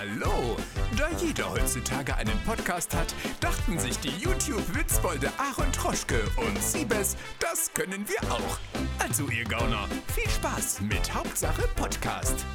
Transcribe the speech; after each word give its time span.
Hallo! 0.00 0.56
Da 0.96 1.10
jeder 1.22 1.50
heutzutage 1.50 2.16
einen 2.16 2.38
Podcast 2.46 2.96
hat, 2.96 3.14
dachten 3.38 3.78
sich 3.78 3.98
die 3.98 4.08
YouTube-Witzbolde 4.08 5.28
Aaron 5.36 5.70
Troschke 5.72 6.22
und 6.38 6.58
Siebes, 6.58 7.18
das 7.38 7.70
können 7.74 8.06
wir 8.08 8.32
auch. 8.32 8.58
Also 8.98 9.28
ihr 9.28 9.44
Gauner, 9.44 9.86
viel 10.14 10.30
Spaß 10.30 10.80
mit 10.80 11.12
Hauptsache 11.12 11.68
Podcast. 11.76 12.46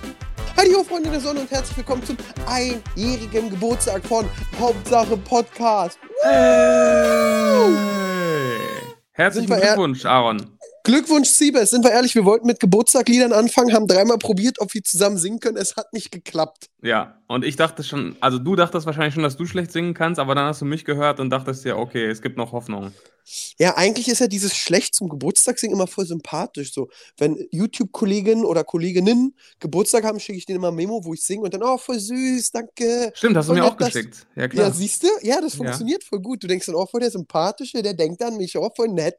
Hallo 0.58 0.84
Freunde 0.84 1.12
der 1.12 1.20
Sonne 1.20 1.42
und 1.42 1.52
herzlich 1.52 1.78
willkommen 1.78 2.04
zum 2.04 2.18
einjährigen 2.48 3.52
Geburtstag 3.52 4.04
von 4.08 4.28
Hauptsache 4.60 5.16
Podcast. 5.16 6.00
Hey. 6.24 7.76
Herzlichen 9.12 9.56
Glückwunsch, 9.56 10.04
Aaron. 10.04 10.58
Glückwunsch 10.86 11.28
Siebes, 11.30 11.72
sind 11.72 11.84
wir 11.84 11.92
ehrlich, 11.92 12.16
wir 12.16 12.26
wollten 12.26 12.46
mit 12.48 12.60
Geburtstagliedern 12.60 13.34
anfangen, 13.34 13.74
haben 13.74 13.88
dreimal 13.88 14.18
probiert, 14.20 14.62
ob 14.62 14.74
wir 14.74 14.84
zusammen 14.84 15.18
singen 15.18 15.40
können, 15.40 15.58
es 15.58 15.76
hat 15.76 15.92
nicht 15.94 16.12
geklappt. 16.12 16.70
Ja, 16.84 17.20
und 17.28 17.44
ich 17.44 17.56
dachte 17.56 17.84
schon, 17.84 18.16
also 18.22 18.38
du 18.40 18.56
dachtest 18.56 18.86
wahrscheinlich 18.86 19.16
schon, 19.16 19.24
dass 19.24 19.36
du 19.36 19.46
schlecht 19.48 19.72
singen 19.72 19.94
kannst, 19.96 20.20
aber 20.20 20.36
dann 20.36 20.46
hast 20.46 20.62
du 20.62 20.66
mich 20.66 20.86
gehört 20.86 21.20
und 21.20 21.32
dachtest 21.32 21.66
dir, 21.66 21.78
okay, 21.78 22.06
es 22.06 22.22
gibt 22.22 22.38
noch 22.38 22.52
Hoffnung. 22.52 22.92
Ja, 23.58 23.76
eigentlich 23.76 24.08
ist 24.08 24.20
ja 24.20 24.28
dieses 24.28 24.56
schlecht 24.56 24.94
zum 24.94 25.10
Geburtstag 25.10 25.58
singen 25.58 25.74
immer 25.74 25.88
voll 25.88 26.06
sympathisch. 26.06 26.72
So, 26.72 26.90
wenn 27.18 27.44
YouTube-Kolleginnen 27.50 28.46
oder 28.46 28.64
Kolleginnen 28.64 29.36
Geburtstag 29.60 30.04
haben, 30.04 30.20
schicke 30.20 30.38
ich 30.38 30.46
denen 30.46 30.58
immer 30.58 30.68
ein 30.68 30.76
Memo, 30.76 31.04
wo 31.04 31.16
ich 31.16 31.24
singe 31.24 31.42
und 31.42 31.52
dann, 31.56 31.64
oh, 31.64 31.80
voll 31.80 32.00
süß, 32.00 32.52
danke. 32.52 33.12
Stimmt, 33.16 33.36
hast 33.36 33.50
du 33.50 33.54
mir 33.54 33.66
auch 33.66 33.76
dass- 33.76 33.92
geschickt. 33.94 34.28
Ja, 34.36 34.44
Ja, 34.44 34.48
klar. 34.48 34.72
siehst 34.72 35.02
du? 35.02 35.08
Ja, 35.24 35.42
das 35.42 35.54
Ja. 35.54 35.58
funktioniert 35.58 36.04
voll 36.04 36.20
gut. 36.22 36.44
Du 36.44 36.48
denkst 36.48 36.68
dann, 36.68 36.76
oh, 36.76 36.86
voll 36.86 37.00
der 37.00 37.10
Sympathische, 37.10 37.82
der 37.82 37.96
denkt 37.96 38.22
an 38.22 38.38
mich, 38.38 38.56
oh, 38.56 38.70
voll 38.76 38.90
nett. 38.90 39.18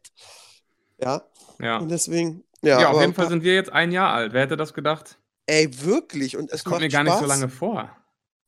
Ja, 1.02 1.22
Ja, 1.60 1.78
und 1.78 1.90
deswegen, 1.90 2.44
ja, 2.62 2.80
ja, 2.80 2.90
auf 2.90 3.00
jeden 3.00 3.14
Fall 3.14 3.28
sind 3.28 3.42
wir 3.44 3.54
jetzt 3.54 3.72
ein 3.72 3.92
Jahr 3.92 4.12
alt. 4.12 4.32
Wer 4.32 4.42
hätte 4.42 4.56
das 4.56 4.74
gedacht? 4.74 5.18
Ey, 5.46 5.68
wirklich. 5.82 6.36
Und 6.36 6.46
es 6.46 6.62
Das 6.62 6.64
kommt 6.64 6.80
mir 6.80 6.88
gar 6.88 7.04
nicht 7.04 7.12
so 7.12 7.18
Spaß. 7.18 7.28
lange 7.28 7.48
vor. 7.48 7.96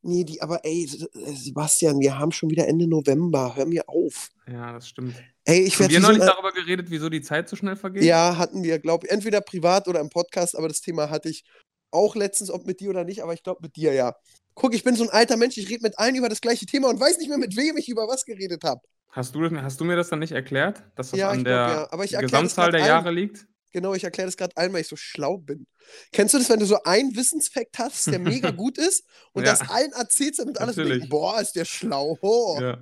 Nee, 0.02 0.24
die, 0.24 0.40
aber 0.40 0.64
ey, 0.64 0.84
äh, 0.84 1.32
Sebastian, 1.34 1.98
wir 2.00 2.18
haben 2.18 2.32
schon 2.32 2.50
wieder 2.50 2.66
Ende 2.68 2.86
November. 2.86 3.56
Hör 3.56 3.66
mir 3.66 3.88
auf. 3.88 4.28
Ja, 4.50 4.72
das 4.72 4.88
stimmt. 4.88 5.14
Ey, 5.44 5.60
ich 5.62 5.78
Haben 5.78 5.90
wir 5.90 6.00
noch 6.00 6.12
nicht 6.12 6.22
darüber 6.26 6.52
geredet, 6.52 6.86
wieso 6.90 7.08
die 7.08 7.20
Zeit 7.20 7.48
so 7.48 7.56
schnell 7.56 7.76
vergeht? 7.76 8.04
Ja, 8.04 8.36
hatten 8.36 8.62
wir, 8.62 8.78
glaube 8.78 9.06
ich, 9.06 9.12
entweder 9.12 9.40
privat 9.40 9.88
oder 9.88 10.00
im 10.00 10.08
Podcast, 10.10 10.56
aber 10.56 10.68
das 10.68 10.80
Thema 10.80 11.10
hatte 11.10 11.28
ich 11.28 11.44
auch 11.90 12.14
letztens, 12.16 12.50
ob 12.50 12.66
mit 12.66 12.80
dir 12.80 12.90
oder 12.90 13.04
nicht, 13.04 13.22
aber 13.22 13.32
ich 13.32 13.42
glaube 13.42 13.60
mit 13.62 13.76
dir, 13.76 13.92
ja. 13.92 14.14
Guck, 14.54 14.74
ich 14.74 14.84
bin 14.84 14.94
so 14.94 15.04
ein 15.04 15.10
alter 15.10 15.36
Mensch, 15.36 15.56
ich 15.56 15.68
rede 15.68 15.82
mit 15.82 15.98
allen 15.98 16.16
über 16.16 16.28
das 16.28 16.40
gleiche 16.40 16.66
Thema 16.66 16.88
und 16.88 17.00
weiß 17.00 17.18
nicht 17.18 17.28
mehr, 17.28 17.38
mit 17.38 17.56
wem 17.56 17.76
ich 17.76 17.88
über 17.88 18.06
was 18.08 18.24
geredet 18.24 18.62
habe. 18.64 18.80
Hast 19.10 19.34
du, 19.34 19.44
hast 19.62 19.80
du 19.80 19.84
mir 19.84 19.96
das 19.96 20.08
dann 20.10 20.18
nicht 20.18 20.32
erklärt, 20.32 20.82
dass 20.94 21.10
das 21.10 21.18
Ja, 21.18 21.30
an 21.30 21.38
ich 21.38 21.44
glaub, 21.44 21.90
der 21.90 22.06
ja. 22.06 22.20
Gesamtzahl 22.20 22.70
der. 22.70 22.86
Jahre 22.86 23.10
liegt? 23.10 23.46
Genau, 23.70 23.92
ich 23.94 24.04
erkläre 24.04 24.26
das 24.28 24.36
gerade 24.36 24.56
allen, 24.56 24.72
weil 24.72 24.80
ich 24.80 24.88
so 24.88 24.96
schlau 24.96 25.36
bin. 25.38 25.66
Kennst 26.12 26.32
du 26.34 26.38
das, 26.38 26.48
wenn 26.48 26.58
du 26.60 26.66
so 26.66 26.82
einen 26.84 27.14
Wissensfakt 27.16 27.78
hast, 27.78 28.06
der 28.06 28.18
mega 28.18 28.50
gut 28.50 28.78
ist 28.78 29.04
und 29.32 29.44
Ja. 29.44 29.50
das 29.52 29.68
allen 29.68 29.92
erzählst, 29.92 30.40
damit 30.40 30.58
alle 30.58 30.72
so 30.72 30.84
denken, 30.84 31.08
boah, 31.08 31.40
ist 31.40 31.52
der 31.52 31.64
schlau. 31.64 32.16
Oh. 32.22 32.58
Ja. 32.60 32.78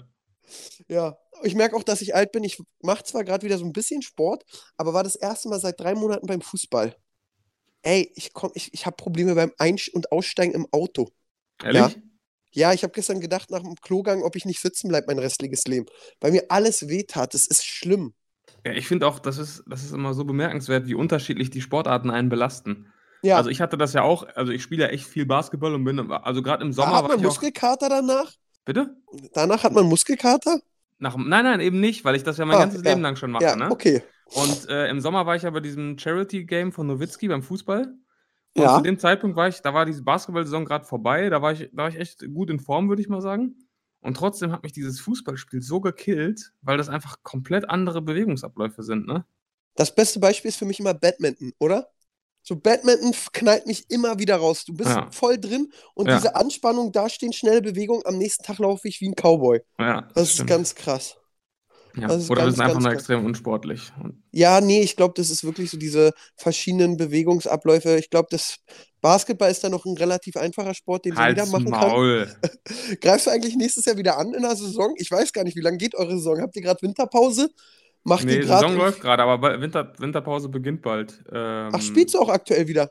Ja, 0.87 1.19
ich 1.43 1.57
merke 1.57 1.75
auch, 1.75 1.83
dass 1.83 2.01
ich 2.03 2.15
alt 2.15 2.31
bin. 2.31 2.45
Ich 2.45 2.63
mache 2.83 3.03
zwar 3.03 3.25
gerade 3.25 3.45
wieder 3.45 3.59
so 3.59 3.65
ein 3.65 3.73
bisschen 3.73 4.01
Sport, 4.03 4.45
aber 4.77 4.95
war 4.95 5.03
das 5.03 5.17
erste 5.17 5.49
Mal 5.49 5.59
seit 5.59 5.81
drei 5.81 5.95
Monaten 5.95 6.27
beim 6.27 6.41
Fußball. 6.41 6.95
Ey, 7.83 8.13
ich 8.15 8.33
komm, 8.33 8.53
ich, 8.55 8.73
ich 8.73 8.87
habe 8.87 8.97
Probleme 8.97 9.35
beim 9.35 9.53
Ein- 9.59 9.79
und 9.93 10.13
Aussteigen 10.13 10.55
im 10.55 10.67
Auto. 10.71 11.11
Ehrlich? 11.65 11.81
Ja, 11.81 11.91
ich 12.53 12.83
habe 12.83 12.93
gestern 12.93 13.21
gedacht 13.21 13.51
nach 13.51 13.61
dem 13.63 13.75
Klogang, 13.77 14.23
ob 14.23 14.37
ich 14.37 14.45
nicht 14.47 14.61
sitzen 14.61 14.89
bleibe 14.89 15.07
mein 15.09 15.19
restliches 15.19 15.65
Leben, 15.67 15.87
weil 16.21 16.33
mir 16.33 16.45
alles 16.49 16.89
wehtat. 16.89 17.35
Das 17.35 17.47
ist 17.47 17.65
schlimm. 17.67 18.15
Ja, 18.65 18.73
ich 18.73 18.87
finde 18.89 19.07
auch, 19.07 19.19
das 19.19 19.39
ist, 19.39 19.63
das 19.67 19.85
ist 19.85 19.93
immer 19.93 20.15
so 20.15 20.25
bemerkenswert, 20.25 20.87
wie 20.87 20.95
unterschiedlich 20.95 21.51
die 21.51 21.61
Sportarten 21.61 22.11
einen 22.11 22.29
belasten. 22.29 22.93
Ja, 23.23 23.37
Also 23.37 23.51
ich 23.51 23.61
hatte 23.61 23.77
das 23.79 23.93
ja 23.93 24.03
auch, 24.03 24.27
also 24.35 24.53
ich 24.53 24.63
spiele 24.63 24.85
ja 24.85 24.89
echt 24.91 25.07
viel 25.07 25.27
Basketball 25.27 25.75
und 25.75 25.85
bin, 25.85 26.11
also 26.11 26.43
gerade 26.43 26.65
im 26.65 26.73
da 26.75 26.75
Sommer 26.75 26.97
hat 26.97 27.03
war 27.03 27.09
man 27.09 27.19
ich 27.21 27.27
auch, 27.27 27.31
Muskelkater 27.31 27.89
danach. 27.89 28.33
bitte? 28.65 28.97
Danach 29.33 29.63
hat 29.65 29.73
man 29.73 29.87
Muskelkater. 29.87 30.61
Nach, 30.99 31.17
nein, 31.17 31.45
nein, 31.45 31.61
eben 31.61 31.81
nicht, 31.81 32.05
weil 32.05 32.17
ich 32.17 32.23
das 32.23 32.39
ja 32.39 32.47
mein 32.47 32.57
Ah, 32.57 32.61
ganzes 32.61 32.83
ja. 32.83 32.91
Leben 32.91 33.03
lang 33.03 33.17
schon 33.17 33.31
mache, 33.31 33.45
Ja, 33.45 33.57
ne? 33.57 33.71
okay. 33.71 34.03
Und 34.25 34.69
äh, 34.69 34.89
im 34.89 35.01
Sommer 35.01 35.27
war 35.27 35.37
ich 35.37 35.43
ja 35.43 35.51
bei 35.51 35.61
diesem 35.61 35.99
Charity-Game 35.99 36.73
von 36.73 36.87
Nowitzki 36.87 37.29
beim 37.29 37.43
Fußball. 37.43 37.95
Und 38.57 38.63
Ja. 38.63 38.77
zu 38.77 38.83
dem 38.83 38.99
Zeitpunkt 38.99 39.37
war 39.37 39.49
ich, 39.49 39.61
da 39.61 39.75
war 39.75 39.85
diese 39.85 40.03
Basketball-Saison 40.03 40.65
gerade 40.65 40.85
vorbei, 40.87 41.29
da 41.29 41.43
war, 41.43 41.53
ich, 41.53 41.69
da 41.73 41.83
war 41.83 41.89
ich 41.89 41.97
echt 41.97 42.25
gut 42.33 42.49
in 42.51 42.59
Form, 42.59 42.89
würde 42.89 43.03
ich 43.03 43.09
mal 43.09 43.21
sagen. 43.21 43.57
Und 44.01 44.17
trotzdem 44.17 44.53
hat 44.53 44.63
mich 44.63 44.73
dieses 44.73 45.01
Fußballspiel 45.01 45.63
so 45.63 45.81
gekillt, 45.81 46.53
weil 46.63 46.79
das 46.79 46.89
einfach 46.89 47.23
komplett 47.23 47.69
andere 47.69 48.01
Bewegungsabläufe 48.03 48.83
sind, 48.83 49.07
ne? 49.07 49.27
Das 49.75 49.95
beste 49.95 50.21
Beispiel 50.21 50.49
ist 50.49 50.57
für 50.57 50.65
mich 50.65 50.81
immer 50.81 50.95
Badminton, 50.95 51.53
oder? 51.59 51.89
So 52.43 52.57
Badminton 52.57 53.13
knallt 53.33 53.67
mich 53.67 53.91
immer 53.91 54.19
wieder 54.19 54.37
raus. 54.37 54.65
Du 54.65 54.73
bist 54.73 54.91
Ja. 54.91 55.11
voll 55.11 55.39
drin 55.39 55.71
und 55.95 56.07
Ja. 56.09 56.17
diese 56.17 56.35
Anspannung, 56.37 56.93
da 56.93 57.09
stehen 57.09 57.33
schnelle 57.33 57.61
Bewegungen. 57.61 58.03
Am 58.07 58.17
nächsten 58.17 58.45
Tag 58.45 58.59
laufe 58.59 58.87
ich 58.89 59.01
wie 59.01 59.09
ein 59.09 59.15
Cowboy. 59.17 59.61
Ja, 59.79 60.03
Das 60.15 60.29
ist 60.29 60.35
stimmt. 60.35 60.51
ganz 60.51 60.75
krass. 60.75 61.17
Ja. 61.97 62.09
das 62.09 62.25
ist 62.25 62.31
Oder 62.31 62.45
wir 62.45 62.53
sind 62.53 62.61
einfach 62.61 62.81
nur 62.81 62.93
extrem 62.93 63.25
unsportlich. 63.25 63.93
Ja, 64.33 64.61
nee, 64.61 64.83
ich 64.83 64.97
glaube, 64.97 65.15
das 65.17 65.31
ist 65.31 65.45
wirklich 65.45 65.71
so 65.71 65.79
diese 65.79 66.13
verschiedenen 66.37 66.97
Bewegungsabläufe. 66.97 67.97
Ich 67.99 68.11
glaube, 68.11 68.29
das 68.31 68.59
Basketball 69.01 69.51
ist 69.51 69.65
da 69.65 69.69
noch 69.69 69.85
ein 69.85 69.97
relativ 69.97 70.37
einfacher 70.37 70.75
Sport, 70.75 71.05
den 71.05 71.13
jeder 71.13 71.23
Halt's 71.23 71.51
machen 71.51 71.71
kann. 71.71 71.89
Maul. 71.89 72.29
Greifst 73.01 73.27
du 73.27 73.31
eigentlich 73.31 73.57
nächstes 73.57 73.85
Jahr 73.85 73.97
wieder 73.97 74.19
an 74.19 74.35
in 74.35 74.43
der 74.43 74.57
Saison? 74.57 74.95
Ich 74.97 75.11
weiß 75.11 75.33
gar 75.33 75.45
nicht, 75.45 75.57
wie 75.57 75.63
lange 75.63 75.79
geht 75.79 75.95
eure 75.95 76.17
Saison? 76.17 76.41
Habt 76.41 76.57
ihr 76.57 76.63
gerade 76.63 76.83
Winterpause? 76.83 77.51
Macht 78.05 78.25
Nee, 78.25 78.41
die. 78.41 78.47
Saison 78.47 78.77
läuft 78.77 79.01
gerade, 79.01 79.23
aber 79.23 79.61
Winter, 79.61 79.93
Winterpause 79.99 80.49
beginnt 80.49 80.83
bald. 80.83 81.25
Ähm, 81.33 81.71
Ach, 81.73 81.81
spielst 81.81 82.15
du 82.15 82.21
auch 82.21 82.29
aktuell 82.29 82.69
wieder? 82.69 82.91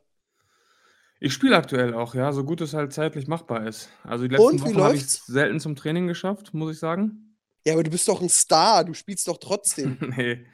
Ich 1.20 1.34
spiele 1.34 1.56
aktuell 1.56 1.94
auch, 1.94 2.14
ja, 2.14 2.32
so 2.34 2.44
gut 2.44 2.62
es 2.62 2.74
halt 2.74 2.92
zeitlich 2.92 3.28
machbar 3.28 3.66
ist. 3.66 3.90
Also 4.04 4.28
die 4.28 4.36
letzten 4.36 4.62
Wochen 4.62 4.82
habe 4.82 4.96
ich 4.96 5.10
selten 5.10 5.60
zum 5.60 5.76
Training 5.76 6.08
geschafft, 6.08 6.54
muss 6.54 6.74
ich 6.74 6.80
sagen. 6.80 7.25
Ja, 7.66 7.74
aber 7.74 7.84
du 7.84 7.90
bist 7.90 8.08
doch 8.08 8.22
ein 8.22 8.30
Star. 8.30 8.84
Du 8.84 8.94
spielst 8.94 9.28
doch 9.28 9.38
trotzdem. 9.38 9.98
nee, 10.18 10.46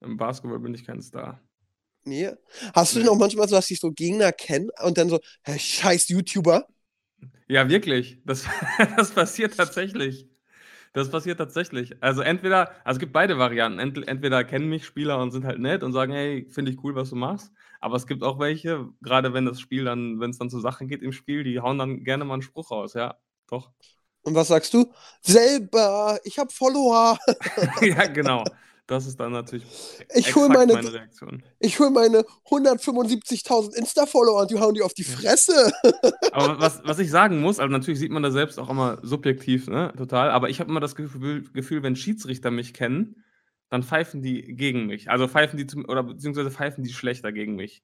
im 0.00 0.16
Basketball 0.16 0.60
bin 0.60 0.74
ich 0.74 0.86
kein 0.86 1.02
Star. 1.02 1.40
Nee. 2.04 2.30
Hast 2.74 2.94
du 2.94 3.00
denn 3.00 3.08
auch 3.08 3.18
manchmal 3.18 3.48
so, 3.48 3.56
dass 3.56 3.66
dich 3.66 3.80
so 3.80 3.92
Gegner 3.92 4.32
kennen 4.32 4.70
und 4.82 4.96
dann 4.96 5.10
so, 5.10 5.20
hä, 5.42 5.58
scheiß 5.58 6.08
YouTuber? 6.08 6.66
Ja, 7.48 7.68
wirklich. 7.68 8.20
Das, 8.24 8.46
das 8.96 9.10
passiert 9.10 9.56
tatsächlich. 9.56 10.28
Das 10.92 11.10
passiert 11.10 11.38
tatsächlich. 11.38 12.02
Also 12.02 12.22
entweder, 12.22 12.70
also 12.84 12.96
es 12.96 12.98
gibt 12.98 13.12
beide 13.12 13.38
Varianten. 13.38 13.78
Ent, 13.78 14.08
entweder 14.08 14.44
kennen 14.44 14.68
mich 14.68 14.84
Spieler 14.84 15.20
und 15.20 15.30
sind 15.30 15.44
halt 15.44 15.58
nett 15.58 15.82
und 15.82 15.92
sagen, 15.92 16.12
hey, 16.12 16.46
finde 16.50 16.72
ich 16.72 16.82
cool, 16.82 16.94
was 16.94 17.10
du 17.10 17.16
machst. 17.16 17.52
Aber 17.80 17.96
es 17.96 18.06
gibt 18.06 18.22
auch 18.22 18.38
welche, 18.38 18.88
gerade 19.00 19.32
wenn 19.32 19.44
das 19.44 19.60
Spiel 19.60 19.84
dann, 19.84 20.20
wenn 20.20 20.30
es 20.30 20.38
dann 20.38 20.50
zur 20.50 20.60
Sache 20.60 20.86
geht 20.86 21.02
im 21.02 21.12
Spiel, 21.12 21.44
die 21.44 21.60
hauen 21.60 21.78
dann 21.78 22.02
gerne 22.02 22.24
mal 22.24 22.34
einen 22.34 22.42
Spruch 22.42 22.70
raus, 22.70 22.94
ja. 22.94 23.16
Doch. 23.48 23.72
Und 24.22 24.34
was 24.34 24.48
sagst 24.48 24.74
du? 24.74 24.92
Selber, 25.22 26.20
ich 26.24 26.38
hab 26.38 26.52
Follower. 26.52 27.18
ja, 27.80 28.06
genau. 28.06 28.44
Das 28.86 29.06
ist 29.06 29.20
dann 29.20 29.30
natürlich 29.30 29.64
Ich 30.16 30.34
hol 30.34 30.48
meine- 30.48 30.72
meine 30.72 30.92
Reaktion. 30.92 31.44
Ich 31.60 31.78
hol 31.78 31.90
meine 31.90 32.24
175.000 32.46 33.74
Insta-Follower 33.76 34.42
und 34.42 34.50
die 34.50 34.58
hauen 34.58 34.74
die 34.74 34.82
auf 34.82 34.94
die 34.94 35.04
Fresse. 35.04 35.72
Aber 36.32 36.58
was, 36.60 36.80
was 36.84 36.98
ich 36.98 37.08
sagen 37.08 37.40
muss, 37.40 37.60
also 37.60 37.70
natürlich 37.70 38.00
sieht 38.00 38.10
man 38.10 38.22
da 38.24 38.32
selbst 38.32 38.58
auch 38.58 38.68
immer 38.68 38.98
subjektiv, 39.02 39.68
ne, 39.68 39.92
total, 39.96 40.30
aber 40.30 40.48
ich 40.50 40.58
habe 40.60 40.70
immer 40.70 40.80
das 40.80 40.96
Gefühl, 40.96 41.44
Gefühl, 41.52 41.82
wenn 41.84 41.94
Schiedsrichter 41.96 42.50
mich 42.50 42.74
kennen, 42.74 43.24
dann 43.68 43.84
pfeifen 43.84 44.22
die 44.22 44.42
gegen 44.56 44.86
mich. 44.86 45.08
Also 45.08 45.28
pfeifen 45.28 45.56
die 45.56 45.66
zum, 45.68 45.84
oder 45.88 46.02
beziehungsweise 46.02 46.50
pfeifen 46.50 46.82
die 46.82 46.92
schlechter 46.92 47.30
gegen 47.30 47.54
mich. 47.54 47.82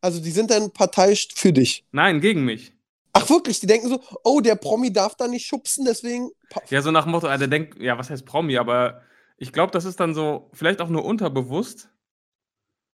Also 0.00 0.20
die 0.20 0.32
sind 0.32 0.50
dann 0.50 0.72
parteiisch 0.72 1.28
für 1.34 1.52
dich. 1.52 1.86
Nein, 1.92 2.20
gegen 2.20 2.44
mich. 2.44 2.72
Ach 3.18 3.28
wirklich, 3.30 3.58
die 3.58 3.66
denken 3.66 3.88
so, 3.88 4.00
oh, 4.22 4.40
der 4.40 4.54
Promi 4.54 4.92
darf 4.92 5.16
da 5.16 5.26
nicht 5.26 5.44
schubsen, 5.44 5.84
deswegen. 5.84 6.30
Ja, 6.70 6.82
so 6.82 6.92
nach 6.92 7.02
dem 7.02 7.10
Motto, 7.10 7.26
also 7.26 7.46
der 7.46 7.48
denkt, 7.48 7.80
ja, 7.80 7.98
was 7.98 8.10
heißt 8.10 8.24
Promi, 8.24 8.56
aber 8.58 9.02
ich 9.38 9.52
glaube, 9.52 9.72
das 9.72 9.84
ist 9.84 9.98
dann 9.98 10.14
so, 10.14 10.50
vielleicht 10.52 10.80
auch 10.80 10.88
nur 10.88 11.04
unterbewusst, 11.04 11.90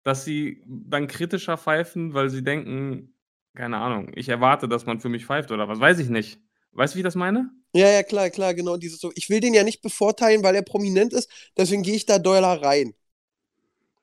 dass 0.05 0.25
sie 0.25 0.63
dann 0.67 1.09
kritischer 1.09 1.59
pfeifen, 1.59 2.15
weil 2.15 2.31
sie 2.31 2.45
denken, 2.45 3.17
keine 3.57 3.79
Ahnung, 3.79 4.13
ich 4.15 4.29
erwarte, 4.29 4.69
dass 4.69 4.87
man 4.87 5.01
für 5.01 5.09
mich 5.09 5.27
pfeift 5.27 5.51
oder 5.51 5.67
was, 5.69 5.81
weiß 5.81 5.99
ich 5.99 6.09
nicht. 6.09 6.41
Weißt 6.71 6.95
du, 6.95 6.97
wie 6.97 7.01
ich 7.01 7.05
das 7.05 7.17
meine? 7.17 7.51
Ja, 7.75 7.89
ja, 7.89 8.05
klar, 8.05 8.31
klar, 8.31 8.55
genau. 8.55 8.77
Dieses 8.77 9.01
so, 9.01 9.11
ich 9.17 9.29
will 9.29 9.41
den 9.41 9.55
ja 9.55 9.65
nicht 9.65 9.83
bevorteilen, 9.83 10.45
weil 10.45 10.55
er 10.55 10.63
prominent 10.63 11.13
ist, 11.13 11.29
deswegen 11.57 11.83
gehe 11.83 11.97
ich 11.97 12.07
da 12.07 12.21
doller 12.21 12.63
rein. 12.63 12.95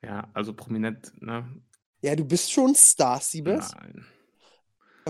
Ja, 0.04 0.30
also 0.34 0.54
prominent, 0.54 1.14
ne? 1.22 1.62
Ja, 2.02 2.16
du 2.16 2.26
bist 2.26 2.52
schon 2.52 2.76
Star, 2.76 3.22
Siebes. 3.22 3.72
Nein. 3.74 4.06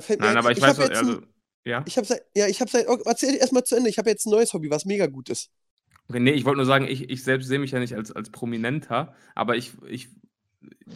Nein, 0.08 0.22
ein, 0.22 0.38
aber 0.38 0.52
ich, 0.52 0.58
ich 0.58 0.64
weiß, 0.64 0.78
was- 0.78 0.88
jetzt 0.90 0.98
ein- 1.00 1.08
also, 1.08 1.22
ja. 1.66 1.84
Ich 1.88 1.98
habe 1.98 2.08
seit, 2.08 2.22
ja, 2.36 2.48
ich 2.48 2.62
habe 2.62 2.72
seit, 2.72 2.88
oh, 2.88 2.98
erzähl 3.06 3.36
erstmal 3.36 3.64
zu 3.64 3.76
Ende. 3.76 3.90
Ich 3.90 3.98
habe 3.98 4.10
jetzt 4.10 4.26
ein 4.26 4.32
neues 4.32 4.54
Hobby, 4.54 4.70
was 4.72 4.86
mega 4.86 5.08
gut 5.08 5.30
ist. 5.30 5.50
Okay, 6.08 6.20
nee, 6.20 6.32
ich 6.32 6.46
wollte 6.46 6.58
nur 6.58 6.66
sagen, 6.66 6.88
ich, 6.88 7.10
ich 7.10 7.24
selbst 7.24 7.48
sehe 7.48 7.60
mich 7.60 7.72
ja 7.72 7.80
nicht 7.80 7.94
als, 7.96 8.12
als 8.12 8.30
Prominenter, 8.32 9.14
aber 9.36 9.56
ich, 9.58 9.74
ich, 9.88 10.10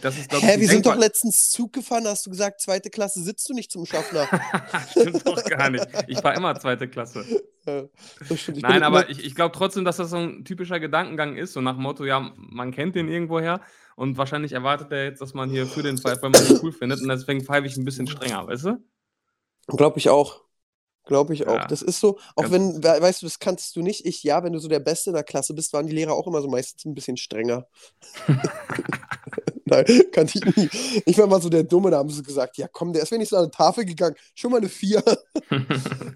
das 0.02 0.18
ist, 0.18 0.32
Hä, 0.34 0.60
wir 0.60 0.68
sind 0.68 0.86
doch 0.86 0.96
letztens 0.98 1.50
Zug 1.52 1.72
gefahren, 1.74 2.06
hast 2.08 2.26
du 2.26 2.32
gesagt, 2.32 2.60
zweite 2.62 2.90
Klasse 2.90 3.22
sitzt 3.22 3.48
du 3.48 3.54
nicht 3.54 3.72
zum 3.72 3.86
Schaffner. 3.86 4.28
Stimmt 4.92 5.26
doch 5.28 5.44
gar 5.46 5.70
nicht. 5.70 5.86
Ich 6.08 6.24
war 6.24 6.36
immer 6.36 6.60
zweite 6.60 6.88
Klasse. 6.88 7.24
Ja, 7.66 7.84
das 8.28 8.42
stimmt. 8.42 8.58
Ich 8.58 8.64
Nein, 8.64 8.84
aber 8.84 9.10
ich, 9.10 9.24
ich 9.24 9.36
glaube 9.36 9.56
trotzdem, 9.56 9.86
dass 9.86 9.96
das 9.96 10.10
so 10.10 10.18
ein 10.18 10.44
typischer 10.44 10.82
Gedankengang 10.82 11.38
ist, 11.38 11.54
so 11.54 11.62
nach 11.62 11.76
dem 11.76 11.84
Motto, 11.84 12.04
ja, 12.04 12.34
man 12.36 12.72
kennt 12.72 12.94
den 12.96 13.08
irgendwoher 13.08 13.62
und 13.96 14.18
wahrscheinlich 14.18 14.52
erwartet 14.52 14.92
er 14.92 15.06
jetzt, 15.06 15.22
dass 15.22 15.34
man 15.34 15.50
hier 15.50 15.66
für 15.66 15.82
den 15.82 15.98
pfeift, 15.98 16.22
weil 16.24 16.32
man 16.32 16.46
ihn 16.46 16.60
cool 16.62 16.74
findet 16.74 17.00
und 17.02 17.08
deswegen 17.08 17.40
pfeife 17.46 17.66
ich 17.66 17.78
ein 17.78 17.86
bisschen 17.86 18.06
strenger, 18.06 18.46
weißt 18.48 18.66
du? 18.66 18.84
Glaube 19.68 20.00
ich 20.00 20.10
auch. 20.10 20.42
Glaube 21.06 21.33
ich 21.33 21.45
auch. 21.48 21.56
Ja, 21.56 21.68
Das 21.68 21.81
ist 21.81 22.00
so, 22.00 22.18
auch 22.36 22.44
ganz 22.44 22.54
wenn, 22.54 22.81
we- 22.83 23.01
weißt 23.01 23.21
du, 23.21 23.25
das 23.25 23.39
kannst 23.39 23.75
du 23.75 23.81
nicht. 23.81 24.06
Ich, 24.06 24.24
ja, 24.24 24.42
wenn 24.44 24.54
du 24.54 24.60
so 24.60 24.69
der 24.69 24.80
Beste 24.80 25.10
in 25.10 25.15
der 25.15 25.24
Klasse 25.25 25.54
bist, 25.54 25.74
waren 25.74 25.86
die 25.86 25.94
Lehrer 25.94 26.13
auch 26.13 26.27
immer 26.27 26.42
so 26.42 26.48
meistens 26.48 26.86
ein 26.86 26.94
bisschen 26.95 27.18
strenger. 27.18 27.68
Nein, 29.65 29.86
kannte 30.12 30.38
ich 30.39 30.56
nie. 30.57 30.69
Ich 31.06 31.18
war 31.18 31.27
mal 31.27 31.42
so 31.42 31.50
der 31.50 31.63
Dumme, 31.63 31.89
da 31.92 31.98
haben 31.98 32.10
sie 32.10 32.21
gesagt, 32.24 32.57
ja 32.57 32.68
komm, 32.68 32.94
der 32.94 33.04
ist 33.04 33.12
wenigstens 33.12 33.38
an 33.38 33.44
eine 33.45 33.51
Tafel 33.51 33.86
gegangen. 33.86 34.15
Schon 34.36 34.51
mal 34.51 34.57
eine 34.57 34.69
Vier. 34.69 35.04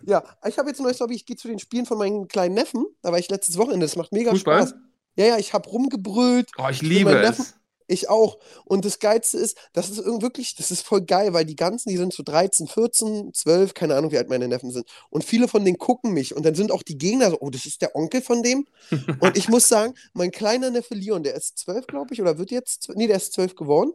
Ja, 0.05 0.23
ich 0.47 0.57
habe 0.57 0.69
jetzt 0.69 0.79
ein 0.79 0.83
neues 0.83 1.01
Hobby, 1.01 1.15
ich 1.15 1.25
gehe 1.25 1.35
zu 1.35 1.49
den 1.49 1.59
Spielen 1.59 1.85
von 1.85 1.97
meinem 1.97 2.29
kleinen 2.29 2.55
Neffen. 2.55 2.85
Da 3.01 3.11
war 3.11 3.19
ich 3.19 3.29
letztes 3.29 3.57
Wochenende, 3.57 3.85
das 3.85 3.97
macht 3.97 4.13
mega 4.13 4.31
Fußball? 4.31 4.61
Spaß. 4.67 4.75
Ja, 5.17 5.25
ja, 5.25 5.37
ich 5.37 5.51
habe 5.53 5.67
rumgebrüllt, 5.69 6.49
Oh, 6.57 6.67
ich 6.69 6.81
liebe 6.81 7.11
es. 7.11 7.37
Neffen- 7.39 7.53
ich 7.87 8.09
auch. 8.09 8.37
Und 8.65 8.85
das 8.85 8.99
Geilste 8.99 9.37
ist, 9.37 9.57
das 9.73 9.89
ist 9.89 9.99
irgendwie 9.99 10.27
wirklich, 10.27 10.55
das 10.55 10.71
ist 10.71 10.81
voll 10.81 11.01
geil, 11.01 11.33
weil 11.33 11.45
die 11.45 11.55
ganzen, 11.55 11.89
die 11.89 11.97
sind 11.97 12.13
so 12.13 12.23
13, 12.23 12.67
14, 12.67 13.33
12, 13.33 13.73
keine 13.73 13.95
Ahnung, 13.95 14.11
wie 14.11 14.17
alt 14.17 14.29
meine 14.29 14.47
Neffen 14.47 14.71
sind. 14.71 14.87
Und 15.09 15.23
viele 15.23 15.47
von 15.47 15.63
denen 15.63 15.77
gucken 15.77 16.11
mich. 16.13 16.35
Und 16.35 16.45
dann 16.45 16.55
sind 16.55 16.71
auch 16.71 16.83
die 16.83 16.97
Gegner 16.97 17.31
so, 17.31 17.37
oh, 17.39 17.49
das 17.49 17.65
ist 17.65 17.81
der 17.81 17.95
Onkel 17.95 18.21
von 18.21 18.43
dem. 18.43 18.67
Und 19.19 19.37
ich 19.37 19.47
muss 19.47 19.67
sagen, 19.67 19.93
mein 20.13 20.31
kleiner 20.31 20.69
Neffe 20.69 20.95
Leon, 20.95 21.23
der 21.23 21.35
ist 21.35 21.57
12, 21.59 21.87
glaube 21.87 22.13
ich, 22.13 22.21
oder 22.21 22.37
wird 22.37 22.51
jetzt, 22.51 22.89
nee, 22.95 23.07
der 23.07 23.17
ist 23.17 23.33
12 23.33 23.55
geworden. 23.55 23.93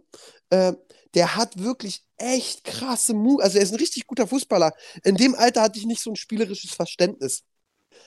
Äh, 0.51 0.73
der 1.15 1.37
hat 1.37 1.63
wirklich 1.63 2.05
echt 2.17 2.65
krasse 2.65 3.13
Move. 3.13 3.43
Also 3.43 3.59
er 3.59 3.65
ist 3.65 3.73
ein 3.73 3.79
richtig 3.79 4.07
guter 4.07 4.27
Fußballer. 4.27 4.73
In 5.05 5.17
dem 5.17 5.35
Alter 5.35 5.63
hatte 5.63 5.79
ich 5.79 5.85
nicht 5.85 6.01
so 6.01 6.11
ein 6.11 6.17
spielerisches 6.17 6.73
Verständnis. 6.73 7.43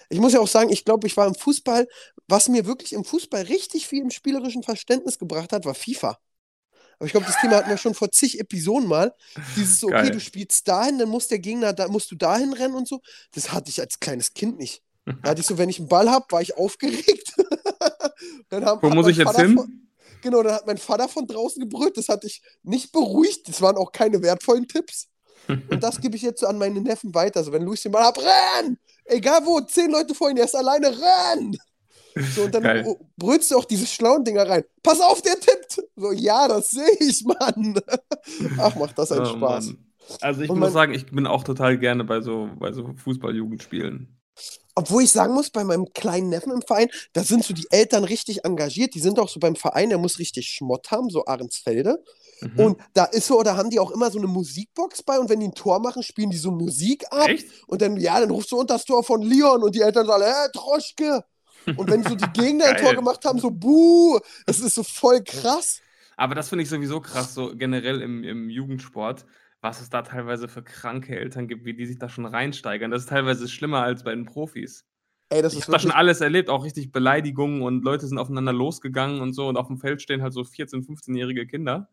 Ich 0.10 0.20
muss 0.20 0.34
ja 0.34 0.40
auch 0.40 0.48
sagen, 0.48 0.72
ich 0.72 0.86
glaube, 0.86 1.08
ich 1.08 1.18
war 1.18 1.28
im 1.28 1.36
Fußball, 1.36 1.88
was 2.28 2.50
mir 2.50 2.66
wirklich 2.66 2.94
im 2.94 3.04
Fußball 3.04 3.44
richtig 3.44 3.88
viel 3.88 4.02
im 4.02 4.12
spielerischen 4.12 4.64
Verständnis 4.64 5.20
gebracht 5.20 5.52
hat, 5.52 5.66
war 5.66 5.76
FIFA. 5.76 6.18
Aber 6.98 7.06
ich 7.08 7.12
glaube, 7.12 7.26
das 7.26 7.40
Thema 7.42 7.58
hatten 7.58 7.70
wir 7.70 7.78
schon 7.78 7.94
vor 7.94 8.12
zig 8.12 8.40
Episoden 8.40 8.88
mal. 8.88 9.14
Dieses, 9.56 9.80
so, 9.80 9.88
okay, 9.88 10.04
Geil. 10.04 10.12
du 10.12 10.20
spielst 10.20 10.68
dahin, 10.68 10.98
dann 10.98 11.10
muss 11.10 11.28
der 11.28 11.40
Gegner, 11.40 11.74
da 11.74 11.88
musst 11.88 12.10
du 12.12 12.16
dahin 12.16 12.54
rennen 12.54 12.76
und 12.76 12.88
so. 12.88 13.02
Das 13.34 13.52
hatte 13.52 13.70
ich 13.70 13.82
als 13.82 14.00
kleines 14.00 14.34
Kind 14.34 14.58
nicht. 14.58 14.82
Da 15.06 15.32
hatte 15.32 15.42
ich 15.42 15.48
so, 15.48 15.58
wenn 15.58 15.70
ich 15.70 15.80
einen 15.80 15.88
Ball 15.88 16.10
habe, 16.10 16.26
war 16.30 16.42
ich 16.42 16.58
aufgeregt. 16.58 17.34
dann 18.50 18.66
haben, 18.66 18.82
Wo 18.82 18.90
muss 18.90 19.08
ich 19.08 19.18
jetzt 19.18 19.28
Vater 19.28 19.44
hin? 19.44 19.56
Von, 19.56 19.90
genau, 20.22 20.42
dann 20.42 20.54
hat 20.54 20.66
mein 20.68 20.78
Vater 20.78 21.08
von 21.08 21.28
draußen 21.28 21.62
gebrüllt. 21.62 21.98
Das 21.98 22.10
hatte 22.10 22.28
ich 22.28 22.42
nicht 22.64 22.92
beruhigt. 22.92 23.48
Das 23.48 23.62
waren 23.62 23.78
auch 23.78 23.92
keine 23.92 24.22
wertvollen 24.22 24.68
Tipps. 24.68 25.10
Und 25.48 25.84
das 25.84 26.02
gebe 26.02 26.16
ich 26.16 26.24
jetzt 26.24 26.40
so 26.40 26.48
an 26.48 26.58
meine 26.58 26.82
Neffen 26.82 27.14
weiter. 27.14 27.40
Also, 27.40 27.52
wenn 27.52 27.62
Luis 27.62 27.84
den 27.84 27.92
Ball 27.92 28.06
hat, 28.06 28.18
renn! 28.18 28.80
Egal 29.06 29.42
wo, 29.46 29.60
zehn 29.62 29.92
Leute 29.92 30.14
vor 30.16 30.30
ihm, 30.30 30.36
der 30.36 30.46
ist 30.46 30.56
alleine, 30.56 30.88
renn! 30.90 31.58
So, 32.34 32.44
und 32.44 32.56
dann 32.56 32.64
Geil. 32.64 32.86
oh, 32.88 32.98
brüllst 33.18 33.52
du 33.52 33.58
auch 33.58 33.66
diese 33.66 33.86
schlauen 33.86 34.24
Dinger 34.24 34.48
rein. 34.48 34.64
Pass 34.82 35.00
auf, 35.02 35.22
der 35.22 35.40
tippt! 35.40 35.82
So, 35.96 36.12
ja, 36.14 36.48
das 36.48 36.70
sehe 36.72 36.98
ich, 37.00 37.24
Mann! 37.26 37.80
Ach, 38.58 38.76
macht 38.76 38.98
das 38.98 39.12
einen 39.12 39.26
Oh, 39.26 39.36
Spaß. 39.38 39.66
Mann. 39.68 39.86
Also 40.22 40.42
ich 40.42 40.50
Und 40.50 40.60
muss 40.60 40.68
mein- 40.68 40.74
sagen, 40.74 40.94
ich 40.94 41.08
bin 41.08 41.28
auch 41.28 41.44
total 41.44 41.78
gerne 41.78 42.04
bei 42.04 42.22
so, 42.22 42.50
bei 42.58 42.72
so 42.72 42.94
Fußball-Jugendspielen. 43.04 44.18
Obwohl 44.76 45.04
ich 45.04 45.12
sagen 45.12 45.34
muss, 45.34 45.50
bei 45.50 45.64
meinem 45.64 45.92
kleinen 45.94 46.30
Neffen 46.30 46.52
im 46.52 46.62
Verein, 46.62 46.90
da 47.14 47.24
sind 47.24 47.44
so 47.44 47.54
die 47.54 47.68
Eltern 47.70 48.04
richtig 48.04 48.44
engagiert. 48.46 48.94
Die 48.94 49.00
sind 49.00 49.20
auch 49.20 49.30
so 49.30 49.40
beim 49.40 49.56
Verein, 49.56 49.90
der 49.90 49.98
muss 49.98 50.20
richtig 50.20 50.48
Schmott 50.48 50.92
haben, 50.92 51.10
so 51.10 51.26
Ahrensfelde. 51.26 52.04
Mhm. 52.42 52.60
Und 52.60 52.82
da 52.94 53.06
ist 53.06 53.28
so, 53.28 53.42
da 53.44 53.58
haben 53.58 53.70
die 53.70 53.80
auch 53.80 53.92
immer 53.92 54.12
so 54.12 54.18
eine 54.18 54.28
Musikbox 54.28 55.04
bei 55.04 55.20
und 55.20 55.30
wenn 55.30 55.40
die 55.40 55.48
ein 55.48 55.54
Tor 55.54 55.80
machen, 55.80 56.04
spielen 56.04 56.30
die 56.30 56.38
so 56.38 56.52
Musik 56.52 57.06
ab. 57.12 57.30
Echt? 57.30 57.48
Und 57.68 57.82
dann, 57.82 57.98
ja, 57.98 58.20
dann 58.20 58.32
rufst 58.32 58.52
du 58.52 58.60
unter 58.60 58.76
das 58.76 58.86
Tor 58.86 59.04
von 59.04 59.22
Leon 59.22 59.64
und 59.64 59.76
die 59.76 59.82
Eltern 59.82 60.06
sagen, 60.06 60.24
hä, 60.24 60.50
Troschke. 60.54 61.24
Und 61.78 61.90
wenn 61.90 62.04
so 62.04 62.16
die 62.16 62.28
Gegner 62.34 62.66
ein. 62.66 62.78
Tor 62.78 62.94
gemacht 62.94 63.24
haben, 63.26 63.40
so, 63.40 63.52
buh, 63.52 64.20
das 64.46 64.60
ist 64.60 64.76
so 64.76 64.84
voll 64.84 65.24
krass. 65.24 65.82
Aber 66.18 66.36
das 66.36 66.50
finde 66.50 66.64
ich 66.64 66.70
sowieso 66.70 67.02
krass, 67.02 67.34
so 67.34 67.56
generell 67.56 68.02
im, 68.02 68.24
im 68.24 68.50
Jugendsport, 68.50 69.26
was 69.62 69.82
es 69.82 69.90
da 69.90 70.02
teilweise 70.02 70.48
für 70.48 70.64
kranke 70.64 71.18
Eltern 71.18 71.48
gibt, 71.48 71.66
wie 71.66 71.74
die 71.74 71.86
sich 71.86 72.00
da 72.00 72.08
schon 72.08 72.26
reinsteigern. 72.26 72.92
Das 72.92 73.04
ist 73.04 73.10
teilweise 73.10 73.48
schlimmer 73.48 73.82
als 73.82 74.04
bei 74.04 74.12
den 74.12 74.26
Profis. 74.26 74.86
Ey, 75.30 75.42
das 75.42 75.54
Ich 75.54 75.64
habe 75.64 75.74
da 75.74 75.80
schon 75.80 75.92
alles 75.92 76.22
erlebt, 76.22 76.50
auch 76.50 76.64
richtig 76.64 76.92
Beleidigungen 76.92 77.64
und 77.64 77.84
Leute 77.84 78.06
sind 78.08 78.20
aufeinander 78.20 78.54
losgegangen 78.54 79.22
und 79.22 79.34
so 79.34 79.48
und 79.48 79.58
auf 79.58 79.68
dem 79.68 79.78
Feld 79.78 80.02
stehen 80.02 80.22
halt 80.22 80.34
so 80.34 80.42
14-, 80.42 80.86
15-jährige 80.86 81.48
Kinder. 81.48 81.90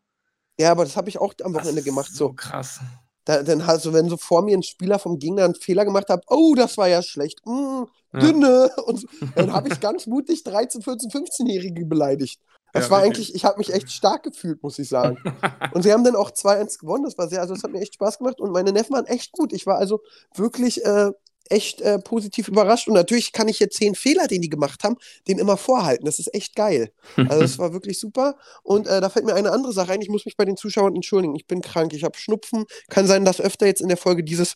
Ja, 0.59 0.71
aber 0.71 0.83
das 0.83 0.95
habe 0.95 1.09
ich 1.09 1.19
auch 1.19 1.33
am 1.43 1.53
Wochenende 1.53 1.83
gemacht. 1.83 2.11
So 2.11 2.27
So, 2.29 2.33
krass. 2.33 2.79
da, 3.25 3.41
dann 3.43 3.65
halt 3.65 3.81
so, 3.81 3.93
wenn 3.93 4.09
so 4.09 4.17
vor 4.17 4.41
mir 4.43 4.57
ein 4.57 4.63
Spieler 4.63 4.99
vom 4.99 5.17
Gegner 5.19 5.45
einen 5.45 5.55
Fehler 5.55 5.85
gemacht 5.85 6.09
hat, 6.09 6.23
oh, 6.27 6.55
das 6.55 6.77
war 6.77 6.87
ja 6.87 7.01
schlecht, 7.01 7.39
mm, 7.45 7.83
Ja. 8.13 8.19
dünne. 8.19 8.69
Und 8.85 8.99
so, 9.01 9.07
dann 9.35 9.53
habe 9.53 9.69
ich 9.69 9.79
ganz 9.79 10.07
mutig 10.07 10.43
13, 10.43 10.81
14, 10.81 11.09
15-Jährige 11.09 11.85
beleidigt. 11.85 12.39
Das 12.71 12.85
Ja, 12.85 12.89
war 12.91 13.03
wirklich. 13.03 13.27
eigentlich, 13.29 13.35
ich 13.35 13.45
habe 13.45 13.57
mich 13.59 13.71
echt 13.73 13.91
stark 13.91 14.23
gefühlt, 14.23 14.61
muss 14.63 14.79
ich 14.79 14.89
sagen. 14.89 15.17
Und 15.73 15.83
sie 15.83 15.93
haben 15.93 16.03
dann 16.03 16.15
auch 16.15 16.31
2-1 16.31 16.77
gewonnen. 16.79 17.03
Das 17.05 17.17
war 17.17 17.27
sehr, 17.27 17.41
also 17.41 17.53
das 17.53 17.63
hat 17.63 17.71
mir 17.71 17.81
echt 17.81 17.95
Spaß 17.95 18.17
gemacht. 18.19 18.39
Und 18.41 18.51
meine 18.51 18.71
Neffen 18.71 18.93
waren 18.93 19.05
echt 19.05 19.31
gut. 19.31 19.53
Ich 19.53 19.65
war 19.65 19.77
also 19.77 20.01
wirklich 20.35 20.83
äh, 20.85 21.11
echt 21.49 21.81
äh, 21.81 21.99
positiv 21.99 22.47
überrascht. 22.47 22.87
Und 22.87 22.93
natürlich 22.93 23.31
kann 23.31 23.47
ich 23.47 23.59
jetzt 23.59 23.77
zehn 23.77 23.95
Fehler, 23.95 24.27
den 24.27 24.41
die 24.41 24.49
gemacht 24.49 24.83
haben, 24.83 24.97
den 25.27 25.39
immer 25.39 25.57
vorhalten. 25.57 26.05
Das 26.05 26.19
ist 26.19 26.33
echt 26.33 26.55
geil. 26.55 26.91
Also 27.17 27.41
das 27.41 27.57
war 27.59 27.73
wirklich 27.73 27.99
super. 27.99 28.37
Und 28.63 28.87
äh, 28.87 29.01
da 29.01 29.09
fällt 29.09 29.25
mir 29.25 29.35
eine 29.35 29.51
andere 29.51 29.73
Sache 29.73 29.91
ein. 29.91 30.01
Ich 30.01 30.09
muss 30.09 30.25
mich 30.25 30.37
bei 30.37 30.45
den 30.45 30.57
Zuschauern 30.57 30.95
entschuldigen. 30.95 31.35
Ich 31.35 31.47
bin 31.47 31.61
krank. 31.61 31.93
Ich 31.93 32.03
habe 32.03 32.17
Schnupfen. 32.17 32.65
Kann 32.89 33.07
sein, 33.07 33.25
dass 33.25 33.41
öfter 33.41 33.65
jetzt 33.65 33.81
in 33.81 33.87
der 33.87 33.97
Folge 33.97 34.23
dieses 34.23 34.55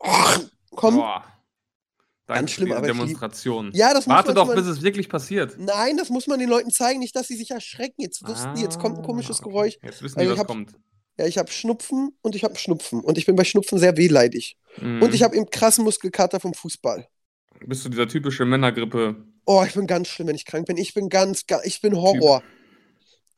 kommt. 0.74 0.98
Boah. 0.98 1.24
Ganz 2.28 2.52
schlimm, 2.52 2.72
aber 2.72 2.86
Demonstration. 2.86 3.72
Ja, 3.74 3.92
das 3.92 4.06
muss 4.06 4.14
Warte 4.14 4.28
man 4.28 4.36
doch, 4.36 4.46
mal- 4.46 4.56
bis 4.56 4.66
es 4.66 4.80
wirklich 4.80 5.08
passiert. 5.10 5.56
Nein, 5.58 5.96
das 5.98 6.08
muss 6.08 6.28
man 6.28 6.38
den 6.38 6.48
Leuten 6.48 6.70
zeigen, 6.70 7.00
nicht, 7.00 7.14
dass 7.14 7.26
sie 7.28 7.36
sich 7.36 7.50
erschrecken. 7.50 8.00
Jetzt 8.00 8.26
wussten 8.26 8.54
die, 8.54 8.62
jetzt 8.62 8.78
kommt 8.78 8.98
ein 8.98 9.04
komisches 9.04 9.40
Ah. 9.40 9.44
Geräusch. 9.44 9.76
Jetzt 9.82 10.00
wissen 10.02 10.18
Also 10.18 10.30
die, 10.30 10.34
ich 10.34 10.40
was 10.40 10.46
kommt. 10.46 10.72
Ja, 11.18 11.26
ich 11.26 11.38
habe 11.38 11.50
Schnupfen 11.50 12.16
und 12.22 12.34
ich 12.34 12.44
habe 12.44 12.56
Schnupfen. 12.56 13.00
Und 13.00 13.18
ich 13.18 13.26
bin 13.26 13.36
bei 13.36 13.44
Schnupfen 13.44 13.78
sehr 13.78 13.96
wehleidig. 13.96 14.56
Mhm. 14.80 15.02
Und 15.02 15.14
ich 15.14 15.22
habe 15.22 15.36
eben 15.36 15.50
krassen 15.50 15.84
Muskelkater 15.84 16.40
vom 16.40 16.54
Fußball. 16.54 17.06
Bist 17.66 17.84
du 17.84 17.88
dieser 17.88 18.08
typische 18.08 18.44
Männergrippe? 18.44 19.16
Oh, 19.44 19.62
ich 19.66 19.74
bin 19.74 19.86
ganz 19.86 20.08
schlimm, 20.08 20.28
wenn 20.28 20.36
ich 20.36 20.46
krank 20.46 20.66
bin. 20.66 20.76
Ich 20.76 20.94
bin 20.94 21.08
ganz, 21.08 21.46
ga- 21.46 21.60
ich 21.64 21.80
bin 21.80 21.96
Horror. 21.96 22.42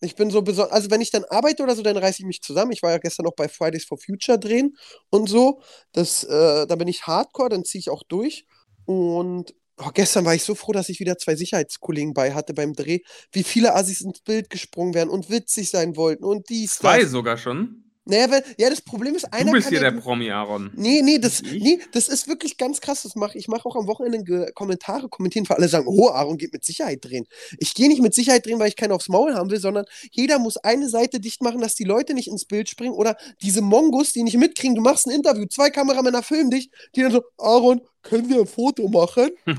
Ich 0.00 0.16
bin 0.16 0.30
so 0.30 0.42
besonders, 0.42 0.72
also 0.72 0.90
wenn 0.90 1.00
ich 1.00 1.10
dann 1.10 1.24
arbeite 1.24 1.62
oder 1.62 1.74
so, 1.74 1.82
dann 1.82 1.96
reiße 1.96 2.20
ich 2.20 2.26
mich 2.26 2.42
zusammen. 2.42 2.72
Ich 2.72 2.82
war 2.82 2.90
ja 2.90 2.98
gestern 2.98 3.26
auch 3.26 3.34
bei 3.34 3.48
Fridays 3.48 3.84
for 3.86 3.98
Future 3.98 4.38
drehen 4.38 4.76
und 5.10 5.28
so. 5.28 5.62
Das, 5.92 6.24
äh, 6.24 6.66
da 6.66 6.76
bin 6.76 6.88
ich 6.88 7.06
hardcore, 7.06 7.48
dann 7.48 7.64
ziehe 7.64 7.80
ich 7.80 7.90
auch 7.90 8.02
durch. 8.02 8.46
Und 8.84 9.54
oh, 9.78 9.90
gestern 9.92 10.24
war 10.24 10.34
ich 10.34 10.42
so 10.42 10.54
froh, 10.54 10.72
dass 10.72 10.88
ich 10.88 11.00
wieder 11.00 11.18
zwei 11.18 11.36
Sicherheitskollegen 11.36 12.14
bei 12.14 12.34
hatte 12.34 12.54
beim 12.54 12.74
Dreh, 12.74 13.00
wie 13.32 13.44
viele 13.44 13.74
Assis 13.74 14.00
ins 14.00 14.20
Bild 14.20 14.50
gesprungen 14.50 14.94
wären 14.94 15.08
und 15.08 15.30
witzig 15.30 15.70
sein 15.70 15.96
wollten 15.96 16.24
und 16.24 16.48
dies, 16.48 16.76
Zwei 16.76 17.00
das. 17.02 17.10
sogar 17.10 17.36
schon. 17.36 17.84
Naja, 18.06 18.30
weil, 18.30 18.44
ja, 18.58 18.68
das 18.68 18.82
Problem 18.82 19.14
ist, 19.14 19.32
einer 19.32 19.46
Du 19.46 19.52
bist 19.52 19.70
hier 19.70 19.80
ja 19.80 19.90
der 19.90 19.98
Promi, 19.98 20.30
Aaron. 20.30 20.70
Nee, 20.74 21.00
nee, 21.02 21.18
das, 21.18 21.42
nee, 21.42 21.78
das 21.92 22.08
ist 22.08 22.28
wirklich 22.28 22.58
ganz 22.58 22.82
krass. 22.82 23.02
Das 23.02 23.14
mach, 23.14 23.34
ich 23.34 23.48
mache 23.48 23.66
auch 23.66 23.76
am 23.76 23.86
Wochenende 23.86 24.52
Kommentare 24.54 25.08
kommentieren, 25.08 25.46
für 25.46 25.56
alle 25.56 25.68
sagen, 25.68 25.86
oh, 25.88 26.10
Aaron 26.10 26.36
geht 26.36 26.52
mit 26.52 26.64
Sicherheit 26.64 27.02
drehen. 27.02 27.26
Ich 27.58 27.74
gehe 27.74 27.88
nicht 27.88 28.02
mit 28.02 28.14
Sicherheit 28.14 28.44
drehen, 28.44 28.58
weil 28.58 28.68
ich 28.68 28.76
keinen 28.76 28.92
aufs 28.92 29.08
Maul 29.08 29.34
haben 29.34 29.50
will, 29.50 29.60
sondern 29.60 29.86
jeder 30.10 30.38
muss 30.38 30.58
eine 30.58 30.88
Seite 30.90 31.18
dicht 31.18 31.42
machen, 31.42 31.60
dass 31.60 31.74
die 31.74 31.84
Leute 31.84 32.12
nicht 32.12 32.28
ins 32.28 32.44
Bild 32.44 32.68
springen 32.68 32.92
oder 32.92 33.16
diese 33.40 33.62
Mongos, 33.62 34.12
die 34.12 34.22
nicht 34.22 34.36
mitkriegen, 34.36 34.74
du 34.74 34.82
machst 34.82 35.06
ein 35.06 35.10
Interview, 35.10 35.46
zwei 35.46 35.70
Kameramänner 35.70 36.22
filmen 36.22 36.50
dich, 36.50 36.70
die 36.94 37.02
dann 37.02 37.12
so, 37.12 37.22
Aaron, 37.38 37.80
können 38.02 38.28
wir 38.28 38.40
ein 38.40 38.46
Foto 38.46 38.86
machen? 38.88 39.30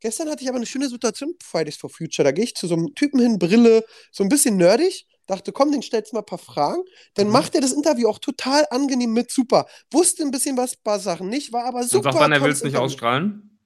Gestern 0.00 0.28
hatte 0.28 0.42
ich 0.42 0.48
aber 0.48 0.56
eine 0.56 0.66
schöne 0.66 0.88
Situation 0.88 1.34
Fridays 1.42 1.76
for 1.76 1.88
Future. 1.88 2.24
Da 2.24 2.32
gehe 2.32 2.44
ich 2.44 2.54
zu 2.54 2.66
so 2.66 2.74
einem 2.74 2.94
Typen 2.94 3.20
hin, 3.20 3.38
Brille, 3.38 3.84
so 4.12 4.22
ein 4.22 4.28
bisschen 4.28 4.56
nerdig. 4.56 5.06
Dachte, 5.26 5.52
komm, 5.52 5.72
den 5.72 5.82
stellst 5.82 6.12
du 6.12 6.16
mal 6.16 6.20
ein 6.22 6.26
paar 6.26 6.38
Fragen. 6.38 6.82
Dann 7.14 7.26
Mhm. 7.26 7.32
macht 7.32 7.54
er 7.54 7.60
das 7.60 7.72
Interview 7.72 8.08
auch 8.08 8.18
total 8.18 8.66
angenehm 8.70 9.12
mit, 9.12 9.30
super. 9.30 9.66
Wusste 9.90 10.22
ein 10.22 10.30
bisschen 10.30 10.56
was, 10.56 10.76
paar 10.76 11.00
Sachen 11.00 11.28
nicht, 11.28 11.52
war 11.52 11.64
aber 11.64 11.80
Und 11.80 11.90
super. 11.90 12.12
sagt 12.12 12.20
dann, 12.22 12.32
er 12.32 12.42
will 12.42 12.50
es 12.52 12.62
nicht 12.62 12.76
ausstrahlen. 12.76 13.58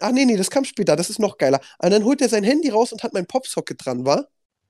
Ach 0.00 0.10
nee, 0.10 0.24
nee, 0.24 0.36
das 0.36 0.50
kam 0.50 0.64
später, 0.64 0.96
das 0.96 1.08
ist 1.08 1.20
noch 1.20 1.38
geiler. 1.38 1.60
Und 1.78 1.90
dann 1.90 2.04
holt 2.04 2.20
er 2.20 2.28
sein 2.28 2.42
Handy 2.44 2.68
raus 2.68 2.92
und 2.92 3.02
hat 3.02 3.12
mein 3.12 3.26
Popsocket 3.26 3.84
dran, 3.84 4.04
war? 4.04 4.28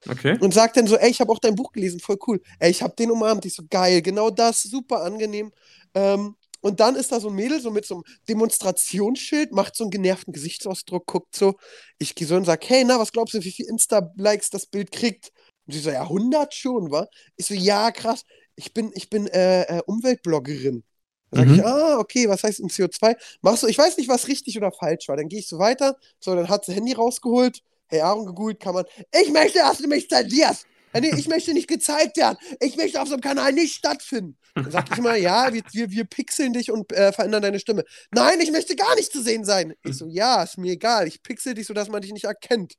Okay. 0.09 0.39
Und 0.41 0.55
sagt 0.55 0.77
dann 0.77 0.87
so, 0.87 0.97
ey, 0.97 1.11
ich 1.11 1.21
habe 1.21 1.33
auch 1.33 1.39
dein 1.39 1.55
Buch 1.55 1.73
gelesen, 1.73 1.99
voll 1.99 2.19
cool. 2.27 2.41
Ey, 2.61 2.71
ich 2.71 2.83
habe 2.83 2.95
den 2.95 3.11
umarmt. 3.11 3.45
Ich 3.47 3.55
so, 3.55 3.63
geil, 3.69 4.03
genau 4.03 4.31
das, 4.31 4.63
super 4.63 5.03
angenehm. 5.03 5.51
Ähm, 5.95 6.37
und 6.61 6.81
dann 6.81 6.95
ist 6.97 7.11
da 7.13 7.21
so 7.21 7.29
ein 7.29 7.35
Mädel, 7.35 7.61
so 7.61 7.71
mit 7.71 7.87
so 7.87 7.95
einem 7.97 8.05
Demonstrationsschild, 8.29 9.53
macht 9.53 9.77
so 9.77 9.85
einen 9.85 9.91
genervten 9.91 10.33
Gesichtsausdruck, 10.33 11.07
guckt 11.07 11.35
so. 11.37 11.55
Ich 11.99 12.15
gehe 12.15 12.27
so 12.27 12.37
und 12.37 12.45
sag, 12.45 12.69
hey, 12.69 12.85
na, 12.85 12.99
was 12.99 13.13
glaubst 13.13 13.35
du, 13.35 13.43
wie 13.45 13.53
viel 13.53 13.67
Insta-Likes 13.67 14.51
das 14.51 14.67
Bild 14.67 14.91
kriegt? 14.93 15.31
Und 15.69 15.75
sie 15.75 15.81
so, 15.81 15.91
ja, 15.91 16.03
100 16.03 16.55
schon, 16.55 16.93
wa? 16.93 17.09
Ich 17.37 17.47
so, 17.47 17.55
ja, 17.55 17.93
krass. 17.93 18.25
Ich 18.57 18.75
bin, 18.75 18.93
ich 18.97 19.11
bin 19.11 19.29
äh, 19.29 19.65
äh, 19.65 19.83
Umweltbloggerin. 19.87 20.85
Dann 21.31 21.41
sag 21.41 21.49
Mhm. 21.49 21.55
ich, 21.57 21.65
ah, 21.67 21.99
okay, 21.99 22.29
was 22.29 22.45
heißt 22.45 22.61
im 22.61 22.69
CO2? 22.71 23.17
Machst 23.43 23.63
du, 23.65 23.69
ich 23.69 23.79
weiß 23.79 23.99
nicht, 23.99 24.09
was 24.11 24.29
richtig 24.29 24.57
oder 24.59 24.73
falsch 24.73 25.09
war. 25.09 25.17
Dann 25.19 25.29
gehe 25.29 25.41
ich 25.41 25.49
so 25.49 25.59
weiter. 25.61 25.97
So, 26.21 26.35
dann 26.37 26.49
hat 26.51 26.67
sie 26.67 26.75
Handy 26.75 26.95
rausgeholt. 26.95 27.63
Hey, 27.89 28.01
Aaron 28.03 28.27
gegoogelt, 28.27 28.61
kann 28.61 28.75
man. 28.75 28.87
Ich 29.23 29.31
möchte, 29.33 29.61
dass 29.61 29.79
du 29.79 29.89
mich 29.89 30.09
zensierst. 30.09 30.67
Nee, 30.95 31.13
ich 31.17 31.29
möchte 31.29 31.55
nicht 31.55 31.69
gezeigt 31.69 32.17
werden. 32.17 32.39
Ich 32.61 32.77
möchte 32.77 33.01
auf 33.01 33.09
so 33.09 33.15
einem 33.15 33.23
Kanal 33.23 33.53
nicht 33.53 33.75
stattfinden. 33.77 34.39
Dann 34.55 34.71
sag 34.73 34.91
ich 34.91 34.99
immer, 34.99 35.17
ja, 35.17 35.53
wir, 35.55 35.63
wir, 35.73 35.91
wir 35.93 36.05
pixeln 36.07 36.55
dich 36.55 36.73
und 36.73 36.93
äh, 36.93 37.13
verändern 37.13 37.43
deine 37.43 37.61
Stimme. 37.61 37.85
Nein, 38.11 38.41
ich 38.41 38.51
möchte 38.51 38.77
gar 38.77 38.95
nicht 38.97 39.13
zu 39.13 39.23
sehen 39.23 39.45
sein. 39.45 39.75
Ich 39.85 39.97
so, 39.99 40.09
ja, 40.09 40.43
ist 40.43 40.59
mir 40.59 40.73
egal. 40.73 41.07
Ich 41.07 41.23
pixel 41.23 41.55
dich, 41.55 41.67
sodass 41.69 41.89
man 41.89 42.03
dich 42.03 42.13
nicht 42.13 42.25
erkennt. 42.25 42.75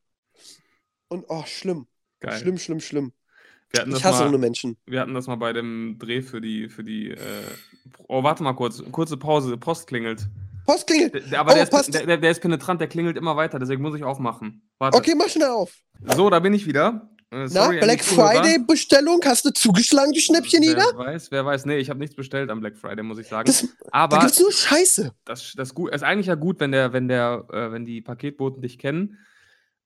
Und 1.08 1.26
oh, 1.30 1.44
schlimm. 1.46 1.88
Geil. 2.20 2.38
Schlimm, 2.40 2.58
schlimm, 2.58 2.80
schlimm. 2.80 3.14
Das 3.72 3.88
Ich 3.88 4.04
hasse 4.04 4.24
mal, 4.24 4.30
ohne 4.30 4.38
Menschen. 4.40 4.78
Wir 4.88 5.00
hatten 5.02 5.14
das 5.14 5.28
mal 5.28 5.36
bei 5.36 5.54
dem 5.54 5.98
Dreh 6.00 6.22
für 6.22 6.42
die, 6.42 6.70
für 6.70 6.84
die, 6.84 7.12
äh, 7.12 7.18
oh, 8.08 8.24
warte 8.24 8.42
mal 8.44 8.54
kurz, 8.54 8.84
kurze 8.92 9.16
Pause, 9.18 9.58
Post 9.58 9.88
klingelt. 9.88 10.28
Post 10.66 10.88
klingelt. 10.88 11.34
Aber 11.34 11.52
Oh, 11.52 11.56
der, 11.56 11.72
ist, 11.72 11.94
der, 11.94 12.18
der, 12.18 12.32
ist 12.32 12.42
penetrant, 12.42 12.82
der 12.82 12.88
klingelt 12.88 13.16
immer 13.18 13.36
weiter, 13.36 13.60
deswegen 13.60 13.82
muss 13.84 13.96
ich 13.96 14.04
aufmachen. 14.04 14.62
Warte. 14.80 14.98
Okay, 14.98 15.14
mach 15.16 15.30
schnell 15.30 15.50
auf. 15.50 15.72
So, 16.16 16.30
da 16.30 16.40
bin 16.40 16.54
ich 16.54 16.66
wieder. 16.66 17.10
Äh, 17.32 17.42
Na, 17.42 17.48
sorry 17.48 17.80
die 17.80 17.86
Black 17.86 18.04
Zuhörer. 18.04 18.32
Friday 18.32 18.58
Bestellung, 18.66 19.20
hast 19.24 19.46
du 19.46 19.52
zugeschlagen, 19.52 20.14
du 20.14 20.20
Schnäppchen, 20.20 20.64
Wer 20.64 20.72
Ida? 20.72 20.84
weiß, 20.96 21.30
wer 21.30 21.46
weiß. 21.46 21.66
Nee, 21.68 21.78
ich 21.78 21.92
habe 21.92 22.00
nichts 22.00 22.16
bestellt 22.16 22.50
am 22.50 22.60
Black 22.60 22.76
Friday, 22.76 23.04
muss 23.04 23.20
ich 23.20 23.28
sagen. 23.28 23.46
Das, 23.46 23.62
da 23.62 23.68
aber 23.92 24.20
gibt's 24.20 24.40
nur 24.40 24.52
Scheiße. 24.52 25.12
das, 25.26 25.54
das 25.56 25.76
gut, 25.76 25.94
ist 25.94 26.02
eigentlich 26.04 26.26
ja 26.26 26.34
gut, 26.36 26.60
wenn 26.60 26.72
der, 26.72 26.92
wenn 26.92 27.08
der, 27.08 27.46
äh, 27.52 27.72
wenn 27.72 27.86
die 27.86 28.02
Paketboten 28.02 28.64
dich 28.64 28.80
kennen. 28.80 29.20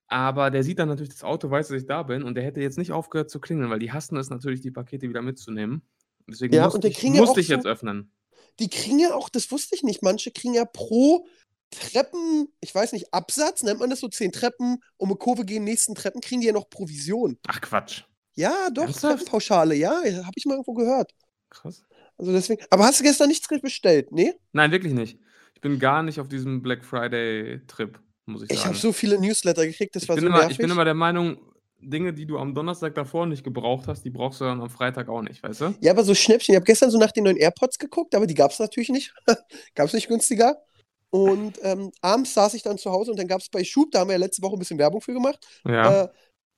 Aber 0.06 0.50
der 0.50 0.62
sieht 0.62 0.78
dann 0.78 0.88
natürlich 0.88 1.10
das 1.10 1.24
Auto, 1.24 1.50
weiß, 1.50 1.68
dass 1.68 1.80
ich 1.80 1.86
da 1.86 2.02
bin 2.02 2.22
und 2.22 2.34
der 2.34 2.44
hätte 2.44 2.60
jetzt 2.60 2.78
nicht 2.78 2.92
aufgehört 2.92 3.30
zu 3.30 3.40
klingeln, 3.40 3.70
weil 3.70 3.78
die 3.78 3.92
hassen 3.92 4.16
es 4.16 4.30
natürlich, 4.30 4.60
die 4.60 4.70
Pakete 4.70 5.08
wieder 5.08 5.22
mitzunehmen. 5.22 5.82
Deswegen 6.28 6.54
Ja, 6.54 6.64
musste 6.64 6.88
ich, 6.88 7.02
musste 7.02 7.40
ich 7.40 7.48
so- 7.48 7.54
jetzt 7.54 7.66
öffnen. 7.66 8.12
Die 8.60 8.68
kriegen 8.68 8.98
ja 9.00 9.14
auch, 9.14 9.28
das 9.28 9.50
wusste 9.50 9.74
ich 9.74 9.82
nicht, 9.82 10.02
manche 10.02 10.30
kriegen 10.30 10.54
ja 10.54 10.64
pro 10.64 11.26
Treppen, 11.70 12.46
ich 12.60 12.72
weiß 12.74 12.92
nicht, 12.92 13.12
Absatz, 13.12 13.62
nennt 13.64 13.80
man 13.80 13.90
das 13.90 14.00
so, 14.00 14.08
zehn 14.08 14.30
Treppen, 14.30 14.78
um 14.96 15.08
eine 15.08 15.16
Kurve 15.16 15.44
gehen, 15.44 15.64
nächsten 15.64 15.94
Treppen, 15.96 16.20
kriegen 16.20 16.40
die 16.40 16.46
ja 16.46 16.52
noch 16.52 16.70
Provision. 16.70 17.36
Ach 17.48 17.60
Quatsch. 17.60 18.02
Ja, 18.34 18.68
doch? 18.72 18.90
Treppenpauschale, 18.92 19.74
ja, 19.74 19.90
habe 19.90 20.32
ich 20.36 20.44
mal 20.46 20.54
irgendwo 20.54 20.74
gehört. 20.74 21.12
Krass. 21.50 21.82
Also 22.16 22.30
deswegen, 22.32 22.62
aber 22.70 22.84
hast 22.84 23.00
du 23.00 23.04
gestern 23.04 23.28
nichts 23.28 23.48
bestellt, 23.48 24.12
nee? 24.12 24.34
Nein, 24.52 24.70
wirklich 24.70 24.92
nicht. 24.92 25.18
Ich 25.54 25.60
bin 25.60 25.78
gar 25.80 26.02
nicht 26.04 26.20
auf 26.20 26.28
diesem 26.28 26.62
Black 26.62 26.84
Friday-Trip, 26.84 27.98
muss 28.26 28.42
ich 28.42 28.50
Ich 28.50 28.56
sagen. 28.58 28.68
habe 28.70 28.78
so 28.78 28.92
viele 28.92 29.18
Newsletter 29.20 29.66
gekriegt, 29.66 29.94
das 29.96 30.04
ich, 30.04 30.08
war 30.08 30.18
so 30.18 30.26
immer, 30.26 30.38
nervig. 30.38 30.52
ich 30.52 30.58
bin 30.58 30.70
immer 30.70 30.84
der 30.84 30.94
Meinung, 30.94 31.38
Dinge, 31.80 32.14
die 32.14 32.24
du 32.26 32.38
am 32.38 32.54
Donnerstag 32.54 32.94
davor 32.94 33.26
nicht 33.26 33.44
gebraucht 33.44 33.86
hast, 33.88 34.04
die 34.04 34.10
brauchst 34.10 34.40
du 34.40 34.44
dann 34.44 34.60
am 34.62 34.70
Freitag 34.70 35.08
auch 35.08 35.20
nicht, 35.22 35.42
weißt 35.42 35.60
du? 35.60 35.74
Ja, 35.80 35.92
aber 35.92 36.02
so 36.04 36.14
Schnäppchen. 36.14 36.54
Ich 36.54 36.56
habe 36.56 36.64
gestern 36.64 36.90
so 36.90 36.98
nach 36.98 37.12
den 37.12 37.24
neuen 37.24 37.36
AirPods 37.36 37.78
geguckt, 37.78 38.14
aber 38.14 38.26
die 38.26 38.34
gab 38.34 38.52
es 38.52 38.58
natürlich 38.58 38.88
nicht. 38.88 39.14
gab 39.74 39.86
es 39.88 39.92
nicht 39.92 40.08
günstiger. 40.08 40.62
Und 41.10 41.58
ähm, 41.62 41.92
abends 42.00 42.34
saß 42.34 42.54
ich 42.54 42.62
dann 42.62 42.78
zu 42.78 42.90
Hause 42.90 43.10
und 43.12 43.18
dann 43.18 43.28
gab 43.28 43.40
es 43.40 43.48
bei 43.48 43.62
Schub, 43.62 43.90
da 43.92 44.00
haben 44.00 44.08
wir 44.08 44.14
ja 44.14 44.18
letzte 44.18 44.42
Woche 44.42 44.56
ein 44.56 44.58
bisschen 44.58 44.78
Werbung 44.78 45.00
für 45.00 45.12
gemacht, 45.12 45.46
Ja. 45.66 46.04
äh, 46.04 46.08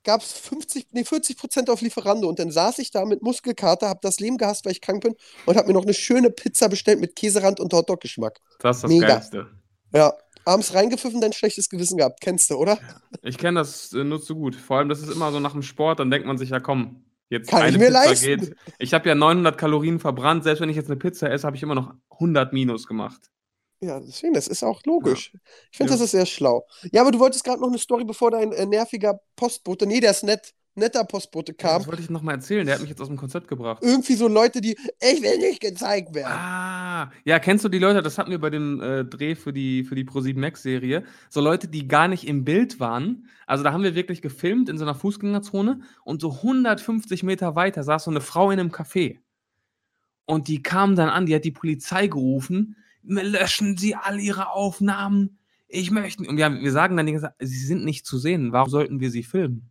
gab 0.03 0.21
es 0.21 0.31
50, 0.31 0.87
nee, 0.93 1.03
40 1.03 1.37
Prozent 1.37 1.69
auf 1.69 1.81
Lieferando. 1.81 2.29
Und 2.29 2.39
dann 2.39 2.49
saß 2.49 2.79
ich 2.79 2.89
da 2.91 3.03
mit 3.05 3.21
Muskelkater, 3.21 3.89
habe 3.89 3.99
das 4.01 4.19
Leben 4.21 4.37
gehasst, 4.37 4.65
weil 4.65 4.71
ich 4.71 4.81
krank 4.81 5.03
bin 5.03 5.15
und 5.45 5.57
habe 5.57 5.67
mir 5.67 5.73
noch 5.73 5.83
eine 5.83 5.93
schöne 5.93 6.29
Pizza 6.31 6.69
bestellt 6.69 7.01
mit 7.01 7.15
Käserand 7.17 7.59
und 7.59 7.73
Hotdog-Geschmack. 7.73 8.39
das 8.59 8.77
ist 8.77 8.83
das 8.83 8.89
mega. 8.91 9.07
Geilste. 9.07 9.47
Ja, 9.93 10.13
abends 10.47 10.73
reingepfiffen, 10.73 11.21
dann 11.21 11.33
schlechtes 11.33 11.69
Gewissen 11.69 11.97
gehabt. 11.97 12.21
Kennst 12.21 12.49
du, 12.49 12.55
oder? 12.55 12.77
Ich 13.21 13.37
kenne 13.37 13.59
das, 13.59 13.93
äh, 13.93 14.03
nutzt 14.03 14.29
du 14.29 14.35
gut. 14.35 14.55
Vor 14.55 14.77
allem, 14.77 14.89
das 14.89 15.01
ist 15.01 15.11
immer 15.11 15.31
so 15.31 15.39
nach 15.39 15.51
dem 15.53 15.61
Sport, 15.63 15.99
dann 15.99 16.09
denkt 16.09 16.25
man 16.27 16.37
sich, 16.37 16.49
ja 16.49 16.59
komm, 16.59 17.03
jetzt 17.29 17.49
Kann 17.49 17.59
ich 17.61 17.65
eine 17.75 17.77
mir 17.77 17.85
Pizza 17.87 18.05
leisten. 18.05 18.25
geht. 18.41 18.55
Ich 18.79 18.93
habe 18.93 19.09
ja 19.09 19.15
900 19.15 19.57
Kalorien 19.57 19.99
verbrannt, 19.99 20.43
selbst 20.43 20.61
wenn 20.61 20.69
ich 20.69 20.75
jetzt 20.77 20.89
eine 20.89 20.97
Pizza 20.97 21.29
esse, 21.29 21.45
habe 21.45 21.55
ich 21.57 21.63
immer 21.63 21.75
noch 21.75 21.93
100 22.11 22.53
Minus 22.53 22.87
gemacht. 22.87 23.29
Ja, 23.79 23.99
deswegen, 23.99 24.33
das 24.33 24.47
ist 24.47 24.63
auch 24.63 24.81
logisch. 24.85 25.33
Ich 25.71 25.77
finde, 25.77 25.91
Ja. 25.91 25.97
das 25.97 26.05
ist 26.05 26.11
sehr 26.11 26.25
schlau. 26.25 26.65
Ja, 26.91 27.01
aber 27.01 27.11
du 27.11 27.19
wolltest 27.19 27.43
gerade 27.43 27.61
noch 27.61 27.67
eine 27.67 27.77
Story, 27.77 28.05
bevor 28.05 28.31
dein 28.31 28.51
äh, 28.51 28.65
nerviger 28.65 29.19
Postbote, 29.35 29.85
nee, 29.85 29.99
der 29.99 30.11
ist 30.11 30.23
nett, 30.23 30.53
netter 30.77 31.03
Postbote 31.03 31.53
kam. 31.53 31.79
Das 31.79 31.87
wollte 31.87 32.01
ich 32.01 32.09
nochmal 32.09 32.35
erzählen, 32.35 32.65
der 32.65 32.75
hat 32.75 32.81
mich 32.81 32.89
jetzt 32.89 33.01
aus 33.01 33.07
dem 33.07 33.17
Konzept 33.17 33.47
gebracht. 33.47 33.83
Irgendwie 33.83 34.13
so 34.13 34.27
Leute, 34.27 34.61
die, 34.61 34.77
ich 35.01 35.21
will 35.21 35.37
nicht 35.39 35.59
gezeigt 35.59 36.13
werden. 36.13 36.31
Ah, 36.31 37.11
ja, 37.25 37.39
kennst 37.39 37.65
du 37.65 37.69
die 37.69 37.79
Leute, 37.79 38.01
das 38.01 38.17
hatten 38.17 38.31
wir 38.31 38.39
bei 38.39 38.49
dem 38.49 38.81
äh, 38.81 39.03
Dreh 39.03 39.35
für 39.35 39.51
die, 39.51 39.83
für 39.83 39.95
die 39.95 40.05
Pro7 40.05 40.37
Max-Serie, 40.37 41.03
so 41.29 41.41
Leute, 41.41 41.67
die 41.67 41.87
gar 41.87 42.07
nicht 42.07 42.27
im 42.27 42.45
Bild 42.45 42.79
waren. 42.79 43.27
Also 43.45 43.63
da 43.63 43.73
haben 43.73 43.83
wir 43.83 43.95
wirklich 43.95 44.21
gefilmt 44.21 44.69
in 44.69 44.77
so 44.77 44.85
einer 44.85 44.95
Fußgängerzone 44.95 45.81
und 46.03 46.21
so 46.21 46.31
150 46.31 47.23
Meter 47.23 47.55
weiter 47.55 47.83
saß 47.83 48.05
so 48.05 48.11
eine 48.11 48.21
Frau 48.21 48.51
in 48.51 48.59
einem 48.59 48.71
Café. 48.71 49.17
Und 50.25 50.47
die 50.47 50.61
kam 50.61 50.95
dann 50.95 51.09
an, 51.09 51.25
die 51.25 51.35
hat 51.35 51.45
die 51.45 51.51
Polizei 51.51 52.07
gerufen, 52.07 52.75
löschen 53.01 53.77
Sie 53.77 53.95
all 53.95 54.19
Ihre 54.19 54.51
Aufnahmen, 54.51 55.37
ich 55.67 55.91
möchte. 55.91 56.23
Und 56.27 56.37
wir, 56.37 56.51
wir 56.61 56.71
sagen 56.71 56.97
dann 56.97 57.05
die 57.05 57.19
Sie 57.39 57.65
sind 57.65 57.83
nicht 57.83 58.05
zu 58.05 58.17
sehen, 58.17 58.51
warum 58.51 58.69
sollten 58.69 58.99
wir 58.99 59.11
sie 59.11 59.23
filmen? 59.23 59.69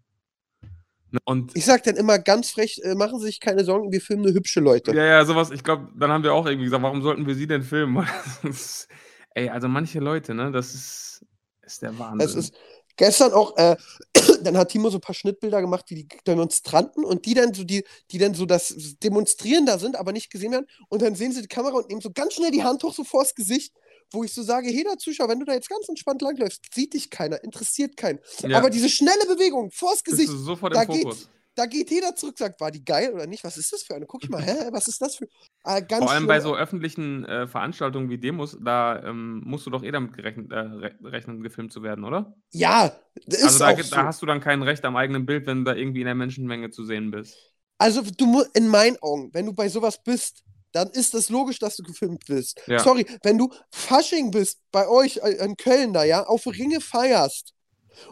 Ne, 1.10 1.18
Und 1.24 1.56
Ich 1.56 1.64
sag 1.64 1.82
dann 1.84 1.96
immer 1.96 2.18
ganz 2.18 2.50
frech, 2.50 2.80
äh, 2.82 2.94
machen 2.94 3.18
Sie 3.20 3.26
sich 3.26 3.40
keine 3.40 3.64
Sorgen, 3.64 3.92
wir 3.92 4.00
filmen 4.00 4.22
nur 4.22 4.32
hübsche 4.32 4.60
Leute. 4.60 4.92
Ja, 4.94 5.04
ja, 5.04 5.24
sowas. 5.24 5.50
Ich 5.50 5.62
glaube, 5.62 5.88
dann 5.98 6.10
haben 6.10 6.24
wir 6.24 6.34
auch 6.34 6.46
irgendwie 6.46 6.64
gesagt, 6.64 6.82
warum 6.82 7.02
sollten 7.02 7.26
wir 7.26 7.34
sie 7.34 7.46
denn 7.46 7.62
filmen? 7.62 8.06
Das 8.42 8.56
ist- 8.56 8.88
Ey, 9.34 9.50
also 9.50 9.68
manche 9.68 10.00
Leute, 10.00 10.32
ne, 10.34 10.50
das 10.50 10.74
ist, 10.74 11.24
ist 11.62 11.82
der 11.82 11.96
Wahnsinn. 11.98 12.26
Es 12.26 12.34
ist 12.34 12.54
gestern 12.96 13.32
auch, 13.34 13.54
äh, 13.58 13.76
dann 14.42 14.56
hat 14.56 14.70
Timo 14.70 14.88
so 14.88 14.96
ein 14.96 15.02
paar 15.02 15.14
Schnittbilder 15.14 15.60
gemacht, 15.60 15.84
wie 15.90 15.94
die 15.94 16.08
Demonstranten 16.26 17.04
und 17.04 17.26
die 17.26 17.34
dann 17.34 17.52
so, 17.52 17.62
die, 17.62 17.84
die 18.10 18.16
dann 18.18 18.32
so 18.32 18.46
das 18.46 18.74
Demonstrieren 19.02 19.66
da 19.66 19.78
sind, 19.78 19.94
aber 19.96 20.12
nicht 20.12 20.30
gesehen 20.30 20.52
werden. 20.52 20.66
Und 20.88 21.02
dann 21.02 21.14
sehen 21.14 21.32
sie 21.32 21.42
die 21.42 21.48
Kamera 21.48 21.76
und 21.76 21.88
nehmen 21.90 22.00
so 22.00 22.10
ganz 22.10 22.32
schnell 22.34 22.50
die 22.50 22.62
Hand 22.64 22.82
hoch 22.82 22.94
so 22.94 23.04
vors 23.04 23.34
Gesicht, 23.34 23.74
wo 24.12 24.24
ich 24.24 24.32
so 24.32 24.42
sage, 24.42 24.70
jeder 24.70 24.96
Zuschauer, 24.98 25.28
wenn 25.28 25.40
du 25.40 25.46
da 25.46 25.54
jetzt 25.54 25.68
ganz 25.68 25.88
entspannt 25.88 26.22
langläufst, 26.22 26.62
sieht 26.74 26.94
dich 26.94 27.10
keiner, 27.10 27.42
interessiert 27.42 27.96
keinen. 27.96 28.18
Ja. 28.40 28.58
Aber 28.58 28.70
diese 28.70 28.88
schnelle 28.88 29.26
Bewegung 29.26 29.70
vors 29.70 30.04
Gesicht, 30.04 30.32
da 30.72 30.84
geht, 30.84 31.28
da 31.56 31.66
geht 31.66 31.90
jeder 31.90 32.14
zurück, 32.14 32.38
sagt, 32.38 32.60
war 32.60 32.70
die 32.70 32.84
geil 32.84 33.12
oder 33.12 33.26
nicht? 33.26 33.42
Was 33.42 33.56
ist 33.56 33.72
das 33.72 33.82
für 33.82 33.94
eine? 33.94 34.06
Guck 34.06 34.22
ich 34.22 34.30
mal, 34.30 34.42
hä, 34.42 34.68
was 34.72 34.88
ist 34.88 35.00
das 35.00 35.16
für. 35.16 35.26
Ah, 35.64 35.80
ganz 35.80 36.04
Vor 36.04 36.12
allem 36.12 36.26
bei 36.26 36.40
schlimm. 36.40 36.50
so 36.50 36.56
öffentlichen 36.56 37.24
äh, 37.24 37.48
Veranstaltungen 37.48 38.10
wie 38.10 38.18
Demos, 38.18 38.56
da 38.60 39.02
ähm, 39.02 39.42
musst 39.44 39.66
du 39.66 39.70
doch 39.70 39.82
eh 39.82 39.90
damit 39.90 40.12
gerechnet, 40.12 40.52
äh, 40.52 40.58
re 40.58 40.94
rechnen, 41.02 41.42
gefilmt 41.42 41.72
zu 41.72 41.82
werden, 41.82 42.04
oder? 42.04 42.36
Ja, 42.52 42.92
das 43.26 43.38
ist 43.38 43.44
also 43.44 43.58
da, 43.60 43.70
auch 43.70 43.80
so. 43.80 43.96
da 43.96 44.04
hast 44.04 44.22
du 44.22 44.26
dann 44.26 44.40
kein 44.40 44.62
Recht 44.62 44.84
am 44.84 44.96
eigenen 44.96 45.24
Bild, 45.24 45.46
wenn 45.46 45.64
du 45.64 45.72
da 45.72 45.74
irgendwie 45.74 46.00
in 46.00 46.06
der 46.06 46.14
Menschenmenge 46.14 46.70
zu 46.70 46.84
sehen 46.84 47.10
bist. 47.10 47.36
Also, 47.78 48.02
du 48.02 48.26
musst, 48.26 48.56
in 48.56 48.68
meinen 48.68 48.96
Augen, 49.02 49.30
wenn 49.32 49.46
du 49.46 49.52
bei 49.52 49.68
sowas 49.68 50.02
bist, 50.02 50.44
dann 50.76 50.90
ist 50.90 51.14
es 51.14 51.30
logisch, 51.30 51.58
dass 51.58 51.76
du 51.76 51.82
gefilmt 51.90 52.28
wirst. 52.28 52.60
Ja. 52.66 52.78
Sorry, 52.78 53.06
wenn 53.22 53.38
du 53.38 53.50
Fasching 53.70 54.30
bist, 54.30 54.60
bei 54.70 54.86
euch 54.88 55.18
äh, 55.22 55.44
in 55.44 55.56
Köln 55.56 55.92
da, 55.92 56.04
ja, 56.04 56.24
auf 56.24 56.46
Ringe 56.46 56.80
feierst, 56.80 57.54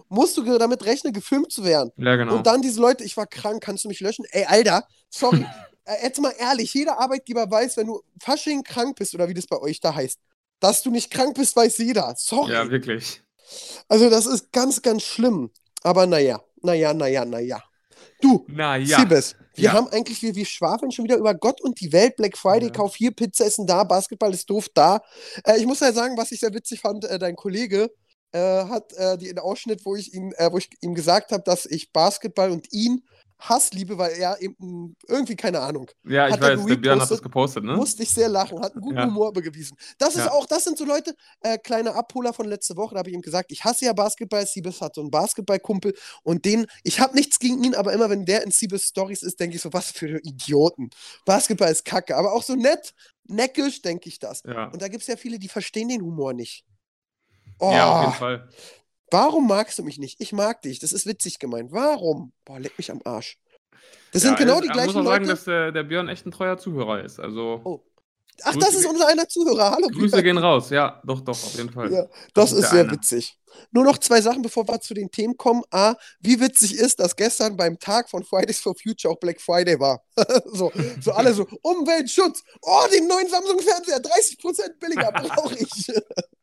musst 0.09 0.37
du 0.39 0.59
damit 0.59 0.85
rechnen, 0.87 1.13
gefilmt 1.13 1.53
zu 1.53 1.63
werden. 1.63 1.93
Ja, 1.97 2.17
genau. 2.17 2.37
Und 2.37 2.47
dann 2.47 2.63
diese 2.63 2.81
Leute, 2.81 3.05
ich 3.05 3.17
war 3.19 3.27
krank, 3.27 3.63
kannst 3.63 3.85
du 3.85 3.89
mich 3.89 4.01
löschen? 4.01 4.25
Ey, 4.31 4.47
Alter, 4.47 4.87
sorry. 5.11 5.45
äh, 5.85 6.03
jetzt 6.03 6.21
mal 6.21 6.33
ehrlich, 6.39 6.73
jeder 6.73 6.99
Arbeitgeber 6.99 7.51
weiß, 7.51 7.77
wenn 7.77 7.89
du 7.89 8.01
Fasching 8.23 8.63
krank 8.63 8.97
bist, 8.97 9.15
oder 9.15 9.29
wie 9.29 9.35
das 9.35 9.47
bei 9.47 9.61
euch 9.61 9.81
da 9.81 9.95
heißt, 9.95 10.19
dass 10.61 10.83
du 10.83 10.91
nicht 10.91 11.11
krank 11.11 11.35
bist, 11.35 11.55
weiß 11.55 11.79
jeder. 11.79 12.15
Sorry. 12.17 12.53
ja, 12.53 12.71
wirklich. 12.71 13.23
Also, 13.89 14.09
das 14.09 14.25
ist 14.25 14.53
ganz, 14.53 14.81
ganz 14.81 15.03
schlimm. 15.03 15.51
Aber 15.83 16.07
naja, 16.07 16.41
naja, 16.63 16.95
naja, 16.95 17.27
naja. 17.27 17.63
Du, 18.23 18.47
Na 18.49 18.77
ja. 18.79 19.01
Siebes, 19.01 19.37
wir 19.55 19.65
Ja. 19.65 19.73
haben 19.73 19.89
eigentlich, 19.89 20.23
wir, 20.23 20.35
wir 20.35 20.45
schwafeln 20.47 20.91
schon 20.93 21.05
wieder 21.05 21.17
über 21.17 21.35
Gott 21.35 21.61
und 21.61 21.81
die 21.81 21.93
Welt. 21.93 22.17
Black 22.17 22.37
Friday, 22.37 22.67
Ja. 22.69 22.73
kauf 22.73 22.97
hier, 22.97 23.11
Pizza 23.13 23.45
essen 23.47 23.67
da, 23.67 23.85
Basketball 23.85 24.33
ist 24.35 24.49
doof 24.51 24.69
da. 24.75 25.01
Äh, 25.45 25.59
ich 25.59 25.67
muss 25.67 25.81
ja 25.81 25.93
sagen, 25.93 26.17
was 26.17 26.33
ich 26.33 26.41
sehr 26.41 26.53
witzig 26.55 26.81
fand, 26.81 27.05
äh, 27.05 27.19
dein 27.19 27.37
Kollege 27.37 27.91
äh, 28.33 28.39
hat 28.65 28.93
äh, 28.95 29.17
den 29.17 29.39
Ausschnitt, 29.39 29.85
wo 29.85 29.95
ich, 29.95 30.13
ihn, 30.13 30.33
äh, 30.39 30.51
wo 30.51 30.59
ich 30.59 30.69
ihm 30.81 30.95
gesagt 30.95 31.31
habe, 31.33 31.43
dass 31.45 31.67
ich 31.67 31.93
Basketball 31.93 32.51
und 32.51 32.73
ihn 32.73 33.03
Hass 33.39 33.73
liebe, 33.73 33.99
weil 33.99 34.13
er 34.13 34.41
eben 34.41 34.97
irgendwie, 35.09 35.35
keine 35.37 35.61
Ahnung, 35.61 35.91
Ja, 36.05 36.29
ich 36.29 36.35
Hat 36.35 36.41
weiß, 36.41 36.65
der 36.65 36.77
Björn 36.77 37.01
hat 37.01 37.11
das 37.11 37.21
gepostet? 37.21 37.65
ne? 37.65 37.75
musste 37.77 38.03
ich 38.05 38.11
sehr 38.11 38.29
lachen, 38.29 38.61
hat 38.61 38.73
einen 38.73 38.81
guten 38.83 38.97
Ja. 38.97 39.07
Humor 39.07 39.33
bewiesen. 39.33 39.77
Das 39.99 40.15
ist 40.15 40.27
Ja. 40.27 40.33
auch, 40.33 40.47
das 40.47 40.65
sind 40.65 40.79
so 40.79 40.85
Leute, 40.85 41.15
äh, 41.41 41.59
kleine 41.59 41.95
Abholer 41.95 42.33
von 42.33 42.47
letzte 42.47 42.77
Woche, 42.77 42.95
da 42.95 43.01
habe 43.01 43.11
ich 43.11 43.15
ihm 43.15 43.23
gesagt, 43.23 43.51
ich 43.53 43.65
hasse 43.65 43.85
ja 43.87 43.93
Basketball, 43.93 44.47
Siebes 44.47 44.81
hat 44.81 44.95
so 44.95 45.01
einen 45.01 45.11
Basketballkumpel 45.11 45.95
und 46.23 46.45
den, 46.45 46.67
ich 46.85 47.01
habe 47.01 47.15
nichts 47.15 47.39
gegen 47.39 47.63
ihn, 47.65 47.75
aber 47.75 47.93
immer 47.93 48.09
wenn 48.09 48.25
der 48.25 48.45
in 48.45 48.51
Siebes 48.51 48.85
Stories 48.85 49.23
ist, 49.23 49.41
denke 49.41 49.57
ich 49.57 49.63
so, 49.63 49.73
was 49.73 49.91
für 49.91 50.19
Idioten. 50.23 50.91
Basketball 51.25 51.71
ist 51.73 51.85
kacke, 51.85 52.17
aber 52.17 52.33
auch 52.33 52.43
so 52.43 52.55
nett, 52.55 52.95
neckisch 53.25 53.83
denke 53.83 54.09
ich 54.09 54.19
das. 54.21 54.43
Ja. 54.47 54.67
Und 54.69 54.81
da 54.81 54.89
gibt 54.89 55.03
es 55.03 55.09
ja 55.09 55.17
viele, 55.17 55.39
die 55.39 55.49
verstehen 55.49 55.89
den 55.89 56.03
Humor 56.03 56.33
nicht. 56.35 56.65
Oh, 57.59 57.71
ja, 57.73 57.91
auf 57.93 58.01
jeden 58.03 58.15
Fall. 58.19 58.49
Warum 59.11 59.47
magst 59.47 59.79
du 59.79 59.83
mich 59.83 59.99
nicht? 59.99 60.21
Ich 60.21 60.33
mag 60.33 60.63
dich, 60.63 60.79
das 60.79 60.93
ist 60.93 61.07
witzig 61.07 61.39
gemeint. 61.39 61.73
Warum? 61.73 62.33
Boah, 62.45 62.59
leck 62.59 62.77
mich 62.79 62.91
am 62.91 63.01
Arsch. 63.05 63.39
Das 64.13 64.23
ja, 64.23 64.29
sind 64.29 64.39
genau 64.39 64.61
die 64.61 64.69
gleichen 64.69 64.93
muss 64.93 64.97
auch 64.97 65.11
sagen, 65.11 65.25
Leute. 65.25 65.35
dass 65.37 65.45
der, 65.45 65.73
der 65.73 65.83
Björn 65.83 66.09
echt 66.09 66.25
ein 66.27 66.31
treuer 66.31 66.57
Zuhörer 66.57 67.03
ist. 67.03 67.19
Also, 67.19 67.61
Oh, 67.65 67.81
Ach, 68.43 68.53
Grüße 68.53 68.67
das 68.67 68.75
ist 68.75 68.87
unser 68.87 69.07
einer 69.09 69.29
Zuhörer. 69.29 69.71
Hallo, 69.73 69.89
Grüße 69.89 70.11
Björn. 70.11 70.25
gehen 70.25 70.39
raus. 70.39 70.71
Ja, 70.71 71.01
doch, 71.05 71.21
doch, 71.21 71.33
auf 71.33 71.55
jeden 71.57 71.71
Fall. 71.71 71.93
Ja, 71.93 72.03
das, 72.35 72.51
Das 72.51 72.53
ist 72.53 72.71
sehr 72.71 72.81
eine. 72.81 72.93
witzig. 72.93 73.39
Nur 73.71 73.85
noch 73.85 73.99
zwei 73.99 74.21
Sachen, 74.21 74.43
bevor 74.43 74.67
wir 74.67 74.81
zu 74.81 74.95
den 74.95 75.11
Themen 75.13 75.37
kommen. 75.37 75.63
A, 75.71 75.95
wie 76.19 76.41
witzig 76.41 76.75
ist, 76.77 76.99
dass 76.99 77.15
gestern 77.15 77.57
beim 77.57 77.79
Tag 77.79 78.11
von 78.11 78.25
Fridays 78.25 78.59
for 78.59 78.75
Future 78.75 79.15
auch 79.15 79.19
Black 79.21 79.41
Friday 79.41 79.79
war. 79.79 80.03
so, 80.53 80.73
so 81.01 81.13
alle 81.13 81.33
so, 81.33 81.47
Umweltschutz. 81.63 82.43
Oh, 82.63 82.83
den 82.93 83.07
neuen 83.07 83.29
Samsung-Fernseher, 83.29 83.99
30% 84.03 84.79
billiger 84.81 85.13
brauche 85.13 85.55
ich. 85.55 85.89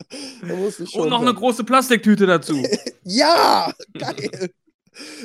ich 0.10 0.90
schon 0.92 1.02
Und 1.02 1.10
noch 1.10 1.20
eine 1.20 1.28
sagen. 1.28 1.38
große 1.38 1.64
Plastiktüte 1.66 2.26
dazu. 2.26 2.62
Ja, 3.04 3.74
geil. 3.98 4.52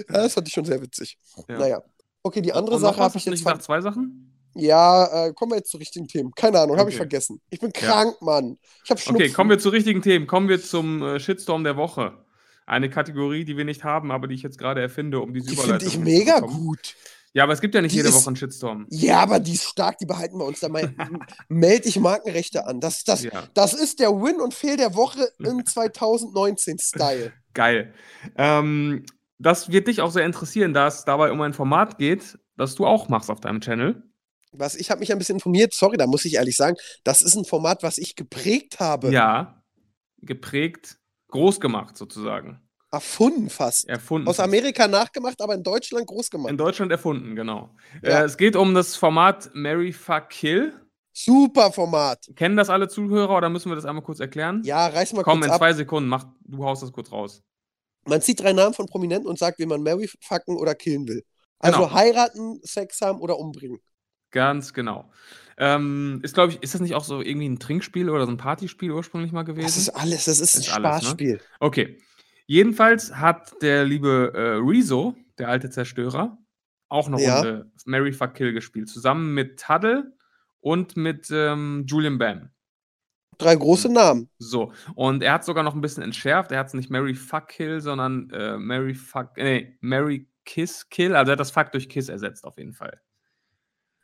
Ja, 0.09 0.23
das 0.23 0.35
fand 0.35 0.49
ich 0.49 0.55
schon 0.55 0.65
sehr 0.65 0.81
witzig. 0.83 1.17
Ja. 1.49 1.59
Naja. 1.59 1.83
Okay, 2.23 2.41
die 2.41 2.53
andere 2.53 2.79
Sache 2.81 2.99
habe 3.01 3.17
ich 3.17 3.25
jetzt 3.25 3.31
nicht 3.33 3.45
gesagt, 3.45 3.63
zwei 3.63 3.81
Sachen? 3.81 4.36
Ja, 4.59 5.27
äh, 5.27 5.33
kommen 5.33 5.53
wir 5.53 5.57
jetzt 5.59 5.71
zu 5.71 5.77
richtigen 5.77 6.09
Themen. 6.09 6.33
Keine 6.35 6.61
Ahnung, 6.61 6.77
habe 6.79 6.91
ich 6.91 6.97
Okay. 6.97 7.03
vergessen. 7.05 7.41
Ich 7.51 7.61
bin 7.61 7.73
Ja. 7.75 7.81
krank, 7.89 8.17
Mann. 8.21 8.59
Ich 8.85 8.91
habe 8.91 9.01
Schnupfen. 9.01 9.23
Okay, 9.23 9.33
kommen 9.33 9.51
wir 9.51 9.59
zu 9.59 9.69
richtigen 9.69 10.03
Themen. 10.03 10.27
Kommen 10.27 10.49
wir 10.49 10.63
zum 10.63 11.03
äh, 11.03 11.21
Shitstorm 11.21 11.65
der 11.65 11.77
Woche. 11.77 12.25
Eine 12.67 12.91
Kategorie, 12.91 13.45
die 13.45 13.57
wir 13.57 13.65
nicht 13.65 13.85
haben, 13.85 14.11
aber 14.11 14.27
die 14.27 14.35
ich 14.35 14.43
jetzt 14.43 14.59
gerade 14.59 14.81
erfinde, 14.81 15.21
um 15.21 15.33
diese 15.33 15.47
Die 15.49 15.55
Überleitung 15.55 15.89
finde 15.91 16.11
ich 16.11 16.19
mega 16.19 16.41
gut. 16.41 16.97
Ja, 17.33 17.45
aber 17.45 17.53
es 17.53 17.61
gibt 17.61 17.75
ja 17.75 17.83
nicht 17.83 17.93
Die 17.93 17.99
jede 17.99 18.09
ist- 18.09 18.15
Woche 18.17 18.29
einen 18.29 18.37
Shitstorm. 18.37 18.87
Ja, 18.91 19.19
aber 19.21 19.39
die 19.41 19.53
ist 19.53 19.65
stark, 19.65 19.99
die 19.99 20.07
behalten 20.07 20.39
wir 20.39 20.47
uns. 20.47 20.61
Da 20.61 20.69
mal, 20.71 20.93
melde 21.49 21.87
ich 21.89 22.01
Markenrechte 22.01 22.67
an. 22.67 22.81
Das, 22.81 23.05
das, 23.05 23.23
Ja, 23.25 23.45
das 23.55 23.75
ist 23.75 24.01
der 24.01 24.11
Win 24.11 24.41
und 24.41 24.55
Fehl 24.55 24.77
der 24.79 24.95
Woche 24.95 25.29
im 25.39 25.61
2019-Style. 25.61 27.33
geil. 27.55 27.93
Ähm, 28.37 29.05
das 29.39 29.71
wird 29.71 29.89
dich 29.89 30.01
auch 30.01 30.11
sehr 30.11 30.25
interessieren, 30.25 30.73
da 30.73 30.87
es 30.89 31.05
dabei 31.05 31.31
um 31.31 31.41
ein 31.43 31.53
Format 31.53 31.99
geht, 31.99 32.39
das 32.57 32.75
du 32.75 32.87
auch 32.87 33.09
machst 33.09 33.31
auf 33.31 33.41
deinem 33.41 33.61
Channel. 33.61 34.03
Was, 34.59 34.75
ich 34.75 34.91
habe 34.91 35.01
mich 35.01 35.13
ein 35.13 35.19
bisschen 35.19 35.37
informiert, 35.37 35.75
sorry, 35.75 35.97
da 35.97 36.07
muss 36.07 36.25
ich 36.25 36.35
ehrlich 36.35 36.57
sagen, 36.57 36.77
das 37.05 37.23
ist 37.23 37.35
ein 37.37 37.45
Format, 37.45 37.83
was 37.83 37.99
ich 37.99 38.17
geprägt 38.17 38.81
habe. 38.81 39.11
Ja, 39.11 39.63
geprägt, 40.19 40.99
groß 41.29 41.61
gemacht 41.61 41.97
sozusagen. 41.97 42.61
Erfunden 42.93 43.51
fast. 43.51 43.89
Erfunden. 43.89 44.29
Aus 44.29 44.41
Amerika 44.41 44.89
nachgemacht, 44.89 45.41
aber 45.43 45.55
in 45.55 45.63
Deutschland 45.63 46.07
groß 46.07 46.31
gemacht. 46.31 46.51
In 46.51 46.57
Deutschland 46.57 46.91
erfunden, 46.93 47.35
genau. 47.35 47.75
Ja. 48.03 48.21
Äh, 48.21 48.25
es 48.25 48.37
geht 48.37 48.57
um 48.57 48.75
das 48.75 48.97
Format 48.97 49.51
Mary 49.55 49.93
Fuck 49.93 50.31
Kill. 50.31 50.73
Super 51.13 51.73
Format. 51.73 52.31
Kennen 52.37 52.57
das 52.57 52.71
alle 52.71 52.89
Zuhörer 52.89 53.37
oder 53.37 53.49
müssen 53.49 53.71
wir 53.71 53.77
das 53.77 53.85
einmal 53.87 54.05
kurz 54.05 54.21
erklären? 54.21 54.63
Ja, 54.65 54.87
reiß 54.87 55.15
mal 55.15 55.23
Komm, 55.23 55.41
kurz 55.41 55.47
in 55.47 55.53
ab. 55.53 55.59
zwei 55.59 55.73
Sekunden, 55.73 56.09
mach, 56.09 56.27
du 56.45 56.65
haust 56.65 56.83
das 56.83 56.93
kurz 56.93 57.11
raus. 57.11 57.43
Man 58.05 58.23
zieht 58.23 58.41
drei 58.41 58.53
Namen 58.53 58.73
von 58.75 58.87
Prominenten 58.87 59.29
und 59.29 59.39
sagt, 59.39 59.59
wen 59.59 59.69
man 59.69 59.83
Mary 59.83 60.09
fucken 60.21 60.57
oder 60.57 60.75
killen 60.75 61.09
will. 61.09 61.25
Also 61.59 61.81
Genau. 61.81 61.93
heiraten, 61.93 62.61
Sex 62.63 63.01
haben 63.01 63.21
oder 63.21 63.39
umbringen. 63.39 63.81
Ganz 64.37 64.75
genau. 64.75 65.11
Ähm, 65.57 66.21
ist, 66.23 66.35
glaube 66.35 66.53
ich, 66.53 66.63
ist 66.63 66.75
das 66.75 66.83
nicht 66.83 66.95
auch 66.95 67.05
so 67.05 67.23
irgendwie 67.23 67.49
ein 67.49 67.59
Trinkspiel 67.59 68.11
oder 68.11 68.27
so 68.27 68.33
ein 68.33 68.37
Partyspiel 68.37 68.93
ursprünglich 68.93 69.33
mal 69.33 69.45
gewesen? 69.45 69.65
Das 69.65 69.79
ist 69.79 69.89
alles, 69.89 70.27
das 70.27 70.41
ist 70.41 70.57
ein 70.57 70.61
Ist 70.61 70.69
alles, 70.75 70.83
ne? 70.83 70.99
Spaßspiel. 71.01 71.41
Okay. 71.59 71.99
Jedenfalls 72.45 73.17
hat 73.17 73.55
der 73.63 73.87
liebe 73.87 74.33
äh, 74.35 74.59
Rezo, 74.63 75.17
der 75.39 75.49
alte 75.49 75.71
Zerstörer, 75.71 76.37
auch 76.91 77.07
eine 77.07 77.23
Ja. 77.23 77.37
Runde 77.37 77.71
Mary 77.87 78.13
Fuck 78.13 78.35
Kill 78.35 78.53
gespielt. 78.53 78.91
Zusammen 78.91 79.33
mit 79.33 79.59
Tuddle 79.59 80.13
und 80.61 80.99
mit 80.99 81.31
ähm, 81.31 81.85
Julian 81.87 82.19
Bam. 82.19 82.51
Drei 83.39 83.57
große 83.57 83.91
Namen. 83.91 84.29
So. 84.39 84.75
Und 84.97 85.23
er 85.23 85.33
hat 85.33 85.47
sogar 85.47 85.65
noch 85.65 85.75
ein 85.75 85.81
bisschen 85.81 86.03
entschärft. 86.03 86.53
Er 86.53 86.59
hat 86.59 86.67
es 86.67 86.75
nicht 86.75 86.91
Mary 86.91 87.15
Fuck 87.15 87.49
Kill, 87.49 87.81
sondern 87.81 88.29
äh, 88.35 88.59
Mary 88.59 88.95
Fuck. 88.95 89.39
Nee, 89.39 89.79
Mary 89.81 90.29
Kiss 90.45 90.91
Kill. 90.91 91.17
Also 91.17 91.31
er 91.31 91.33
hat 91.33 91.41
das 91.41 91.51
Fuck 91.51 91.73
durch 91.73 91.89
Kiss 91.89 92.11
ersetzt, 92.11 92.45
auf 92.45 92.59
jeden 92.59 92.75
Fall. 92.75 93.01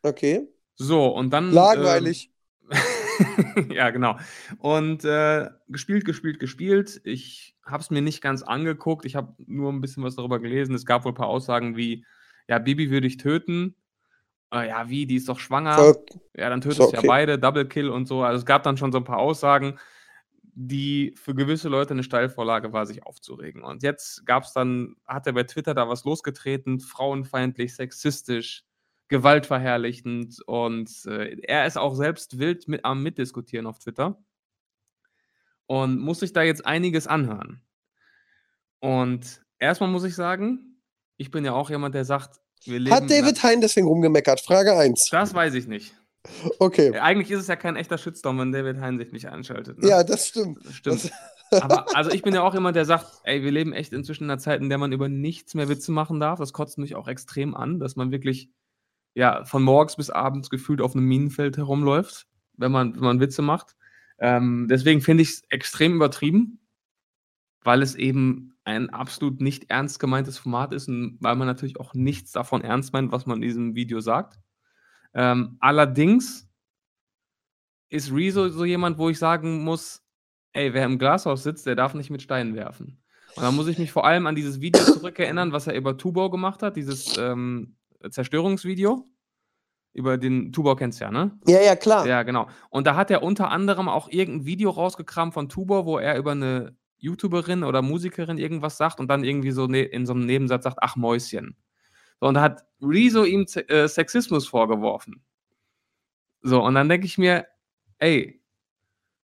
Okay. 0.02 0.48
So, 0.74 1.06
und 1.08 1.30
dann. 1.30 1.52
Langweilig. 1.52 2.30
Ähm, 2.70 3.70
ja, 3.70 3.90
genau. 3.90 4.16
Und 4.58 5.04
äh, 5.04 5.48
gespielt, 5.68 6.04
gespielt, 6.04 6.40
gespielt. 6.40 7.00
Ich 7.04 7.56
habe 7.64 7.82
es 7.82 7.90
mir 7.90 8.02
nicht 8.02 8.20
ganz 8.22 8.42
angeguckt. 8.42 9.04
Ich 9.04 9.14
habe 9.14 9.34
nur 9.46 9.72
ein 9.72 9.80
bisschen 9.80 10.02
was 10.02 10.16
darüber 10.16 10.40
gelesen. 10.40 10.74
Es 10.74 10.86
gab 10.86 11.04
wohl 11.04 11.12
ein 11.12 11.16
paar 11.16 11.28
Aussagen 11.28 11.76
wie: 11.76 12.04
Ja, 12.48 12.58
Bibi 12.58 12.90
würde 12.90 13.06
ich 13.06 13.18
töten. 13.18 13.76
Äh, 14.52 14.68
ja, 14.68 14.88
wie? 14.88 15.06
Die 15.06 15.16
ist 15.16 15.28
doch 15.28 15.38
schwanger. 15.38 15.76
Voll- 15.76 16.04
Ja, 16.36 16.48
dann 16.50 16.60
tötest 16.60 16.80
du 16.80 16.84
ja 16.92 16.98
okay. 16.98 17.06
beide, 17.06 17.38
Double 17.38 17.66
Kill 17.66 17.88
und 17.88 18.06
so. 18.06 18.22
Also 18.22 18.38
es 18.38 18.46
gab 18.46 18.62
dann 18.62 18.76
schon 18.76 18.92
so 18.92 18.98
ein 18.98 19.04
paar 19.04 19.18
Aussagen, 19.18 19.78
die 20.54 21.14
für 21.16 21.34
gewisse 21.34 21.68
Leute 21.68 21.94
eine 21.94 22.02
Steilvorlage 22.02 22.72
war, 22.72 22.84
sich 22.84 23.04
aufzuregen. 23.06 23.62
Und 23.62 23.82
jetzt 23.82 24.26
gab 24.26 24.44
es 24.44 24.52
dann, 24.52 24.96
hat 25.06 25.26
er 25.26 25.32
bei 25.32 25.44
Twitter 25.44 25.72
da 25.74 25.88
was 25.88 26.04
losgetreten, 26.04 26.80
frauenfeindlich, 26.80 27.74
sexistisch, 27.74 28.64
gewaltverherrlichend 29.12 30.40
und 30.46 30.90
äh, 31.06 31.36
er 31.42 31.66
ist 31.66 31.76
auch 31.76 31.94
selbst 31.94 32.38
wild 32.38 32.66
mit, 32.66 32.84
am 32.86 33.02
Mitdiskutieren 33.02 33.66
auf 33.66 33.78
Twitter 33.78 34.18
und 35.66 36.00
muss 36.00 36.20
sich 36.20 36.32
da 36.32 36.42
jetzt 36.42 36.64
einiges 36.64 37.06
anhören. 37.06 37.62
Und 38.80 39.42
erstmal 39.58 39.90
muss 39.90 40.04
ich 40.04 40.14
sagen, 40.14 40.80
ich 41.18 41.30
bin 41.30 41.44
ja 41.44 41.52
auch 41.52 41.68
jemand, 41.68 41.94
der 41.94 42.06
sagt, 42.06 42.40
wir 42.64 42.78
leben. 42.80 42.96
Hat 42.96 43.10
David 43.10 43.42
Hein 43.42 43.60
deswegen 43.60 43.86
rumgemeckert? 43.86 44.40
Frage 44.40 44.74
1. 44.74 45.10
das 45.10 45.34
weiß 45.34 45.54
ich 45.54 45.66
nicht. 45.66 45.94
Okay. 46.58 46.98
Eigentlich 46.98 47.30
ist 47.30 47.40
es 47.40 47.48
ja 47.48 47.56
kein 47.56 47.76
echter 47.76 47.98
Shitstorm, 47.98 48.38
wenn 48.38 48.50
David 48.50 48.80
Hein 48.80 48.98
sich 48.98 49.12
nicht 49.12 49.28
einschaltet. 49.28 49.78
Ne? 49.78 49.88
Ja, 49.88 50.02
das 50.04 50.28
stimmt. 50.28 50.64
Das 50.64 50.74
stimmt. 50.74 51.12
Aber 51.50 51.94
also 51.94 52.10
ich 52.10 52.22
bin 52.22 52.34
ja 52.34 52.42
auch 52.42 52.54
jemand, 52.54 52.76
der 52.76 52.86
sagt, 52.86 53.20
ey, 53.24 53.42
wir 53.42 53.50
leben 53.50 53.74
echt 53.74 53.92
inzwischen 53.92 54.24
in 54.24 54.30
einer 54.30 54.38
Zeit, 54.38 54.62
in 54.62 54.70
der 54.70 54.78
man 54.78 54.92
über 54.92 55.10
nichts 55.10 55.54
mehr 55.54 55.68
Witze 55.68 55.92
machen 55.92 56.18
darf. 56.18 56.38
Das 56.38 56.54
kotzt 56.54 56.78
mich 56.78 56.94
auch 56.94 57.08
extrem 57.08 57.54
an, 57.54 57.78
dass 57.78 57.94
man 57.94 58.10
wirklich 58.10 58.48
ja 59.14 59.44
von 59.44 59.62
morgens 59.62 59.96
bis 59.96 60.10
abends 60.10 60.50
gefühlt 60.50 60.80
auf 60.80 60.94
einem 60.94 61.06
Minenfeld 61.06 61.56
herumläuft, 61.56 62.26
wenn 62.56 62.72
man, 62.72 62.94
wenn 62.94 63.02
man 63.02 63.20
Witze 63.20 63.42
macht. 63.42 63.76
Ähm, 64.18 64.68
deswegen 64.68 65.00
finde 65.00 65.22
ich 65.22 65.30
es 65.30 65.42
extrem 65.50 65.94
übertrieben, 65.94 66.60
weil 67.62 67.82
es 67.82 67.94
eben 67.94 68.54
ein 68.64 68.90
absolut 68.90 69.40
nicht 69.40 69.70
ernst 69.70 69.98
gemeintes 69.98 70.38
Format 70.38 70.72
ist 70.72 70.88
und 70.88 71.18
weil 71.20 71.36
man 71.36 71.48
natürlich 71.48 71.80
auch 71.80 71.94
nichts 71.94 72.32
davon 72.32 72.62
ernst 72.62 72.92
meint, 72.92 73.10
was 73.12 73.26
man 73.26 73.36
in 73.36 73.48
diesem 73.48 73.74
Video 73.74 74.00
sagt. 74.00 74.38
Ähm, 75.14 75.56
allerdings 75.60 76.48
ist 77.90 78.12
Rezo 78.12 78.48
so 78.48 78.64
jemand, 78.64 78.98
wo 78.98 79.10
ich 79.10 79.18
sagen 79.18 79.64
muss, 79.64 80.02
ey, 80.52 80.72
wer 80.72 80.84
im 80.84 80.98
Glashaus 80.98 81.42
sitzt, 81.42 81.66
der 81.66 81.74
darf 81.74 81.94
nicht 81.94 82.10
mit 82.10 82.22
Steinen 82.22 82.54
werfen. 82.54 83.02
Und 83.34 83.42
da 83.42 83.50
muss 83.50 83.66
ich 83.66 83.78
mich 83.78 83.92
vor 83.92 84.06
allem 84.06 84.26
an 84.26 84.34
dieses 84.34 84.60
Video 84.60 84.82
zurückerinnern, 84.84 85.52
was 85.52 85.66
er 85.66 85.74
über 85.74 85.96
Tubau 85.96 86.30
gemacht 86.30 86.62
hat, 86.62 86.76
dieses 86.76 87.16
ähm, 87.18 87.76
Zerstörungsvideo. 88.10 89.06
Über 89.94 90.16
den 90.16 90.52
Tubau 90.52 90.74
kennst 90.74 91.00
du 91.00 91.04
ja, 91.04 91.10
ne? 91.10 91.38
Ja, 91.46 91.60
ja, 91.60 91.76
klar. 91.76 92.06
Ja, 92.06 92.22
genau. 92.22 92.48
Und 92.70 92.86
da 92.86 92.96
hat 92.96 93.10
er 93.10 93.22
unter 93.22 93.50
anderem 93.50 93.88
auch 93.88 94.08
irgendein 94.08 94.46
Video 94.46 94.70
rausgekramt 94.70 95.34
von 95.34 95.50
Tubor, 95.50 95.84
wo 95.84 95.98
er 95.98 96.16
über 96.16 96.32
eine 96.32 96.74
YouTuberin 96.96 97.62
oder 97.62 97.82
Musikerin 97.82 98.38
irgendwas 98.38 98.78
sagt 98.78 99.00
und 99.00 99.08
dann 99.08 99.24
irgendwie 99.24 99.50
so 99.50 99.66
ne 99.66 99.82
in 99.82 100.06
so 100.06 100.14
einem 100.14 100.24
Nebensatz 100.24 100.64
sagt, 100.64 100.78
ach 100.80 100.96
Mäuschen. 100.96 101.56
So, 102.20 102.28
und 102.28 102.34
da 102.34 102.40
hat 102.40 102.64
Rezo 102.80 103.24
ihm 103.24 103.44
äh, 103.68 103.88
Sexismus 103.88 104.46
vorgeworfen. 104.46 105.22
So, 106.40 106.62
und 106.62 106.74
dann 106.74 106.88
denke 106.88 107.06
ich 107.06 107.18
mir, 107.18 107.46
ey, 107.98 108.40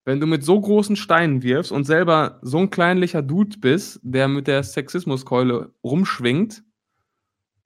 wenn 0.05 0.19
du 0.19 0.27
mit 0.27 0.43
so 0.43 0.59
großen 0.59 0.95
Steinen 0.95 1.43
wirfst 1.43 1.71
und 1.71 1.85
selber 1.85 2.39
so 2.41 2.59
ein 2.59 2.69
kleinlicher 2.69 3.21
Dude 3.21 3.57
bist, 3.57 3.99
der 4.03 4.27
mit 4.27 4.47
der 4.47 4.63
Sexismuskeule 4.63 5.73
rumschwingt, 5.83 6.63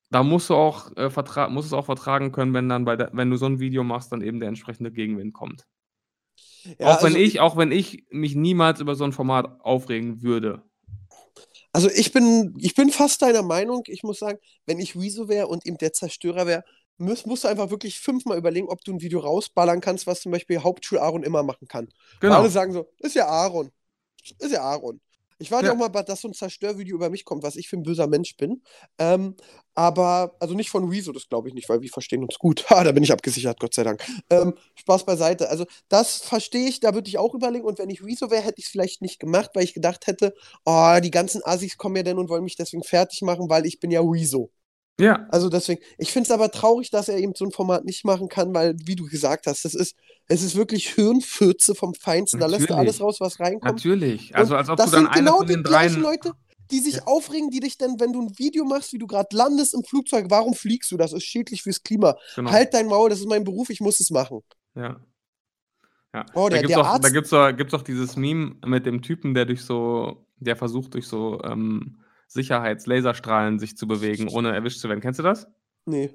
da 0.09 0.23
musst 0.23 0.49
du 0.49 0.55
auch, 0.55 0.95
äh, 0.95 1.09
vertra 1.09 1.49
musst 1.49 1.67
es 1.67 1.73
auch 1.73 1.85
vertragen 1.85 2.31
können, 2.31 2.53
wenn 2.53 2.69
dann 2.69 2.85
bei 2.85 2.95
der, 2.95 3.09
wenn 3.13 3.29
du 3.29 3.37
so 3.37 3.45
ein 3.45 3.59
Video 3.59 3.83
machst, 3.83 4.11
dann 4.11 4.21
eben 4.21 4.39
der 4.39 4.49
entsprechende 4.49 4.91
Gegenwind 4.91 5.33
kommt. 5.33 5.65
Ja, 6.79 6.93
auch 6.93 7.03
wenn 7.03 7.13
also 7.13 7.17
ich, 7.17 7.39
auch 7.39 7.57
wenn 7.57 7.71
ich 7.71 8.05
mich 8.09 8.35
niemals 8.35 8.79
über 8.79 8.95
so 8.95 9.03
ein 9.03 9.13
Format 9.13 9.61
aufregen 9.61 10.21
würde. 10.21 10.63
Also 11.73 11.89
ich 11.89 12.11
bin, 12.11 12.55
ich 12.59 12.73
bin 12.73 12.89
fast 12.89 13.21
deiner 13.21 13.43
Meinung. 13.43 13.83
Ich 13.87 14.03
muss 14.03 14.19
sagen, 14.19 14.39
wenn 14.65 14.79
ich 14.79 14.95
Rezo 14.95 15.29
wäre 15.29 15.47
und 15.47 15.65
ihm 15.65 15.77
der 15.77 15.93
Zerstörer 15.93 16.47
wäre, 16.47 16.63
musst, 16.97 17.27
musst 17.27 17.43
du 17.43 17.47
einfach 17.47 17.69
wirklich 17.69 17.99
fünfmal 17.99 18.37
überlegen, 18.37 18.69
ob 18.69 18.83
du 18.83 18.93
ein 18.93 19.01
Video 19.01 19.19
rausballern 19.19 19.81
kannst, 19.81 20.07
was 20.07 20.21
zum 20.21 20.31
Beispiel 20.31 20.59
Hauptschul 20.59 20.99
Aaron 20.99 21.23
immer 21.23 21.43
machen 21.43 21.67
kann. 21.67 21.89
Genau. 22.19 22.39
Alle 22.39 22.49
sagen 22.49 22.73
so, 22.73 22.87
ist 22.99 23.15
ja 23.15 23.27
Aaron. 23.27 23.71
Ist 24.39 24.51
ja 24.51 24.61
Aaron. 24.61 24.99
Ich 25.39 25.51
warte 25.51 25.67
Ja. 25.67 25.73
auch 25.73 25.77
mal, 25.77 25.89
dass 25.89 26.21
so 26.21 26.27
ein 26.27 26.33
Zerstörvideo 26.33 26.95
über 26.95 27.09
mich 27.09 27.25
kommt, 27.25 27.43
was 27.43 27.55
ich 27.55 27.67
für 27.69 27.77
ein 27.77 27.83
böser 27.83 28.07
Mensch 28.07 28.35
bin. 28.37 28.61
Ähm, 28.97 29.35
aber, 29.75 30.35
also 30.39 30.55
nicht 30.55 30.69
von 30.69 30.89
Rezo, 30.89 31.11
das 31.11 31.29
glaube 31.29 31.47
ich 31.49 31.53
nicht, 31.53 31.69
weil 31.69 31.81
wir 31.81 31.89
verstehen 31.89 32.23
uns 32.23 32.39
gut. 32.39 32.69
Ha, 32.69 32.83
da 32.83 32.91
bin 32.91 33.03
ich 33.03 33.11
abgesichert, 33.11 33.59
Gott 33.59 33.73
sei 33.73 33.83
Dank. 33.83 34.03
Ähm, 34.29 34.55
Spaß 34.75 35.05
beiseite. 35.05 35.49
Also, 35.49 35.65
das 35.89 36.17
verstehe 36.17 36.67
ich, 36.67 36.79
da 36.79 36.93
würde 36.93 37.07
ich 37.09 37.17
auch 37.17 37.35
überlegen. 37.35 37.65
Und 37.65 37.77
wenn 37.79 37.89
ich 37.89 38.03
Rezo 38.03 38.31
wäre, 38.31 38.41
hätte 38.41 38.59
ich 38.59 38.65
es 38.65 38.71
vielleicht 38.71 39.01
nicht 39.01 39.19
gemacht, 39.19 39.51
weil 39.53 39.63
ich 39.63 39.73
gedacht 39.73 40.07
hätte, 40.07 40.33
oh, 40.65 40.97
die 41.03 41.11
ganzen 41.11 41.41
Assis 41.45 41.77
kommen 41.77 41.95
ja 41.97 42.03
dann 42.03 42.17
und 42.17 42.29
wollen 42.29 42.43
mich 42.43 42.55
deswegen 42.55 42.83
fertig 42.83 43.21
machen, 43.21 43.49
weil 43.49 43.65
ich 43.65 43.79
bin 43.79 43.91
ja 43.91 44.01
Rezo. 44.01 44.51
Ja, 44.99 45.27
Also 45.29 45.49
deswegen, 45.49 45.81
ich 45.99 46.11
finde 46.11 46.25
es 46.27 46.31
aber 46.31 46.49
traurig, 46.49 46.89
dass 46.89 47.07
er 47.07 47.17
eben 47.17 47.33
so 47.35 47.45
ein 47.45 47.51
Format 47.51 47.85
nicht 47.85 48.03
machen 48.03 48.29
kann, 48.29 48.51
weil, 48.55 48.75
wie 48.83 48.95
du 48.95 49.05
gesagt 49.05 49.45
hast, 49.45 49.63
das 49.63 49.75
ist, 49.75 49.95
es 50.27 50.43
ist 50.43 50.55
wirklich 50.55 50.89
Hirnfürze 50.89 51.73
vom 51.75 51.93
Feinsten. 51.93 52.39
Da 52.39 52.47
lässt 52.47 52.61
Natürlich. 52.61 52.79
alles 52.79 53.01
raus, 53.01 53.17
was 53.19 53.39
reinkommt. 53.39 53.63
natürlich. 53.63 54.35
Also 54.35 54.55
als 54.55 54.69
ob 54.69 54.77
das 54.77 54.91
du 54.91 54.95
dann 54.97 55.05
sind 55.05 55.13
genau 55.15 55.37
von 55.37 55.47
die 55.47 55.53
gleichen 55.63 56.01
dreien. 56.01 56.03
Leute, 56.03 56.31
die 56.71 56.79
sich 56.79 56.95
Ja. 56.95 57.03
aufregen, 57.05 57.49
die 57.49 57.61
dich 57.61 57.77
dann, 57.77 57.99
wenn 57.99 58.11
du 58.11 58.21
ein 58.21 58.37
Video 58.37 58.65
machst, 58.65 58.91
wie 58.91 58.97
du 58.97 59.07
gerade 59.07 59.33
landest 59.35 59.73
im 59.73 59.83
Flugzeug, 59.85 60.25
warum 60.29 60.53
fliegst 60.53 60.91
du? 60.91 60.97
Das 60.97 61.13
ist 61.13 61.23
schädlich 61.23 61.63
fürs 61.63 61.81
Klima. 61.81 62.17
Genau. 62.35 62.51
Halt 62.51 62.73
dein 62.73 62.87
Maul, 62.87 63.09
das 63.09 63.19
ist 63.19 63.27
mein 63.29 63.43
Beruf, 63.45 63.69
ich 63.69 63.79
muss 63.79 63.99
es 64.01 64.09
machen. 64.09 64.41
Ja. 64.75 64.99
Ja. 66.13 66.25
Oh, 66.33 66.49
da 66.49 66.57
der- 66.57 66.59
gibt 66.61 66.71
es 66.71 66.77
auch, 66.77 66.99
da 66.99 67.09
gibt's 67.09 67.33
auch, 67.33 67.51
gibt's 67.55 67.73
auch 67.73 67.81
dieses 67.83 68.15
Meme 68.17 68.55
mit 68.65 68.85
dem 68.85 69.01
Typen, 69.01 69.33
der 69.33 69.45
durch 69.45 69.63
so, 69.63 70.25
der 70.37 70.55
versucht 70.57 70.93
durch 70.93 71.07
so 71.07 71.41
ähm, 71.43 71.99
Sicherheitslaserstrahlen 72.27 73.59
sich 73.59 73.77
zu 73.77 73.87
bewegen, 73.87 74.27
ohne 74.27 74.53
erwischt 74.53 74.79
zu 74.79 74.89
werden. 74.89 75.01
Kennst 75.01 75.19
du 75.19 75.23
das? 75.23 75.47
Nee. 75.85 76.13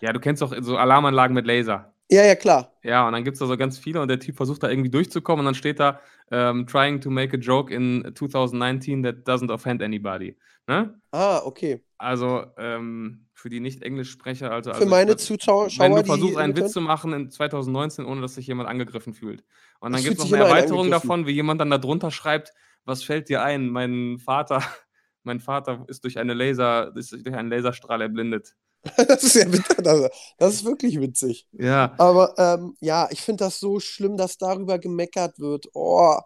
Ja, 0.00 0.12
du 0.12 0.20
kennst 0.20 0.42
doch 0.42 0.54
so 0.60 0.76
Alarmanlagen 0.76 1.34
mit 1.34 1.46
Laser. 1.46 1.92
Ja, 2.10 2.24
ja, 2.24 2.34
klar. 2.34 2.72
Ja, 2.82 3.06
und 3.06 3.12
dann 3.12 3.22
gibt 3.22 3.34
es 3.34 3.38
da 3.38 3.46
so 3.46 3.56
ganz 3.56 3.78
viele 3.78 4.00
und 4.00 4.08
der 4.08 4.18
Typ 4.18 4.36
versucht 4.36 4.62
da 4.62 4.68
irgendwie 4.68 4.90
durchzukommen 4.90 5.40
und 5.40 5.44
dann 5.46 5.54
steht 5.54 5.78
da, 5.78 6.00
ähm, 6.32 6.66
trying 6.66 7.00
to 7.00 7.08
make 7.10 7.36
a 7.36 7.40
joke 7.40 7.72
in 7.72 8.12
2019 8.14 9.02
that 9.04 9.16
doesn't 9.26 9.50
offend 9.52 9.82
anybody. 9.82 10.36
Ne? 10.66 11.00
Ah, 11.12 11.40
okay. 11.44 11.84
Also 11.98 12.44
ähm, 12.56 13.26
für 13.32 13.48
die 13.48 13.60
Nicht-Englisch-Sprecher, 13.60 14.50
also, 14.50 14.70
Für 14.70 14.76
also 14.76 14.88
meine 14.88 15.10
wenn- 15.12 15.18
Zuschauer, 15.18 15.68
wenn 15.78 15.94
du 15.94 16.04
versuchst, 16.04 16.36
einen 16.36 16.56
Witz 16.56 16.72
zu 16.72 16.80
machen 16.80 17.12
in 17.12 17.30
2019, 17.30 18.04
ohne 18.04 18.20
dass 18.22 18.34
sich 18.34 18.46
jemand 18.46 18.68
angegriffen 18.68 19.14
fühlt. 19.14 19.44
Und 19.80 19.92
dann 19.92 20.02
gibt 20.02 20.18
es 20.18 20.24
noch 20.24 20.32
eine 20.32 20.44
Erweiterung 20.46 20.90
davon, 20.90 21.26
wie 21.26 21.32
jemand 21.32 21.60
dann 21.60 21.70
da 21.70 21.78
drunter 21.78 22.10
schreibt, 22.10 22.52
was 22.84 23.02
fällt 23.02 23.28
dir 23.28 23.42
ein? 23.42 23.68
Mein 23.68 24.18
Vater, 24.18 24.62
mein 25.22 25.40
Vater 25.40 25.84
ist 25.88 26.04
durch 26.04 26.18
eine 26.18 26.34
Laser, 26.34 26.92
ist 26.96 27.12
durch 27.12 27.34
einen 27.36 27.50
Laserstrahl 27.50 28.00
erblindet. 28.00 28.56
das 29.08 29.22
ist 29.22 29.34
ja 29.34 29.52
witzig. 29.52 29.76
Das, 30.38 30.54
ist 30.54 30.64
wirklich 30.64 31.00
witzig. 31.00 31.46
Ja. 31.52 31.94
Aber 31.98 32.34
ähm, 32.38 32.74
ja, 32.80 33.08
ich 33.10 33.20
finde 33.20 33.44
das 33.44 33.60
so 33.60 33.78
schlimm, 33.80 34.16
dass 34.16 34.38
darüber 34.38 34.78
gemeckert 34.78 35.38
wird. 35.38 35.66
Oh, 35.74 36.16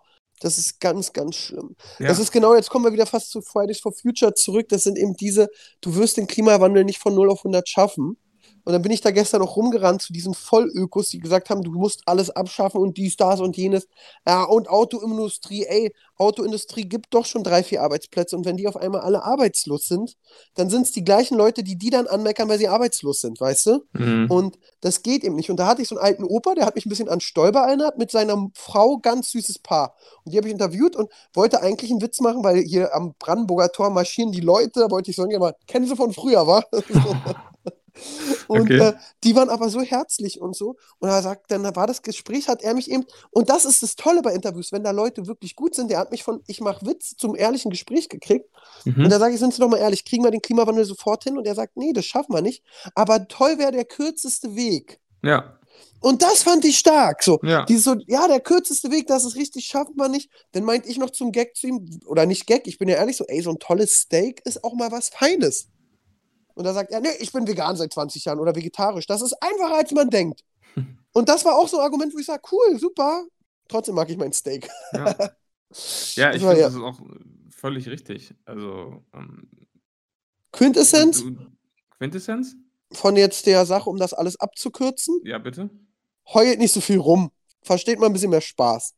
das 0.40 0.58
ist 0.58 0.80
ganz, 0.80 1.12
ganz 1.12 1.36
schlimm. 1.36 1.76
ja. 1.98 2.08
Das 2.08 2.18
ist 2.18 2.32
genau, 2.32 2.54
jetzt 2.54 2.70
kommen 2.70 2.84
wir 2.84 2.92
wieder 2.92 3.06
fast 3.06 3.30
zu 3.30 3.40
Fridays 3.40 3.80
for 3.80 3.92
Future 3.92 4.34
zurück. 4.34 4.68
Das 4.68 4.84
sind 4.84 4.98
eben 4.98 5.14
diese, 5.14 5.48
du 5.80 5.94
wirst 5.96 6.16
den 6.16 6.26
Klimawandel 6.26 6.84
nicht 6.84 6.98
von 6.98 7.14
0 7.14 7.30
auf 7.30 7.40
100 7.40 7.68
schaffen. 7.68 8.16
Und 8.64 8.72
dann 8.72 8.82
bin 8.82 8.92
ich 8.92 9.02
da 9.02 9.10
gestern 9.10 9.40
noch 9.40 9.56
rumgerannt 9.56 10.02
zu 10.02 10.12
diesen 10.12 10.34
Vollökos, 10.34 11.10
die 11.10 11.18
gesagt 11.18 11.50
haben, 11.50 11.62
du 11.62 11.72
musst 11.72 12.02
alles 12.06 12.30
abschaffen 12.30 12.80
und 12.80 12.96
dies, 12.96 13.16
das 13.16 13.40
und 13.40 13.56
jenes. 13.56 13.86
Ja, 14.26 14.44
und 14.44 14.68
Autoindustrie, 14.68 15.64
ey, 15.66 15.94
Autoindustrie 16.16 16.84
gibt 16.84 17.12
doch 17.12 17.26
schon 17.26 17.44
drei, 17.44 17.62
vier 17.62 17.82
Arbeitsplätze. 17.82 18.36
Und 18.36 18.46
wenn 18.46 18.56
die 18.56 18.66
auf 18.66 18.76
einmal 18.76 19.02
alle 19.02 19.22
arbeitslos 19.22 19.86
sind, 19.86 20.16
dann 20.54 20.70
sind 20.70 20.82
es 20.82 20.92
die 20.92 21.04
gleichen 21.04 21.36
Leute, 21.36 21.62
die 21.62 21.76
die 21.76 21.90
dann 21.90 22.06
anmeckern, 22.06 22.48
weil 22.48 22.58
sie 22.58 22.68
arbeitslos 22.68 23.20
sind, 23.20 23.40
weißt 23.40 23.66
du? 23.66 23.84
Mhm. 23.92 24.30
Und 24.30 24.58
das 24.80 25.02
geht 25.02 25.24
eben 25.24 25.36
nicht. 25.36 25.50
Und 25.50 25.58
da 25.58 25.66
hatte 25.66 25.82
ich 25.82 25.88
so 25.88 25.96
einen 25.96 26.04
alten 26.04 26.24
Opa, 26.24 26.54
der 26.54 26.64
hat 26.64 26.74
mich 26.74 26.86
ein 26.86 26.90
bisschen 26.90 27.08
an 27.08 27.20
Stolper 27.20 27.60
erinnert, 27.60 27.98
mit 27.98 28.10
seiner 28.10 28.48
Frau, 28.54 28.98
ganz 28.98 29.30
süßes 29.32 29.58
Paar. 29.58 29.94
Und 30.24 30.32
die 30.32 30.38
habe 30.38 30.48
ich 30.48 30.52
interviewt 30.52 30.96
und 30.96 31.10
wollte 31.34 31.60
eigentlich 31.62 31.90
einen 31.90 32.00
Witz 32.00 32.20
machen, 32.20 32.42
weil 32.44 32.62
hier 32.62 32.94
am 32.94 33.14
Brandenburger 33.18 33.70
Tor 33.70 33.90
marschieren 33.90 34.32
die 34.32 34.40
Leute. 34.40 34.80
Da 34.80 34.90
wollte 34.90 35.10
ich 35.10 35.16
sagen, 35.16 35.34
kennen 35.66 35.86
Sie 35.86 35.96
von 35.96 36.12
früher, 36.12 36.46
wa? 36.46 36.62
Und 38.48 38.62
Okay. 38.62 38.78
äh, 38.78 38.92
die 39.22 39.36
waren 39.36 39.48
aber 39.50 39.68
so 39.68 39.80
herzlich 39.80 40.40
und 40.40 40.56
so. 40.56 40.76
Und 40.98 41.08
er 41.08 41.22
sagt, 41.22 41.50
dann 41.50 41.62
war 41.76 41.86
das 41.86 42.02
Gespräch, 42.02 42.48
hat 42.48 42.62
er 42.62 42.74
mich 42.74 42.90
eben, 42.90 43.04
und 43.30 43.48
das 43.48 43.64
ist 43.64 43.82
das 43.82 43.96
Tolle 43.96 44.22
bei 44.22 44.32
Interviews, 44.34 44.72
wenn 44.72 44.82
da 44.84 44.90
Leute 44.90 45.26
wirklich 45.26 45.54
gut 45.56 45.74
sind, 45.74 45.90
der 45.90 45.98
hat 45.98 46.10
mich 46.10 46.24
von, 46.24 46.42
ich 46.46 46.60
mache 46.60 46.84
Witz 46.86 47.16
zum 47.16 47.36
ehrlichen 47.36 47.70
Gespräch 47.70 48.08
gekriegt. 48.08 48.48
Mhm. 48.84 49.04
Und 49.04 49.10
da 49.10 49.18
sage 49.18 49.34
ich, 49.34 49.40
sind 49.40 49.54
Sie 49.54 49.60
doch 49.60 49.68
mal 49.68 49.78
ehrlich, 49.78 50.04
kriegen 50.04 50.24
wir 50.24 50.30
den 50.30 50.42
Klimawandel 50.42 50.84
sofort 50.84 51.24
hin? 51.24 51.38
Und 51.38 51.46
er 51.46 51.54
sagt, 51.54 51.76
nee, 51.76 51.92
das 51.92 52.04
schaffen 52.04 52.34
wir 52.34 52.42
nicht. 52.42 52.62
Aber 52.94 53.28
toll 53.28 53.58
wäre 53.58 53.72
der 53.72 53.84
kürzeste 53.84 54.54
Weg. 54.56 55.00
Ja. 55.22 55.58
Und 56.00 56.20
das 56.22 56.42
fand 56.42 56.64
ich 56.66 56.78
stark. 56.78 57.22
So, 57.22 57.40
Ja. 57.42 57.64
dieses 57.64 57.84
so, 57.84 57.94
ja, 58.06 58.28
der 58.28 58.40
kürzeste 58.40 58.90
Weg, 58.90 59.06
das 59.06 59.24
ist 59.24 59.36
richtig, 59.36 59.64
schaffen 59.64 59.94
wir 59.96 60.08
nicht. 60.08 60.30
Dann 60.52 60.64
meinte 60.64 60.88
ich 60.88 60.98
noch 60.98 61.10
zum 61.10 61.32
Gag 61.32 61.56
zu 61.56 61.66
ihm, 61.66 62.00
oder 62.06 62.26
nicht 62.26 62.46
Gag, 62.46 62.66
ich 62.66 62.76
bin 62.76 62.88
ja 62.88 62.96
ehrlich 62.96 63.16
so, 63.16 63.24
ey, 63.26 63.40
so 63.40 63.50
ein 63.50 63.58
tolles 63.58 64.00
Steak 64.00 64.42
ist 64.44 64.64
auch 64.64 64.74
mal 64.74 64.92
was 64.92 65.08
Feines. 65.08 65.68
Und 66.54 66.64
da 66.64 66.72
sagt 66.72 66.90
er, 66.92 67.00
nee, 67.00 67.08
ich 67.20 67.32
bin 67.32 67.46
vegan 67.46 67.76
seit 67.76 67.92
20 67.92 68.24
Jahren 68.24 68.38
oder 68.38 68.54
vegetarisch. 68.54 69.06
Das 69.06 69.22
ist 69.22 69.34
einfacher, 69.42 69.74
als 69.76 69.90
man 69.92 70.08
denkt. 70.10 70.44
Und 71.12 71.28
das 71.28 71.44
war 71.44 71.56
auch 71.56 71.68
so 71.68 71.78
ein 71.78 71.84
Argument, 71.84 72.14
wo 72.14 72.18
ich 72.18 72.26
sage, 72.26 72.42
cool, 72.52 72.78
super. 72.78 73.24
Trotzdem 73.68 73.94
mag 73.94 74.08
ich 74.10 74.16
mein 74.16 74.32
Steak. 74.32 74.68
Ja, 74.92 75.04
ja 76.16 76.32
ich 76.32 76.40
finde, 76.42 76.58
ja- 76.58 76.66
das 76.66 76.74
ist 76.74 76.80
auch 76.80 76.98
völlig 77.50 77.88
richtig. 77.88 78.34
Also, 78.44 79.02
ähm, 79.14 79.48
Quintessenz 80.52 81.22
du- 81.22 81.36
Quintessenz? 81.98 82.56
von 82.92 83.16
jetzt 83.16 83.46
der 83.46 83.66
Sache, 83.66 83.88
um 83.90 83.96
das 83.96 84.12
alles 84.12 84.36
abzukürzen, 84.38 85.20
Ja, 85.24 85.38
bitte. 85.38 85.70
heult 86.32 86.58
nicht 86.58 86.72
so 86.72 86.80
viel 86.80 86.98
rum. 86.98 87.30
Versteht 87.62 87.98
mal 87.98 88.06
ein 88.06 88.12
bisschen 88.12 88.30
mehr 88.30 88.40
Spaß. 88.40 88.94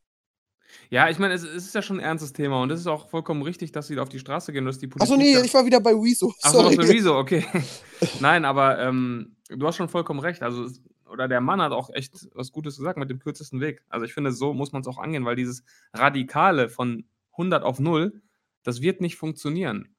Ja, 0.90 1.08
ich 1.10 1.18
meine, 1.18 1.34
es, 1.34 1.42
es 1.42 1.66
ist 1.66 1.74
ja 1.74 1.82
schon 1.82 1.98
ein 1.98 2.04
ernstes 2.04 2.32
Thema 2.32 2.62
und 2.62 2.70
es 2.70 2.80
ist 2.80 2.86
auch 2.86 3.08
vollkommen 3.08 3.42
richtig, 3.42 3.72
dass 3.72 3.88
sie 3.88 3.98
auf 3.98 4.08
die 4.08 4.18
Straße 4.18 4.52
gehen 4.52 4.64
dass 4.64 4.78
die 4.78 4.86
Politik. 4.86 5.02
Achso, 5.12 5.16
nee, 5.16 5.34
da- 5.34 5.42
ich 5.42 5.52
war 5.54 5.64
wieder 5.66 5.80
bei 5.80 5.92
Rezo. 5.92 6.32
Achso, 6.42 6.62
das 6.62 6.78
Rezo, 6.78 7.18
okay. 7.18 7.44
Nein, 8.20 8.44
aber 8.44 8.78
ähm, 8.80 9.36
du 9.48 9.66
hast 9.66 9.76
schon 9.76 9.88
vollkommen 9.88 10.20
recht. 10.20 10.42
Also, 10.42 10.68
oder 11.10 11.28
der 11.28 11.40
Mann 11.40 11.60
hat 11.60 11.72
auch 11.72 11.90
echt 11.90 12.28
was 12.34 12.52
Gutes 12.52 12.76
gesagt 12.76 12.98
mit 12.98 13.10
dem 13.10 13.18
kürzesten 13.18 13.60
Weg. 13.60 13.82
Also, 13.88 14.06
ich 14.06 14.14
finde, 14.14 14.32
so 14.32 14.54
muss 14.54 14.72
man 14.72 14.82
es 14.82 14.88
auch 14.88 14.98
angehen, 14.98 15.24
weil 15.24 15.36
dieses 15.36 15.64
Radikale 15.92 16.68
von 16.68 17.04
100 17.32 17.62
auf 17.62 17.78
0, 17.78 18.22
das 18.62 18.80
wird 18.80 19.00
nicht 19.00 19.16
funktionieren. 19.16 19.94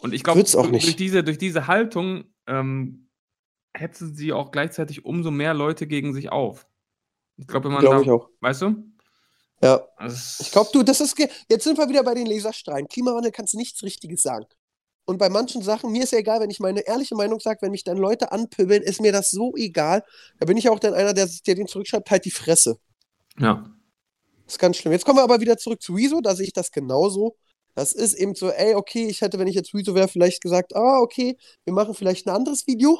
Und 0.00 0.12
ich 0.12 0.22
glaube, 0.22 0.42
durch, 0.42 0.96
diese, 0.96 1.24
durch 1.24 1.38
diese 1.38 1.66
Haltung 1.66 2.24
ähm, 2.46 3.08
hetzen 3.74 4.14
sie 4.14 4.32
auch 4.32 4.50
gleichzeitig 4.50 5.04
umso 5.04 5.30
mehr 5.30 5.54
Leute 5.54 5.86
gegen 5.86 6.12
sich 6.12 6.30
auf. 6.30 6.66
Ich 7.36 7.46
glaube, 7.46 7.66
wenn 7.66 7.72
man 7.72 7.80
Glaube 7.82 7.96
da, 7.96 8.02
ich 8.02 8.10
auch. 8.10 8.30
weißt 8.40 8.62
du? 8.62 8.84
Ja. 9.62 9.86
Also, 9.96 10.42
Ich 10.42 10.50
glaube, 10.50 10.70
du, 10.72 10.82
das 10.82 11.00
ist. 11.00 11.16
Jetzt 11.48 11.64
sind 11.64 11.78
wir 11.78 11.88
wieder 11.88 12.02
bei 12.02 12.14
den 12.14 12.26
Laserstrahlen. 12.26 12.88
Klimawandel 12.88 13.32
kannst 13.32 13.54
du 13.54 13.58
nichts 13.58 13.82
Richtiges 13.82 14.22
sagen. 14.22 14.46
Und 15.06 15.18
bei 15.18 15.28
manchen 15.28 15.62
Sachen, 15.62 15.92
mir 15.92 16.02
ist 16.02 16.12
ja 16.12 16.18
egal, 16.18 16.40
wenn 16.40 16.50
ich 16.50 16.58
meine 16.58 16.80
ehrliche 16.80 17.14
Meinung 17.14 17.38
sage, 17.38 17.62
wenn 17.62 17.70
mich 17.70 17.84
dann 17.84 17.96
Leute 17.96 18.32
anpöbeln, 18.32 18.82
ist 18.82 19.00
mir 19.00 19.12
das 19.12 19.30
so 19.30 19.54
egal. 19.56 20.02
Da 20.40 20.46
bin 20.46 20.56
ich 20.56 20.68
auch 20.68 20.80
dann 20.80 20.94
einer, 20.94 21.14
der, 21.14 21.28
der 21.46 21.54
den 21.54 21.68
zurückschreibt, 21.68 22.10
halt 22.10 22.24
die 22.24 22.32
Fresse. 22.32 22.78
Ja. 23.38 23.70
Das 24.44 24.54
ist 24.54 24.58
ganz 24.58 24.76
schlimm. 24.76 24.92
Jetzt 24.92 25.04
kommen 25.04 25.18
wir 25.18 25.22
aber 25.22 25.40
wieder 25.40 25.58
zurück 25.58 25.80
zu 25.80 25.94
Rezo, 25.94 26.20
da 26.20 26.34
sehe 26.34 26.46
ich 26.46 26.52
das 26.52 26.72
genauso. 26.72 27.36
Das 27.74 27.92
ist 27.92 28.14
eben 28.14 28.34
so, 28.34 28.50
ey, 28.50 28.74
okay, 28.74 29.06
ich 29.06 29.20
hätte, 29.20 29.38
wenn 29.38 29.46
ich 29.46 29.54
jetzt 29.54 29.72
Rezo 29.74 29.94
wäre, 29.94 30.08
vielleicht 30.08 30.42
gesagt, 30.42 30.74
ah, 30.74 30.98
okay, 30.98 31.36
wir 31.64 31.72
machen 31.72 31.94
vielleicht 31.94 32.26
ein 32.26 32.34
anderes 32.34 32.66
Video. 32.66 32.98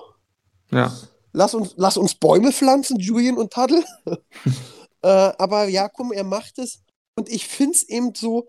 Ja. 0.71 0.97
Lass 1.33 1.55
uns, 1.55 1.75
lass 1.77 1.97
uns 1.97 2.15
Bäume 2.15 2.53
pflanzen, 2.53 2.99
Julian 3.01 3.37
und 3.37 3.53
Taddel. 3.53 3.85
äh, 5.07 5.33
aber 5.39 5.69
ja, 5.69 5.89
komm, 5.89 6.13
er 6.13 6.25
macht 6.25 6.59
es. 6.59 6.83
Und 7.19 7.29
ich 7.29 7.47
finde 7.47 7.73
es 7.73 7.89
eben 7.89 8.15
so, 8.15 8.49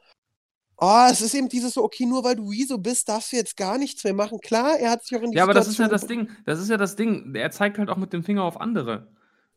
ah, 0.77 1.09
es 1.11 1.21
ist 1.21 1.33
eben 1.33 1.49
dieses 1.49 1.73
so, 1.73 1.83
okay, 1.83 2.05
nur 2.05 2.23
weil 2.23 2.35
du 2.35 2.49
Rezo 2.49 2.77
bist, 2.77 3.07
darfst 3.09 3.31
du 3.31 3.37
jetzt 3.37 3.55
gar 3.55 3.77
nichts 3.77 4.03
mehr 4.03 4.13
machen. 4.13 4.39
Klar, 4.39 4.77
er 4.79 4.91
hat 4.91 5.03
sich 5.03 5.17
auch 5.17 5.21
in 5.21 5.31
die 5.31 5.37
Ja, 5.37 5.43
aber 5.43 5.53
das 5.53 5.67
ist 5.67 5.77
ja 5.77 5.85
Situation 5.85 6.25
das 6.25 6.35
Ding. 6.35 6.43
Das 6.45 6.59
ist 6.59 6.69
ja 6.69 6.77
das 6.77 6.95
Ding. 6.95 7.35
Er 7.35 7.51
zeigt 7.51 7.77
halt 7.77 7.89
auch 7.89 7.97
mit 7.97 8.11
dem 8.13 8.23
Finger 8.23 8.43
auf 8.43 8.59
andere. 8.59 9.11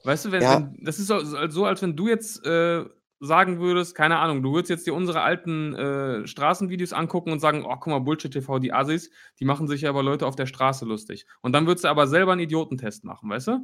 Weißt 0.05 0.25
du, 0.27 0.33
wenn, 0.33 0.43
Ja. 0.43 0.55
wenn 0.55 0.85
das 0.85 0.99
ist 0.99 1.09
so, 1.09 1.21
so, 1.25 1.65
als 1.65 1.83
wenn 1.83 1.97
du 1.97 2.09
jetzt 2.09 2.45
äh, 2.47 2.85
sagen 3.21 3.61
würdest, 3.61 3.95
keine 3.95 4.19
Ahnung, 4.19 4.43
du 4.43 4.53
würdest 4.53 4.71
jetzt 4.71 4.87
dir 4.87 4.95
unsere 4.95 5.21
alten 5.21 5.75
äh, 5.75 6.27
Straßenvideos 6.27 6.95
angucken 6.95 7.33
und 7.33 7.41
sagen, 7.41 7.65
oh, 7.67 7.77
guck 7.77 7.89
mal, 7.89 7.99
Bullshit 7.99 8.33
TV, 8.33 8.59
die 8.59 8.73
Assis, 8.73 9.11
die 9.39 9.45
machen 9.45 9.69
sich 9.69 9.83
ja 9.83 9.91
über 9.91 10.03
Leute 10.03 10.27
auf 10.27 10.37
der 10.37 10.47
Straße 10.47 10.87
lustig. 10.87 11.27
Und 11.43 11.53
dann 11.53 11.67
würdest 11.67 11.85
du 11.85 11.89
aber 11.89 12.07
selber 12.07 12.33
einen 12.33 12.41
Idiotentest 12.43 13.05
machen, 13.05 13.29
weißt 13.29 13.49
du? 13.49 13.59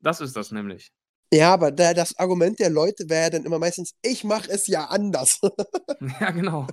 Das 0.00 0.20
ist 0.20 0.36
das 0.36 0.52
nämlich. 0.52 0.92
Ja, 1.34 1.52
aber 1.52 1.72
da, 1.72 1.94
das 1.94 2.16
Argument 2.16 2.60
der 2.60 2.70
Leute 2.70 3.08
wäre 3.08 3.24
ja 3.24 3.30
dann 3.30 3.44
immer 3.44 3.58
meistens, 3.58 3.94
ich 4.02 4.22
mache 4.22 4.48
es 4.50 4.68
ja 4.68 4.84
anders. 4.84 5.40
ja, 6.20 6.30
genau. 6.30 6.68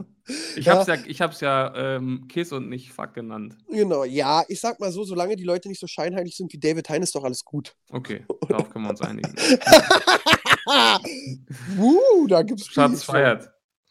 Ich 0.56 0.65
Ja. 0.65 0.76
hab's 0.76 0.88
ja, 0.88 0.97
ich 1.04 1.19
hab's 1.19 1.41
ja 1.41 1.74
ähm, 1.76 2.28
Kiss 2.30 2.52
und 2.52 2.69
nicht 2.69 2.93
Fuck 2.93 3.15
genannt. 3.15 3.58
genau, 3.67 4.04
ja, 4.04 4.43
ich 4.50 4.60
sag 4.60 4.80
mal 4.80 4.91
so, 4.91 5.04
solange 5.04 5.36
die 5.36 5.45
Leute 5.45 5.67
nicht 5.67 5.80
so 5.80 5.88
scheinheilig 5.88 6.38
sind 6.38 6.54
wie 6.54 6.60
David 6.60 6.89
Hein, 6.89 7.02
ist 7.02 7.15
doch 7.15 7.24
alles 7.24 7.43
gut. 7.43 7.74
Okay, 7.89 8.24
darauf 8.50 8.69
können 8.69 8.86
wir 8.86 8.91
uns 8.91 9.02
einigen. 9.02 9.34
uh, 11.80 12.28
da 12.28 12.43
gibt's 12.43 12.67
Schatz 12.67 13.04
feiert. 13.04 13.50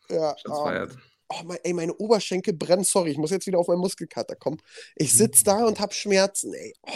Ja, 0.09 0.37
Schatz 0.39 0.57
ah. 0.57 0.65
feiert. 0.65 0.97
Oh, 1.31 1.43
mein, 1.45 1.59
ey, 1.65 1.73
meine 1.73 1.95
Oberschenkel 1.95 2.55
brennen. 2.55 2.85
Sorry, 2.85 3.11
ich 3.11 3.19
muss 3.19 3.31
jetzt 3.31 3.47
wieder 3.47 3.59
auf 3.59 3.69
meinen 3.69 3.79
Muskelkater 3.79 4.37
kommen. 4.37 4.59
Ich 4.97 5.13
sitze 5.13 5.45
da 5.45 5.65
und 5.65 5.81
hab 5.81 5.95
Schmerzen, 5.95 6.53
ey. 6.55 6.75
Oh. 6.83 6.91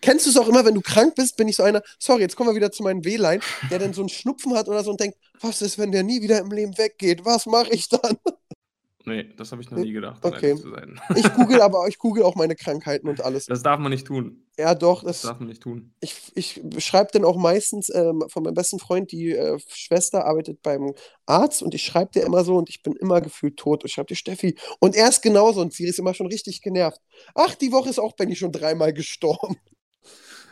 Kennst 0.00 0.26
du 0.26 0.30
es 0.30 0.36
auch 0.36 0.48
immer, 0.48 0.64
wenn 0.64 0.74
du 0.74 0.80
krank 0.80 1.14
bist, 1.14 1.36
bin 1.36 1.48
ich 1.48 1.56
so 1.56 1.62
einer, 1.62 1.82
sorry, 1.98 2.22
jetzt 2.22 2.36
kommen 2.36 2.50
wir 2.50 2.56
wieder 2.56 2.72
zu 2.72 2.82
meinem 2.82 3.04
Wehlein, 3.04 3.42
der 3.70 3.78
dann 3.78 3.92
so 3.92 4.02
einen 4.02 4.08
Schnupfen 4.08 4.54
hat 4.54 4.68
oder 4.68 4.82
so 4.84 4.90
und 4.90 5.00
denkt, 5.00 5.16
was 5.40 5.62
ist, 5.62 5.78
wenn 5.78 5.92
der 5.92 6.02
nie 6.02 6.22
wieder 6.22 6.38
im 6.40 6.50
Leben 6.50 6.76
weggeht? 6.78 7.24
Was 7.24 7.46
mache 7.46 7.70
ich 7.70 7.88
dann? 7.88 8.16
Nee, 9.08 9.32
das 9.36 9.52
habe 9.52 9.62
ich 9.62 9.70
noch 9.70 9.78
nie 9.78 9.92
gedacht, 9.92 10.24
um 10.24 10.32
Okay. 10.32 10.56
zu 10.56 10.68
sein. 10.70 11.00
Ich 11.14 11.22
google 11.34 11.60
aber, 11.62 11.86
ich 11.86 11.98
google 11.98 12.24
auch 12.24 12.34
meine 12.34 12.56
Krankheiten 12.56 13.08
und 13.08 13.20
alles. 13.20 13.46
Das 13.46 13.62
darf 13.62 13.78
man 13.78 13.92
nicht 13.92 14.04
tun. 14.04 14.42
Ja, 14.58 14.74
doch, 14.74 15.04
Das 15.04 15.20
das, 15.20 15.30
darf 15.30 15.38
man 15.38 15.48
nicht 15.48 15.62
tun. 15.62 15.92
ich, 16.00 16.32
ich 16.34 16.60
schreibe 16.78 17.10
dann 17.12 17.24
auch 17.24 17.36
meistens 17.36 17.88
ähm, 17.94 18.24
von 18.28 18.42
meinem 18.42 18.54
besten 18.54 18.80
Freund, 18.80 19.12
die 19.12 19.30
äh, 19.30 19.60
Schwester 19.68 20.24
arbeitet 20.24 20.60
beim 20.62 20.92
Arzt 21.24 21.62
und 21.62 21.72
ich 21.74 21.84
schreibe 21.84 22.10
dir 22.12 22.24
immer 22.24 22.42
so 22.42 22.56
und 22.56 22.68
ich 22.68 22.82
bin 22.82 22.94
immer 22.94 23.20
gefühlt 23.20 23.56
tot. 23.58 23.84
Ich 23.84 23.92
schreibe 23.92 24.08
dir 24.08 24.16
Steffi 24.16 24.56
und 24.80 24.96
er 24.96 25.08
ist 25.08 25.22
genauso 25.22 25.60
und 25.60 25.72
sie 25.72 25.86
ist 25.86 26.00
immer 26.00 26.14
schon 26.14 26.26
richtig 26.26 26.60
genervt. 26.60 27.00
Ach, 27.36 27.54
die 27.54 27.70
Woche 27.70 27.90
ist 27.90 28.00
auch 28.00 28.14
Benny 28.14 28.34
schon 28.34 28.50
dreimal 28.50 28.92
gestorben. 28.92 29.56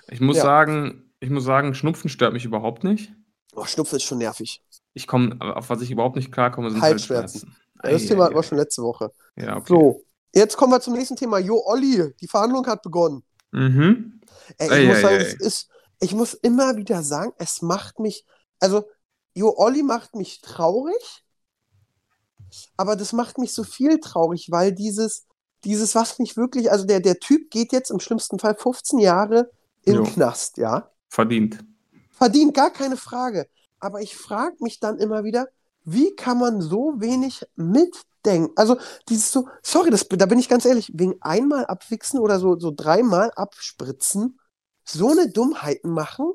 Ich 0.09 0.21
muss 0.21 0.37
Ja. 0.37 0.43
sagen, 0.43 1.11
ich 1.21 1.31
muss 1.31 1.45
sagen, 1.45 1.75
Schnupfen 1.75 2.11
stört 2.11 2.33
mich 2.33 2.45
überhaupt 2.45 2.85
nicht. 2.85 3.13
Oh, 3.55 3.65
Schnupfen 3.65 3.97
ist 3.97 4.03
schon 4.05 4.19
nervig. 4.19 4.63
Ich 4.93 5.07
komme, 5.07 5.37
auf 5.41 5.71
was 5.71 5.81
ich 5.81 5.91
überhaupt 5.91 6.17
nicht 6.17 6.31
klarkomme, 6.33 6.71
sind 6.71 6.83
Halsschmerzen. 6.83 7.41
Halsschmerzen. 7.41 7.57
Das 7.83 8.03
Ei, 8.03 8.07
Thema 8.07 8.23
ei, 8.23 8.27
hatten 8.27 8.37
wir 8.37 8.43
schon 8.43 8.59
letzte 8.59 8.83
Woche. 8.83 9.11
Ja, 9.37 9.57
okay. 9.57 9.67
So, 9.69 10.05
jetzt 10.35 10.57
kommen 10.57 10.73
wir 10.73 10.81
zum 10.81 10.95
nächsten 10.95 11.17
Thema. 11.17 11.39
Jo, 11.39 11.63
Olli, 11.67 12.15
die 12.21 12.29
Verhandlung 12.29 12.67
hat 12.67 12.83
begonnen. 12.83 13.23
Mhm. 13.53 14.21
Ey, 14.59 14.67
ich 14.67 14.73
Ei, 14.73 14.87
muss 14.87 15.01
sagen, 15.01 15.17
es 15.17 15.35
ist, 15.35 15.69
ich 16.01 16.15
muss 16.15 16.35
immer 16.35 16.77
wieder 16.77 17.03
sagen, 17.03 17.33
es 17.39 17.63
macht 17.63 17.99
mich, 17.99 18.25
also, 18.61 18.85
Jo, 19.37 19.53
Olli 19.57 19.83
macht 19.83 20.15
mich 20.15 20.41
traurig, 20.43 21.25
aber 22.77 22.95
das 22.95 23.13
macht 23.13 23.39
mich 23.39 23.53
so 23.53 23.65
viel 23.65 23.99
traurig, 23.99 24.49
weil 24.51 24.73
dieses, 24.73 25.27
dieses, 25.65 25.95
was 25.95 26.19
mich 26.19 26.37
wirklich, 26.37 26.71
also 26.71 26.85
der, 26.85 27.01
der 27.01 27.19
Typ 27.19 27.51
geht 27.51 27.73
jetzt 27.73 27.91
im 27.91 28.01
schlimmsten 28.01 28.39
Fall 28.39 28.55
15 28.55 28.99
Jahre 28.99 29.51
in 29.83 29.95
den 29.95 30.05
Jo. 30.05 30.11
Knast, 30.11 30.59
ja. 30.59 30.91
Verdient. 31.09 31.65
Verdient, 32.11 32.55
gar 32.55 32.71
keine 32.71 32.97
Frage. 32.97 33.49
Aber 33.81 34.01
ich 34.01 34.17
frage 34.17 34.57
mich 34.61 34.81
dann 34.81 34.99
immer 34.99 35.25
wieder, 35.25 35.49
wie 35.85 36.15
kann 36.15 36.39
man 36.39 36.63
so 36.63 36.95
wenig 36.97 37.47
mitdenken? 37.57 38.53
Also, 38.57 38.79
dieses 39.09 39.31
so, 39.31 39.49
sorry, 39.63 39.91
das, 39.91 40.09
da 40.09 40.27
bin 40.27 40.39
ich 40.39 40.49
ganz 40.49 40.65
ehrlich, 40.65 40.91
wegen 40.95 41.21
einmal 41.21 41.67
abwichsen 41.67 42.19
oder 42.21 42.39
so, 42.39 42.59
so 42.59 42.73
dreimal 42.75 43.31
abspritzen, 43.37 44.39
so 44.85 45.11
eine 45.11 45.29
Dummheiten 45.29 45.91
machen? 45.91 46.33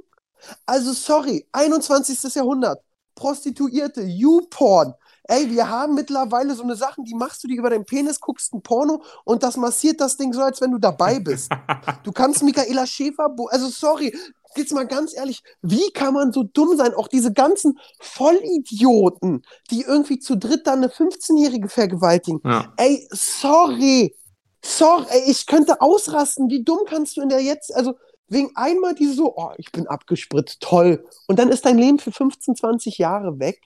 Also, 0.66 0.94
sorry, 0.94 1.48
21. 1.52 2.36
Jahrhundert, 2.36 2.84
Prostituierte, 3.16 4.02
YouPorn, 4.02 4.94
Ey, 5.30 5.52
wir 5.52 5.70
haben 5.70 5.94
mittlerweile 5.94 6.56
so 6.56 6.64
eine 6.64 6.76
Sachen, 6.76 7.06
die 7.06 7.14
machst 7.14 7.44
du 7.44 7.48
dir 7.48 7.60
über 7.60 7.70
deinen 7.70 7.86
Penis, 7.86 8.20
guckst 8.20 8.52
ein 8.52 8.64
Porno 8.64 9.04
und 9.26 9.44
das 9.44 9.58
massiert 9.58 10.02
das 10.02 10.18
Ding 10.18 10.34
so, 10.34 10.42
als 10.42 10.60
wenn 10.60 10.72
du 10.72 10.80
dabei 10.80 11.20
bist. 11.20 11.52
Du 12.04 12.12
kannst 12.12 12.42
Michaela 12.42 12.88
Schäfer, 12.88 13.36
also 13.50 13.68
sorry, 13.68 14.16
jetzt 14.56 14.74
mal 14.74 14.88
ganz 14.88 15.16
ehrlich, 15.16 15.44
wie 15.62 15.92
kann 15.92 16.14
man 16.14 16.32
so 16.32 16.44
dumm 16.44 16.76
sein? 16.78 16.96
Auch 16.96 17.08
diese 17.08 17.32
ganzen 17.32 17.78
Vollidioten, 18.00 19.44
die 19.70 19.82
irgendwie 19.82 20.18
zu 20.18 20.36
dritt 20.36 20.66
dann 20.66 20.80
eine 20.80 20.88
15-Jährige 20.88 21.70
vergewaltigen. 21.70 22.42
Ja. 22.44 22.74
Ey, 22.78 23.08
sorry. 23.12 24.16
Sorry, 24.64 25.06
ey, 25.10 25.30
ich 25.30 25.46
könnte 25.46 25.82
ausrasten. 25.82 26.50
Wie 26.50 26.64
dumm 26.64 26.80
kannst 26.88 27.18
du 27.18 27.22
in 27.22 27.30
der 27.30 27.42
jetzt, 27.42 27.76
also 27.76 27.96
wegen 28.28 28.52
einmal 28.56 28.96
diese 28.96 29.14
so, 29.14 29.36
oh, 29.36 29.52
ich 29.58 29.72
bin 29.72 29.88
abgespritzt, 29.88 30.62
toll. 30.62 31.06
Und 31.28 31.38
dann 31.38 31.50
ist 31.50 31.66
dein 31.66 31.78
Leben 31.78 32.00
für 32.00 32.12
15, 32.12 32.56
20 32.56 32.98
Jahre 32.98 33.40
weg. 33.40 33.60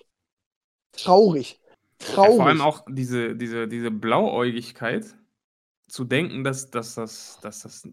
Traurig. 0.93 1.59
Ja, 2.01 2.15
Traurig. 2.15 2.35
vor 2.35 2.45
allem 2.47 2.61
auch 2.61 2.85
diese, 2.87 3.35
diese, 3.35 3.67
diese 3.67 3.91
Blauäugigkeit, 3.91 5.05
zu 5.87 6.05
denken, 6.05 6.43
dass, 6.43 6.71
dass, 6.71 6.95
das, 6.95 7.37
dass, 7.41 7.61
das, 7.61 7.87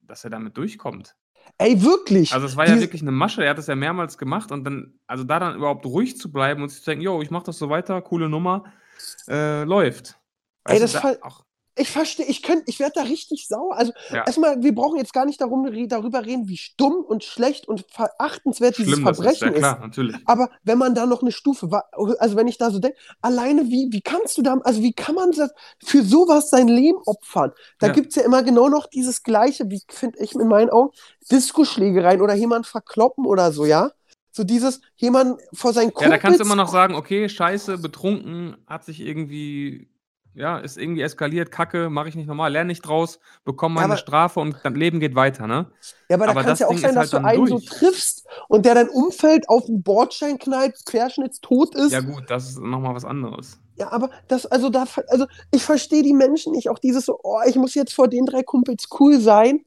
dass 0.00 0.24
er 0.24 0.30
damit 0.30 0.56
durchkommt. 0.56 1.14
Ey, 1.58 1.82
wirklich. 1.82 2.32
Also 2.32 2.46
es 2.46 2.56
war 2.56 2.66
ja 2.66 2.72
Diese- 2.72 2.86
wirklich 2.86 3.02
eine 3.02 3.12
Masche, 3.12 3.42
er 3.44 3.50
hat 3.50 3.58
das 3.58 3.66
ja 3.66 3.74
mehrmals 3.74 4.16
gemacht 4.16 4.50
und 4.50 4.64
dann, 4.64 4.98
also 5.06 5.24
da 5.24 5.38
dann 5.38 5.56
überhaupt 5.56 5.84
ruhig 5.86 6.16
zu 6.16 6.32
bleiben 6.32 6.62
und 6.62 6.70
sich 6.70 6.82
zu 6.82 6.90
denken, 6.90 7.04
jo, 7.04 7.20
ich 7.20 7.30
mach 7.30 7.42
das 7.42 7.58
so 7.58 7.68
weiter, 7.68 8.00
coole 8.02 8.28
Nummer, 8.28 8.64
äh, 9.28 9.64
läuft. 9.64 10.18
Ey, 10.64 10.76
du, 10.76 10.82
das 10.82 10.92
da 10.92 11.16
auch, 11.22 11.44
Ich 11.78 11.90
verstehe, 11.90 12.26
ich 12.26 12.42
könnte, 12.42 12.64
ich 12.66 12.80
werde 12.80 12.92
da 12.96 13.02
richtig 13.02 13.46
sauer. 13.48 13.76
Also 13.76 13.92
Ja. 14.10 14.24
erstmal, 14.26 14.62
wir 14.62 14.74
brauchen 14.74 14.98
jetzt 14.98 15.12
gar 15.12 15.24
nicht 15.24 15.40
darum, 15.40 15.64
darüber 15.88 16.26
reden, 16.26 16.48
wie 16.48 16.56
stumm 16.56 16.94
und 16.94 17.24
schlecht 17.24 17.68
und 17.68 17.84
verachtenswert 17.90 18.76
dieses 18.78 18.94
schlimm 18.94 19.08
ist, 19.08 19.16
Verbrechen 19.16 19.48
ja 19.48 19.52
ist. 19.54 19.58
klar, 19.60 19.78
natürlich. 19.80 20.16
Aber 20.26 20.50
wenn 20.64 20.78
man 20.78 20.94
da 20.94 21.06
noch 21.06 21.22
eine 21.22 21.32
Stufe 21.32 21.70
war, 21.70 21.84
also 22.18 22.36
wenn 22.36 22.48
ich 22.48 22.58
da 22.58 22.70
so 22.70 22.78
denke, 22.78 22.98
alleine 23.20 23.66
wie, 23.68 23.88
wie 23.90 24.00
kannst 24.00 24.36
du 24.38 24.42
da, 24.42 24.58
also 24.64 24.82
wie 24.82 24.92
kann 24.92 25.14
man 25.14 25.30
das 25.32 25.52
für 25.84 26.02
sowas 26.02 26.50
sein 26.50 26.68
Leben 26.68 26.98
opfern? 27.06 27.52
Da 27.78 27.88
Ja. 27.88 27.92
gibt 27.92 28.08
es 28.08 28.16
ja 28.16 28.22
immer 28.24 28.42
genau 28.42 28.68
noch 28.68 28.86
dieses 28.86 29.22
Gleiche, 29.22 29.70
wie 29.70 29.80
finde 29.88 30.18
ich 30.20 30.34
in 30.34 30.48
meinen 30.48 30.70
Augen, 30.70 30.90
Diskoschlägereien 31.30 32.20
oder 32.20 32.34
jemand 32.34 32.66
verkloppen 32.66 33.24
oder 33.26 33.52
so, 33.52 33.64
ja? 33.64 33.92
So 34.32 34.44
dieses, 34.44 34.80
jemand 34.96 35.40
vor 35.52 35.72
seinen 35.72 35.92
Ja, 35.98 36.08
da 36.08 36.18
kannst 36.18 36.38
du 36.38 36.44
Kumpels- 36.44 36.46
immer 36.46 36.56
noch 36.56 36.68
sagen, 36.68 36.94
okay, 36.94 37.28
scheiße, 37.28 37.78
betrunken, 37.78 38.56
hat 38.66 38.84
sich 38.84 39.00
irgendwie, 39.00 39.88
ja, 40.34 40.58
ist 40.58 40.78
irgendwie 40.78 41.02
eskaliert, 41.02 41.50
kacke, 41.50 41.90
mache 41.90 42.08
ich 42.08 42.14
nicht 42.14 42.26
normal, 42.26 42.52
lerne 42.52 42.68
nicht 42.68 42.82
draus, 42.82 43.18
bekomme 43.44 43.74
Ja, 43.76 43.80
meine 43.82 43.92
aber- 43.94 43.98
Strafe 43.98 44.40
und 44.40 44.56
dein 44.62 44.74
Leben 44.74 45.00
geht 45.00 45.14
weiter, 45.14 45.46
ne? 45.46 45.70
Ja, 46.08 46.16
aber 46.16 46.26
da 46.26 46.32
kann 46.34 46.42
es 46.44 46.46
das 46.50 46.58
ja 46.60 46.66
auch 46.66 46.70
Ding 46.70 46.78
sein, 46.80 46.94
dass 46.94 47.12
halt 47.12 47.22
du 47.24 47.26
einen 47.26 47.46
durch. 47.46 47.50
so 47.68 47.74
triffst 47.74 48.26
und 48.48 48.64
der 48.64 48.74
dein 48.74 48.88
Umfeld 48.88 49.48
auf 49.48 49.66
den 49.66 49.82
Bordstein 49.82 50.38
knallt, 50.38 50.74
querschnittstot 50.86 51.74
ist. 51.74 51.92
Ja 51.92 52.00
gut, 52.00 52.24
das 52.28 52.50
ist 52.50 52.58
nochmal 52.60 52.94
was 52.94 53.04
anderes. 53.04 53.58
Ja, 53.76 53.92
aber 53.92 54.10
das, 54.28 54.46
also 54.46 54.70
da, 54.70 54.86
also 55.08 55.26
ich 55.52 55.62
verstehe 55.62 56.02
die 56.02 56.12
Menschen 56.14 56.52
nicht. 56.52 56.68
Auch 56.68 56.78
dieses 56.78 57.06
so, 57.06 57.18
oh, 57.22 57.40
ich 57.46 57.56
muss 57.56 57.74
jetzt 57.74 57.92
vor 57.94 58.08
den 58.08 58.26
drei 58.26 58.42
Kumpels 58.42 58.88
cool 58.98 59.20
sein. 59.20 59.64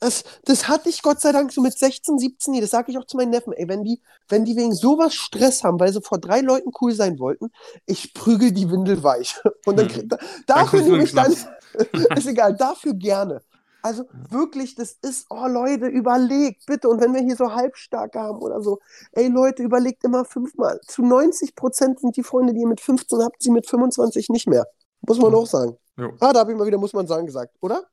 Das, 0.00 0.24
das 0.44 0.68
hatte 0.68 0.88
ich 0.88 1.02
Gott 1.02 1.20
sei 1.20 1.32
Dank 1.32 1.52
so 1.52 1.60
mit 1.62 1.78
16, 1.78 2.18
17, 2.18 2.52
nie. 2.52 2.60
das 2.60 2.70
sage 2.70 2.90
ich 2.90 2.98
auch 2.98 3.06
zu 3.06 3.16
meinen 3.16 3.30
Neffen, 3.30 3.52
ey, 3.54 3.68
wenn 3.68 3.84
die, 3.84 4.02
wenn 4.28 4.44
die 4.44 4.56
wegen 4.56 4.74
sowas 4.74 5.14
Stress 5.14 5.64
haben, 5.64 5.80
weil 5.80 5.92
sie 5.92 6.02
vor 6.02 6.18
drei 6.18 6.40
Leuten 6.40 6.70
cool 6.80 6.92
sein 6.92 7.18
wollten, 7.18 7.50
ich 7.86 8.12
prügel 8.12 8.52
die 8.52 8.70
Windel 8.70 9.02
weich. 9.02 9.36
Und 9.66 9.78
dann, 9.78 9.88
Hm. 9.88 9.92
krieg, 9.92 10.08
da, 10.08 10.18
dafür 10.46 10.82
nehme 10.82 11.04
ich 11.04 11.14
dann, 11.14 11.32
ist 12.16 12.26
egal, 12.26 12.54
dafür 12.56 12.94
gerne. 12.94 13.42
Also 13.82 14.04
wirklich, 14.30 14.74
das 14.76 14.92
ist, 15.02 15.26
oh 15.28 15.46
Leute, 15.46 15.86
überlegt, 15.86 16.64
bitte. 16.66 16.88
Und 16.88 17.02
wenn 17.02 17.12
wir 17.12 17.20
hier 17.20 17.36
so 17.36 17.52
halbstark 17.52 18.14
haben 18.16 18.38
oder 18.40 18.62
so, 18.62 18.78
ey 19.12 19.28
Leute, 19.28 19.62
überlegt 19.62 20.04
immer 20.04 20.24
fünfmal. 20.24 20.80
Zu 20.86 21.02
90 21.02 21.54
Prozent 21.54 22.00
sind 22.00 22.16
die 22.16 22.22
Freunde, 22.22 22.54
die 22.54 22.60
ihr 22.60 22.66
mit 22.66 22.80
15 22.80 23.20
habt, 23.22 23.42
sie 23.42 23.50
mit 23.50 23.66
25 23.68 24.30
nicht 24.30 24.46
mehr. 24.48 24.66
Muss 25.06 25.18
man 25.18 25.34
auch 25.34 25.46
sagen. 25.46 25.76
Jo. 25.98 26.12
Ah, 26.20 26.32
da 26.32 26.40
habe 26.40 26.52
ich 26.52 26.58
mal 26.58 26.66
wieder, 26.66 26.78
muss 26.78 26.94
man 26.94 27.06
sagen, 27.06 27.26
gesagt, 27.26 27.54
oder? 27.60 27.84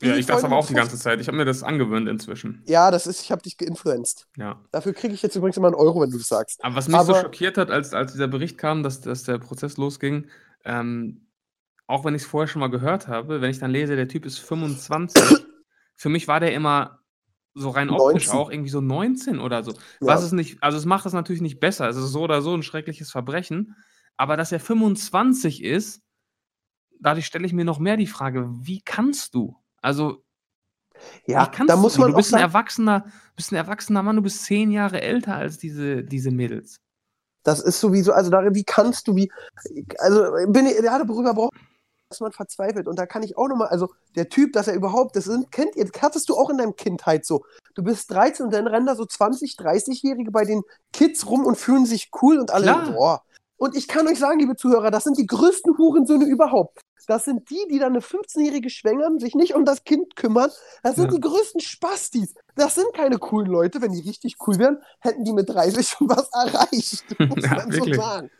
Ja, 0.00 0.14
ich 0.16 0.26
das 0.26 0.44
aber 0.44 0.56
auch 0.56 0.66
die 0.66 0.74
ganze 0.74 0.96
Zeit. 0.96 1.20
Ich 1.20 1.26
habe 1.26 1.36
mir 1.36 1.44
das 1.44 1.62
angewöhnt 1.64 2.08
inzwischen. 2.08 2.62
Ja, 2.66 2.90
das 2.92 3.06
ist, 3.08 3.20
ich 3.22 3.32
habe 3.32 3.42
dich 3.42 3.56
geinfluenced. 3.56 4.28
Ja. 4.36 4.62
Dafür 4.70 4.92
kriege 4.92 5.12
ich 5.12 5.22
jetzt 5.22 5.34
übrigens 5.34 5.56
immer 5.56 5.68
einen 5.68 5.74
Euro, 5.74 6.00
wenn 6.00 6.10
du 6.10 6.18
das 6.18 6.28
sagst. 6.28 6.62
Aber 6.64 6.76
was 6.76 6.86
mich 6.86 6.96
so 7.00 7.12
Aber- 7.12 7.20
schockiert 7.22 7.58
hat, 7.58 7.70
als, 7.70 7.92
als 7.94 8.12
dieser 8.12 8.28
Bericht 8.28 8.58
kam, 8.58 8.82
dass, 8.84 9.00
dass 9.00 9.24
der 9.24 9.38
Prozess 9.38 9.76
losging, 9.76 10.28
ähm, 10.64 11.26
auch 11.88 12.04
wenn 12.04 12.14
ich 12.14 12.22
es 12.22 12.28
vorher 12.28 12.46
schon 12.46 12.60
mal 12.60 12.70
gehört 12.70 13.08
habe, 13.08 13.40
wenn 13.40 13.50
ich 13.50 13.58
dann 13.58 13.70
lese, 13.72 13.96
der 13.96 14.06
Typ 14.08 14.24
ist 14.24 14.38
25, 14.38 15.14
für 15.96 16.08
mich 16.08 16.28
war 16.28 16.38
der 16.38 16.52
immer 16.54 17.00
so 17.54 17.70
rein 17.70 17.90
optisch 17.90 18.26
19. 18.28 18.32
auch 18.38 18.50
irgendwie 18.50 18.70
so 18.70 18.80
19 18.80 19.40
oder 19.40 19.64
so. 19.64 19.72
Ja. 19.72 19.78
Was 20.00 20.22
es 20.22 20.30
nicht, 20.30 20.62
also 20.62 20.78
es 20.78 20.84
macht 20.84 21.06
es 21.06 21.12
natürlich 21.12 21.42
nicht 21.42 21.58
besser. 21.58 21.88
Es 21.88 21.96
ist 21.96 22.10
so 22.12 22.22
oder 22.22 22.40
so 22.40 22.54
ein 22.54 22.62
schreckliches 22.62 23.10
Verbrechen. 23.10 23.74
Aber 24.16 24.36
dass 24.36 24.52
er 24.52 24.60
25 24.60 25.64
ist, 25.64 26.02
dadurch 27.00 27.26
stelle 27.26 27.46
ich 27.46 27.52
mir 27.52 27.64
noch 27.64 27.80
mehr 27.80 27.96
die 27.96 28.06
Frage, 28.06 28.48
wie 28.50 28.80
kannst 28.80 29.34
du? 29.34 29.56
Also, 29.82 30.22
Ja, 31.26 31.50
da 31.66 31.76
muss 31.76 31.94
du? 31.94 32.00
man 32.00 32.10
du 32.10 32.16
bist 32.16 32.34
ein 32.34 32.40
erwachsener, 32.40 33.04
bist 33.36 33.52
ein 33.52 33.56
erwachsener 33.56 34.02
Mann, 34.02 34.16
du 34.16 34.22
bist 34.22 34.44
zehn 34.44 34.70
Jahre 34.70 35.00
älter 35.00 35.34
als 35.36 35.58
diese, 35.58 36.02
diese 36.04 36.30
Mädels. 36.30 36.80
das 37.44 37.60
ist 37.60 37.80
sowieso, 37.80 38.12
also 38.12 38.30
da, 38.30 38.42
wie 38.54 38.64
kannst 38.64 39.08
du, 39.08 39.14
wie, 39.16 39.30
also 39.98 40.24
bin 40.48 40.66
ich, 40.66 40.80
ja, 40.82 40.98
darüber 40.98 41.34
braucht 41.34 41.54
dass 42.10 42.20
man 42.20 42.32
verzweifelt. 42.32 42.88
Und 42.88 42.98
da 42.98 43.06
kann 43.06 43.22
ich 43.22 43.36
auch 43.36 43.48
nochmal, 43.48 43.68
also 43.68 43.90
der 44.16 44.28
Typ, 44.28 44.54
dass 44.54 44.66
er 44.66 44.74
überhaupt, 44.74 45.14
das 45.14 45.24
sind, 45.24 45.50
kennt 45.52 45.76
ihr, 45.76 45.88
hattest 46.00 46.28
du 46.28 46.36
auch 46.36 46.48
in 46.50 46.56
deinem 46.58 46.74
Kindheit 46.74 47.26
so. 47.26 47.44
Du 47.74 47.82
bist 47.82 48.10
13 48.10 48.46
und 48.46 48.52
dann 48.54 48.66
rennen 48.66 48.86
da 48.86 48.96
so 48.96 49.04
20, 49.04 49.56
30-Jährige 49.58 50.30
bei 50.30 50.44
den 50.44 50.62
Kids 50.92 51.26
rum 51.26 51.44
und 51.44 51.56
fühlen 51.56 51.84
sich 51.86 52.08
cool 52.22 52.38
und 52.38 52.50
alle, 52.50 52.64
Klar. 52.64 52.92
boah. 52.92 53.22
Und 53.58 53.76
ich 53.76 53.88
kann 53.88 54.06
euch 54.08 54.18
sagen, 54.18 54.38
liebe 54.40 54.56
Zuhörer, 54.56 54.90
das 54.90 55.04
sind 55.04 55.18
die 55.18 55.26
größten 55.26 55.76
Hurensöhne 55.76 56.24
überhaupt. 56.24 56.80
Das 57.06 57.24
sind 57.24 57.48
die, 57.50 57.66
die 57.70 57.78
dann 57.78 57.92
eine 57.92 58.00
15-Jährige 58.00 58.70
schwängern, 58.70 59.18
sich 59.18 59.34
nicht 59.34 59.54
um 59.54 59.64
das 59.64 59.84
Kind 59.84 60.16
kümmern. 60.16 60.50
Das 60.82 60.96
sind 60.96 61.06
Ja. 61.06 61.10
die 61.12 61.20
größten 61.20 61.60
Spastis. 61.60 62.34
Das 62.54 62.74
sind 62.74 62.92
keine 62.94 63.18
coolen 63.18 63.46
Leute. 63.50 63.80
Wenn 63.80 63.92
die 63.92 64.00
richtig 64.06 64.36
cool 64.46 64.58
wären, 64.58 64.82
hätten 65.00 65.24
die 65.24 65.32
mit 65.32 65.48
30 65.48 65.88
schon 65.88 66.08
was 66.08 66.28
erreicht. 66.32 67.04
Muss 67.20 67.44
Ja, 67.44 67.54
man 67.56 67.70
so 67.70 67.78
wirklich. 67.78 67.96
sagen. 67.96 68.30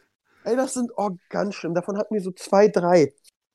Ey, 0.44 0.56
das 0.56 0.74
sind, 0.74 0.90
oh, 0.96 1.10
ganz 1.30 1.54
schlimm. 1.54 1.74
Davon 1.74 1.96
hatten 1.98 2.14
wir 2.14 2.22
so 2.22 2.30
zwei, 2.32 2.68
drei. 2.68 3.14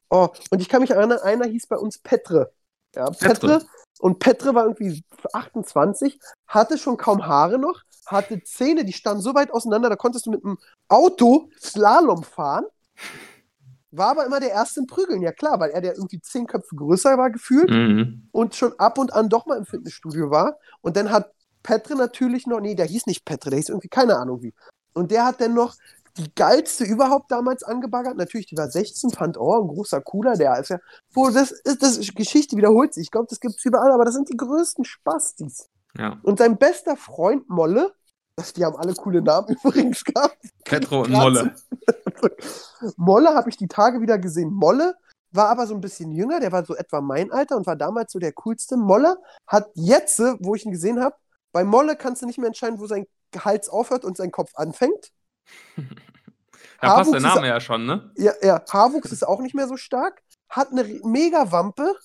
Oh, 0.10 0.30
und 0.52 0.62
ich 0.62 0.70
kann 0.70 0.82
mich 0.82 0.92
erinnern, 0.92 1.20
einer 1.20 1.46
hieß 1.48 1.68
bei 1.68 1.78
uns 1.78 1.98
Petre. 1.98 2.54
Ja, 2.96 3.06
Petre. 3.10 3.28
Petre. 3.28 3.66
Und 4.00 4.20
Petre 4.20 4.54
war 4.54 4.64
irgendwie 4.66 5.04
28, 5.34 6.20
hatte 6.48 6.78
schon 6.78 6.98
kaum 6.98 7.26
Haare 7.26 7.58
noch, 7.58 7.82
hatte 8.06 8.44
Zähne, 8.44 8.84
die 8.86 8.94
standen 8.94 9.22
so 9.24 9.34
weit 9.34 9.52
auseinander, 9.52 9.90
da 9.90 9.96
konntest 9.96 10.26
du 10.26 10.32
mit 10.32 10.44
einem 10.44 10.58
Auto 10.90 11.50
Slalom 11.60 12.24
fahren. 12.24 12.66
War 13.96 14.10
aber 14.10 14.26
immer 14.26 14.40
der 14.40 14.50
Erste 14.52 14.80
im 14.80 14.88
Prügeln, 14.88 15.22
ja 15.22 15.32
klar, 15.32 15.60
weil 15.60 15.72
er 15.72 15.82
der 15.82 15.96
irgendwie 15.96 16.20
zehn 16.20 16.48
Köpfe 16.48 16.76
größer 16.76 17.18
war 17.18 17.30
gefühlt 17.30 17.70
Mhm. 17.70 18.28
und 18.32 18.56
schon 18.56 18.74
ab 18.80 18.98
und 18.98 19.14
an 19.14 19.30
doch 19.30 19.46
mal 19.46 19.58
im 19.58 19.66
Fitnessstudio 19.66 20.32
war. 20.32 20.58
Und 20.82 20.98
dann 20.98 21.12
hat 21.12 21.32
Petre 21.62 21.96
natürlich 21.96 22.48
noch, 22.48 22.60
nee, 22.60 22.76
der 22.76 22.86
hieß 22.88 23.06
nicht 23.06 23.24
Petre, 23.24 23.52
der 23.52 23.58
hieß 23.58 23.70
irgendwie 23.70 23.90
keine 23.90 24.18
Ahnung 24.18 24.42
wie. 24.42 24.54
Und 24.94 25.12
der 25.12 25.26
hat 25.26 25.40
dann 25.42 25.54
noch 25.54 25.76
die 26.18 26.34
geilste 26.36 26.84
überhaupt 26.84 27.32
damals 27.32 27.64
angebaggert. 27.64 28.18
Natürlich, 28.18 28.46
die 28.48 28.58
war 28.58 28.70
16, 28.70 29.10
fand, 29.12 29.38
oh, 29.38 29.62
ein 29.62 29.68
großer 29.68 30.02
Cooler, 30.02 30.36
der 30.36 30.60
ist 30.60 30.70
ja, 30.70 30.80
wo 31.14 31.30
das 31.30 31.52
ist, 31.52 31.82
das 31.82 31.98
ist, 31.98 32.16
Geschichte 32.16 32.56
wiederholt 32.56 32.94
sich. 32.94 33.04
Ich 33.04 33.12
glaube, 33.12 33.28
das 33.30 33.40
gibt 33.40 33.56
es 33.58 33.66
überall, 33.66 33.92
aber 33.92 34.06
das 34.06 34.14
sind 34.14 34.30
die 34.30 34.38
größten 34.38 34.86
Spastis. 34.86 35.70
Ja. 35.98 36.20
Und 36.24 36.40
sein 36.40 36.58
bester 36.58 36.98
Freund 36.98 37.50
Molle, 37.50 37.94
das, 38.36 38.54
die 38.54 38.66
haben 38.66 38.76
alle 38.76 38.94
coole 38.94 39.22
Namen 39.22 39.48
übrigens 39.64 40.04
gehabt. 40.04 40.38
Petro 40.66 41.02
und 41.02 41.12
Molle. 41.12 41.56
Molle 42.98 43.34
habe 43.34 43.50
ich 43.50 43.58
die 43.58 43.68
Tage 43.68 44.02
wieder 44.02 44.18
gesehen. 44.18 44.52
Molle 44.54 44.96
war 45.32 45.50
aber 45.50 45.66
so 45.68 45.74
ein 45.74 45.82
bisschen 45.82 46.12
jünger, 46.12 46.40
der 46.40 46.52
war 46.52 46.64
so 46.66 46.76
etwa 46.76 47.02
mein 47.02 47.32
Alter 47.32 47.58
und 47.58 47.66
war 47.66 47.76
damals 47.76 48.12
so 48.12 48.20
der 48.20 48.34
coolste. 48.34 48.78
Molle 48.78 49.18
hat 49.48 49.70
jetzt, 49.74 50.20
wo 50.40 50.56
ich 50.56 50.66
ihn 50.66 50.72
gesehen 50.72 51.02
habe, 51.02 51.16
bei 51.52 51.64
Molle 51.64 51.96
kannst 51.96 52.22
du 52.22 52.26
nicht 52.26 52.38
mehr 52.38 52.48
entscheiden, 52.48 52.80
wo 52.80 52.88
sein 52.88 53.08
Hals 53.36 53.70
aufhört 53.70 54.06
und 54.06 54.18
sein 54.18 54.32
Kopf 54.32 54.52
anfängt. 54.56 55.12
Da 56.82 56.96
passt 56.96 57.14
der 57.14 57.22
Haarwuchs 57.22 57.36
Name 57.36 57.48
ja 57.48 57.62
schon, 57.62 57.86
ne? 57.86 58.12
Ja, 58.18 58.34
ja, 58.42 58.62
Haarwuchs 58.70 59.14
ist 59.14 59.26
auch 59.26 59.40
nicht 59.40 59.56
mehr 59.56 59.70
so 59.70 59.78
stark, 59.78 60.22
hat 60.50 60.72
eine 60.72 60.84
mega 61.06 61.50
Wampe 61.50 61.96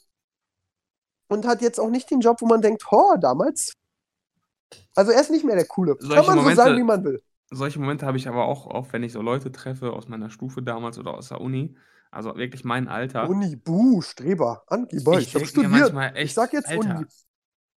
und 1.29 1.49
hat 1.49 1.63
jetzt 1.63 1.81
auch 1.81 1.91
nicht 1.91 2.09
den 2.13 2.21
Job, 2.21 2.41
wo 2.41 2.47
man 2.47 2.63
denkt, 2.63 2.85
oh, 2.93 3.17
damals. 3.21 3.73
Also 4.95 5.13
er 5.13 5.21
ist 5.21 5.31
nicht 5.31 5.45
mehr 5.45 5.57
der 5.57 5.67
Coole. 5.67 5.97
Kann 5.97 6.07
Solche 6.09 6.27
man 6.27 6.35
so 6.37 6.43
Momente- 6.43 6.57
sagen, 6.57 6.77
wie 6.77 6.83
man 6.83 7.05
will. 7.05 7.23
Solche 7.51 7.79
Momente 7.81 8.05
habe 8.05 8.19
ich 8.19 8.29
aber 8.29 8.45
auch 8.45 8.67
oft, 8.67 8.93
wenn 8.93 9.03
ich 9.03 9.13
so 9.13 9.23
Leute 9.23 9.51
treffe 9.51 9.93
aus 9.93 10.09
meiner 10.09 10.29
Stufe 10.29 10.63
damals 10.63 10.99
oder 10.99 11.15
aus 11.15 11.29
der 11.29 11.41
Uni. 11.41 11.77
Also 12.11 12.37
wirklich 12.37 12.65
mein 12.65 12.89
Alter. 12.89 13.29
Uni, 13.29 13.57
Buh, 13.57 14.03
Streber, 14.03 14.65
Angeber, 14.67 15.19
ich, 15.19 15.29
ich 15.29 15.35
hab 15.35 15.43
denke 15.43 15.69
mir 15.69 15.87
studiert. 15.87 16.15
echt, 16.15 16.25
ich 16.27 16.35
sag 16.35 16.53
jetzt 16.53 16.69
Alter, 16.69 16.97
Uni. 16.99 17.07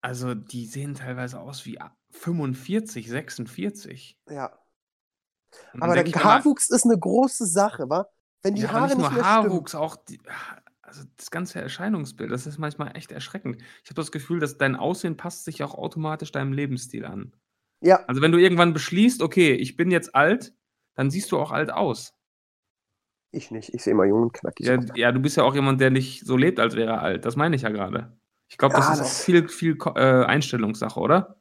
also 0.01 0.33
die 0.35 0.65
sehen 0.65 0.95
teilweise 0.95 1.39
aus 1.39 1.65
wie 1.65 1.79
45, 2.11 3.09
46. 3.09 4.17
Ja. 4.29 4.51
Aber 5.79 5.95
der 5.95 6.05
immer, 6.05 6.23
Haarwuchs 6.23 6.69
ist 6.69 6.85
eine 6.85 6.97
große 6.97 7.45
Sache, 7.45 7.89
wa? 7.89 8.07
Wenn 8.41 8.55
die 8.55 8.61
ja, 8.63 8.71
Haare 8.71 8.87
nicht 8.87 8.97
nicht, 8.97 9.03
nur 9.03 9.11
mehr 9.11 9.25
Haarwuchs, 9.25 9.75
auch 9.75 9.95
die, 9.97 10.19
also 10.91 11.03
das 11.15 11.31
ganze 11.31 11.61
Erscheinungsbild, 11.61 12.29
das 12.31 12.45
ist 12.45 12.57
manchmal 12.57 12.97
echt 12.97 13.13
erschreckend. 13.13 13.61
Ich 13.83 13.89
habe 13.89 13.95
das 13.95 14.11
Gefühl, 14.11 14.41
dass 14.41 14.57
dein 14.57 14.75
Aussehen 14.75 15.15
passt 15.15 15.45
sich 15.45 15.63
auch 15.63 15.73
automatisch 15.73 16.33
deinem 16.33 16.51
Lebensstil 16.51 17.05
an. 17.05 17.33
Ja, 17.79 18.03
Also 18.07 18.21
wenn 18.21 18.33
du 18.33 18.37
irgendwann 18.37 18.73
beschließt, 18.73 19.21
okay, 19.21 19.53
ich 19.53 19.77
bin 19.77 19.89
jetzt 19.89 20.13
alt, 20.15 20.53
dann 20.95 21.09
siehst 21.09 21.31
du 21.31 21.39
auch 21.39 21.51
alt 21.51 21.71
aus. 21.71 22.13
Ich 23.31 23.51
nicht. 23.51 23.73
Ich 23.73 23.83
sehe 23.83 23.91
immer 23.91 24.03
jung 24.03 24.23
und 24.23 24.33
knackig 24.33 24.67
Ja, 24.67 24.79
ja, 24.95 25.11
du 25.13 25.21
bist 25.21 25.37
ja 25.37 25.43
auch 25.43 25.55
jemand, 25.55 25.79
der 25.79 25.91
nicht 25.91 26.25
so 26.25 26.35
lebt, 26.35 26.59
als 26.59 26.75
wäre 26.75 26.91
er 26.91 27.01
alt. 27.01 27.23
Das 27.23 27.37
meine 27.37 27.55
ich 27.55 27.61
ja 27.61 27.69
gerade. 27.69 28.17
Ich 28.49 28.57
glaube, 28.57 28.75
das 28.75 28.85
Ja, 28.87 28.93
ist 28.93 28.99
das- 28.99 29.07
auch 29.21 29.23
viel, 29.23 29.47
viel 29.47 29.77
äh, 29.95 30.25
Einstellungssache, 30.25 30.99
oder? 30.99 31.37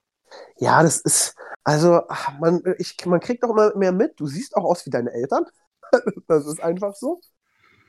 Ja, 0.58 0.82
das 0.84 1.00
ist, 1.00 1.34
also, 1.64 2.02
man, 2.40 2.62
ich, 2.78 2.96
man 3.04 3.18
kriegt 3.18 3.42
auch 3.42 3.50
immer 3.50 3.76
mehr 3.76 3.90
mit. 3.92 4.20
Du 4.20 4.26
siehst 4.28 4.56
auch 4.56 4.64
aus 4.64 4.86
wie 4.86 4.90
deine 4.90 5.10
Eltern. 5.12 5.44
Das 6.28 6.46
ist 6.46 6.62
einfach 6.62 6.94
so. 6.94 7.20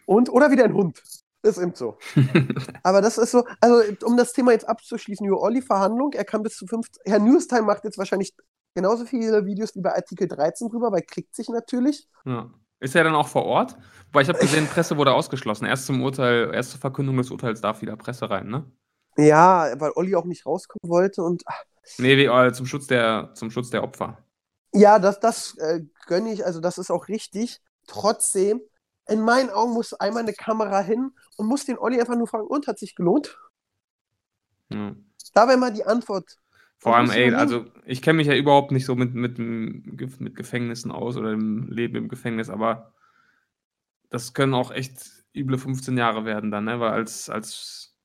Und, 0.05 0.29
oder 0.29 0.49
wie 0.51 0.55
dein 0.55 0.73
Hund. 0.73 1.01
Ist 1.43 1.57
eben 1.57 1.73
so. 1.73 1.97
Aber 2.83 3.01
das 3.01 3.17
ist 3.17 3.31
so, 3.31 3.43
also, 3.59 3.81
um 4.05 4.15
das 4.15 4.33
Thema 4.33 4.51
jetzt 4.51 4.67
abzuschließen, 4.67 5.25
New 5.25 5.37
Olli 5.37 5.61
Verhandlung, 5.61 6.13
er 6.13 6.25
kann 6.25 6.43
bis 6.43 6.55
zu 6.55 6.67
15, 6.67 7.01
Herr 7.05 7.19
Newstime 7.19 7.63
macht 7.63 7.83
jetzt 7.83 7.97
wahrscheinlich 7.97 8.35
genauso 8.75 9.05
viele 9.05 9.45
Videos 9.45 9.75
wie 9.75 9.81
bei 9.81 9.93
Artikel 9.95 10.27
13 10.27 10.69
drüber, 10.69 10.91
weil 10.91 11.01
klickt 11.01 11.35
sich 11.35 11.49
natürlich. 11.49 12.07
Ja. 12.25 12.51
Ist 12.79 12.95
er 12.95 13.03
dann 13.03 13.15
auch 13.15 13.27
vor 13.27 13.45
Ort? 13.45 13.77
Weil 14.11 14.23
ich 14.23 14.29
habe 14.29 14.39
gesehen, 14.39 14.67
Presse 14.67 14.97
wurde 14.97 15.13
ausgeschlossen. 15.13 15.65
Erst 15.65 15.85
zum 15.85 16.01
Urteil, 16.01 16.51
erst 16.53 16.71
zur 16.71 16.79
Verkündung 16.79 17.17
des 17.17 17.29
Urteils 17.29 17.61
darf 17.61 17.81
wieder 17.81 17.95
Presse 17.95 18.29
rein, 18.29 18.47
ne? 18.47 18.71
Ja, 19.17 19.79
weil 19.79 19.91
Olli 19.95 20.15
auch 20.15 20.25
nicht 20.25 20.45
rauskommen 20.45 20.89
wollte 20.89 21.21
und 21.21 21.43
ach, 21.45 21.63
Nee, 21.97 22.17
wie, 22.17 22.25
äh, 22.25 22.53
zum, 22.53 22.65
Schutz 22.65 22.87
der, 22.87 23.31
zum 23.33 23.51
Schutz 23.51 23.69
der 23.69 23.83
Opfer. 23.83 24.17
Ja, 24.73 24.99
das, 24.99 25.19
das 25.19 25.57
äh, 25.57 25.81
gönne 26.07 26.31
ich, 26.31 26.45
also 26.45 26.59
das 26.59 26.77
ist 26.77 26.91
auch 26.91 27.07
richtig. 27.07 27.59
Trotzdem, 27.87 28.61
in 29.07 29.21
meinen 29.21 29.49
Augen 29.49 29.73
muss 29.73 29.93
einmal 29.93 30.23
eine 30.23 30.33
Kamera 30.33 30.79
hin 30.79 31.11
und 31.41 31.47
muss 31.47 31.65
den 31.65 31.77
Olli 31.77 31.99
einfach 31.99 32.15
nur 32.15 32.27
fragen, 32.27 32.47
und 32.47 32.67
hat 32.67 32.79
sich 32.79 32.95
gelohnt? 32.95 33.37
Ja. 34.71 34.95
Da 35.33 35.47
wäre 35.47 35.57
mal 35.57 35.73
die 35.73 35.85
Antwort. 35.85 36.37
Vor 36.77 36.95
allem, 36.95 37.11
ey, 37.11 37.33
also 37.33 37.65
ich 37.85 38.01
kenne 38.01 38.17
mich 38.17 38.27
ja 38.27 38.35
überhaupt 38.35 38.71
nicht 38.71 38.85
so 38.85 38.95
mit, 38.95 39.13
mit, 39.13 39.37
mit 39.37 40.35
Gefängnissen 40.35 40.91
aus 40.91 41.15
oder 41.17 41.29
dem 41.31 41.67
Leben 41.69 41.95
im 41.95 42.07
Gefängnis, 42.07 42.49
aber 42.49 42.93
das 44.09 44.33
können 44.33 44.53
auch 44.55 44.71
echt 44.71 44.99
üble 45.35 45.57
15 45.57 45.95
Jahre 45.97 46.25
werden 46.25 46.49
dann, 46.51 46.65
ne? 46.65 46.79
Weil 46.79 46.91
als, 46.91 47.29
als 47.29 47.95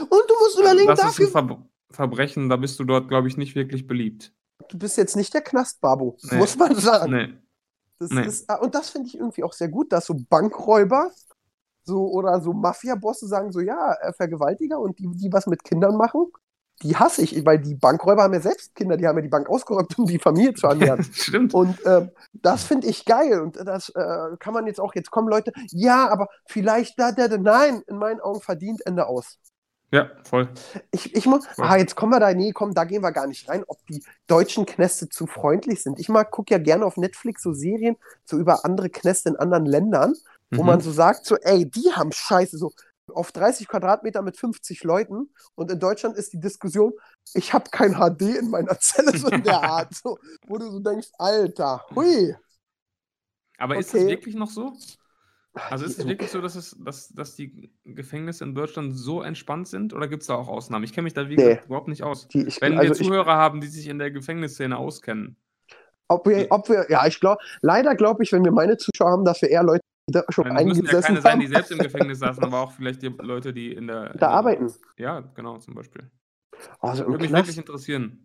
Und 0.00 0.10
du 0.10 0.34
musst 0.40 0.58
überlegen, 0.58 0.86
das 0.88 1.00
ist 1.00 1.04
ein 1.20 1.26
dafür, 1.26 1.28
Ver 1.28 1.68
Verbrechen, 1.90 2.48
da 2.48 2.56
bist 2.56 2.80
du 2.80 2.84
dort, 2.84 3.08
glaube 3.08 3.28
ich, 3.28 3.36
nicht 3.36 3.54
wirklich 3.54 3.86
beliebt. 3.86 4.32
du 4.70 4.78
bist 4.78 4.96
jetzt 4.96 5.14
nicht 5.16 5.32
der 5.34 5.42
Knastbabo, 5.42 6.16
Nee. 6.22 6.38
muss 6.38 6.56
man 6.56 6.74
sagen. 6.74 7.12
Nee. 7.12 7.34
Das 7.98 8.10
Nee. 8.10 8.26
ist, 8.26 8.48
ah, 8.50 8.56
und 8.56 8.74
das 8.74 8.90
finde 8.90 9.08
ich 9.08 9.16
irgendwie 9.16 9.44
auch 9.44 9.52
sehr 9.52 9.68
gut, 9.68 9.92
dass 9.92 10.06
so 10.06 10.14
Bankräuber 10.28 11.10
so 11.86 12.08
oder 12.08 12.40
so 12.40 12.52
Mafia-Bosse 12.52 13.26
sagen 13.26 13.52
so, 13.52 13.60
ja, 13.60 13.94
äh, 14.02 14.12
Vergewaltiger 14.12 14.78
und 14.80 14.98
die, 14.98 15.08
die 15.08 15.32
was 15.32 15.46
mit 15.46 15.64
Kindern 15.64 15.96
machen, 15.96 16.26
die 16.82 16.94
hasse 16.96 17.22
ich, 17.22 17.46
weil 17.46 17.58
die 17.58 17.74
Bankräuber 17.74 18.22
haben 18.24 18.34
ja 18.34 18.40
selbst 18.40 18.74
Kinder, 18.74 18.96
die 18.98 19.06
haben 19.06 19.16
ja 19.16 19.22
die 19.22 19.28
Bank 19.30 19.48
ausgeräumt, 19.48 19.98
um 19.98 20.06
die 20.06 20.18
Familie 20.18 20.52
zu 20.54 20.66
ernähren. 20.66 21.02
Stimmt. 21.12 21.54
Und 21.54 21.78
ähm, 21.86 22.10
das 22.34 22.64
finde 22.64 22.86
ich 22.88 23.06
geil. 23.06 23.40
Und 23.40 23.56
das 23.56 23.88
äh, 23.90 24.36
kann 24.38 24.52
man 24.52 24.66
jetzt 24.66 24.80
auch, 24.80 24.94
jetzt 24.94 25.10
kommen 25.10 25.28
Leute, 25.28 25.52
ja, 25.70 26.08
aber 26.10 26.28
vielleicht 26.46 26.98
da, 26.98 27.12
da, 27.12 27.28
da, 27.28 27.38
nein, 27.38 27.82
in 27.86 27.96
meinen 27.96 28.20
Augen 28.20 28.42
verdient 28.42 28.84
Ende 28.84 29.06
aus. 29.06 29.38
Ja, 29.92 30.10
voll. 30.24 30.48
Ich, 30.90 31.14
ich 31.14 31.26
muss, 31.26 31.46
Ja. 31.56 31.64
ah, 31.64 31.76
jetzt 31.76 31.94
kommen 31.94 32.12
wir 32.12 32.20
da, 32.20 32.34
nee, 32.34 32.52
komm, 32.52 32.74
da 32.74 32.84
gehen 32.84 33.02
wir 33.02 33.12
gar 33.12 33.26
nicht 33.28 33.48
rein, 33.48 33.64
ob 33.68 33.78
die 33.86 34.04
deutschen 34.26 34.66
Knäste 34.66 35.08
zu 35.08 35.26
freundlich 35.26 35.82
sind. 35.82 36.00
Ich 36.00 36.08
mag, 36.08 36.30
gucke 36.32 36.52
ja 36.52 36.58
gerne 36.58 36.84
auf 36.84 36.96
Netflix 36.96 37.42
so 37.42 37.52
Serien, 37.52 37.96
so 38.24 38.36
über 38.36 38.64
andere 38.64 38.90
Knäste 38.90 39.30
in 39.30 39.36
anderen 39.36 39.64
Ländern, 39.64 40.14
wo 40.50 40.62
Mhm. 40.62 40.66
man 40.66 40.80
so 40.80 40.90
sagt, 40.92 41.26
so, 41.26 41.36
ey, 41.36 41.68
die 41.68 41.92
haben 41.92 42.12
Scheiße, 42.12 42.58
so 42.58 42.72
auf 43.12 43.30
30 43.32 43.68
Quadratmeter 43.68 44.22
mit 44.22 44.36
50 44.36 44.82
Leuten. 44.84 45.30
Und 45.54 45.70
in 45.70 45.78
Deutschland 45.78 46.16
ist 46.16 46.32
die 46.32 46.40
Diskussion, 46.40 46.92
ich 47.34 47.52
habe 47.52 47.70
kein 47.70 47.94
HD 47.94 48.22
in 48.38 48.50
meiner 48.50 48.78
Zelle, 48.80 49.16
so 49.16 49.28
in 49.28 49.42
der 49.44 49.60
Art, 49.62 49.94
so, 49.94 50.18
wo 50.46 50.58
du 50.58 50.70
so 50.70 50.80
denkst, 50.80 51.08
Alter, 51.18 51.84
hui. 51.94 52.34
Aber 53.58 53.76
ist 53.76 53.94
das 53.94 54.00
okay. 54.02 54.10
wirklich 54.10 54.34
noch 54.34 54.50
so? 54.50 54.72
Also 55.70 55.86
ist 55.86 55.98
es 55.98 56.06
wirklich 56.06 56.30
so, 56.30 56.42
dass, 56.42 56.54
es, 56.54 56.76
dass, 56.84 57.08
dass 57.08 57.34
die 57.34 57.70
Gefängnisse 57.84 58.44
in 58.44 58.54
Deutschland 58.54 58.94
so 58.94 59.22
entspannt 59.22 59.68
sind 59.68 59.94
oder 59.94 60.06
gibt 60.06 60.20
es 60.22 60.26
da 60.26 60.34
auch 60.34 60.48
Ausnahmen? 60.48 60.84
Ich 60.84 60.92
kenne 60.92 61.04
mich 61.04 61.14
da 61.14 61.30
wie 61.30 61.36
Nee. 61.36 61.60
überhaupt 61.64 61.88
nicht 61.88 62.02
aus. 62.02 62.28
Die, 62.28 62.42
ich, 62.42 62.60
Wenn 62.60 62.74
wir 62.74 62.80
also 62.80 62.92
ich, 62.92 63.06
Zuhörer 63.06 63.36
haben, 63.36 63.62
die 63.62 63.68
sich 63.68 63.86
in 63.86 63.98
der 63.98 64.10
Gefängnisszene 64.10 64.76
auskennen. 64.76 65.36
ob 66.08 66.26
wir, 66.28 66.46
ob 66.50 66.68
wir, 66.68 66.86
ja, 66.90 67.06
ich 67.06 67.18
glaube, 67.20 67.42
leider 67.62 67.94
glaube 67.94 68.22
ich, 68.22 68.32
wenn 68.32 68.44
wir 68.44 68.52
meine 68.52 68.76
Zuschauer 68.76 69.10
haben, 69.12 69.24
dass 69.24 69.40
wir 69.40 69.48
eher 69.48 69.62
Leute, 69.62 69.82
da 70.06 70.24
schon 70.28 70.44
Das 70.54 70.64
müssen 70.64 70.84
ja 70.86 71.00
keine 71.00 71.20
sein, 71.20 71.40
die 71.40 71.46
haben, 71.46 71.52
selbst 71.52 71.70
im 71.72 71.78
Gefängnis 71.78 72.18
saßen, 72.20 72.42
aber 72.44 72.60
auch 72.60 72.72
vielleicht 72.72 73.02
die 73.02 73.08
Leute, 73.08 73.52
die 73.52 73.72
in 73.72 73.86
der. 73.88 74.06
in 74.12 74.12
da 74.12 74.18
der- 74.18 74.30
arbeiten. 74.30 74.72
Ja, 74.96 75.20
genau, 75.34 75.58
zum 75.58 75.74
Beispiel. 75.74 76.10
Also 76.80 77.06
Würde 77.06 77.22
mich 77.24 77.32
wirklich 77.32 77.58
interessieren. 77.58 78.22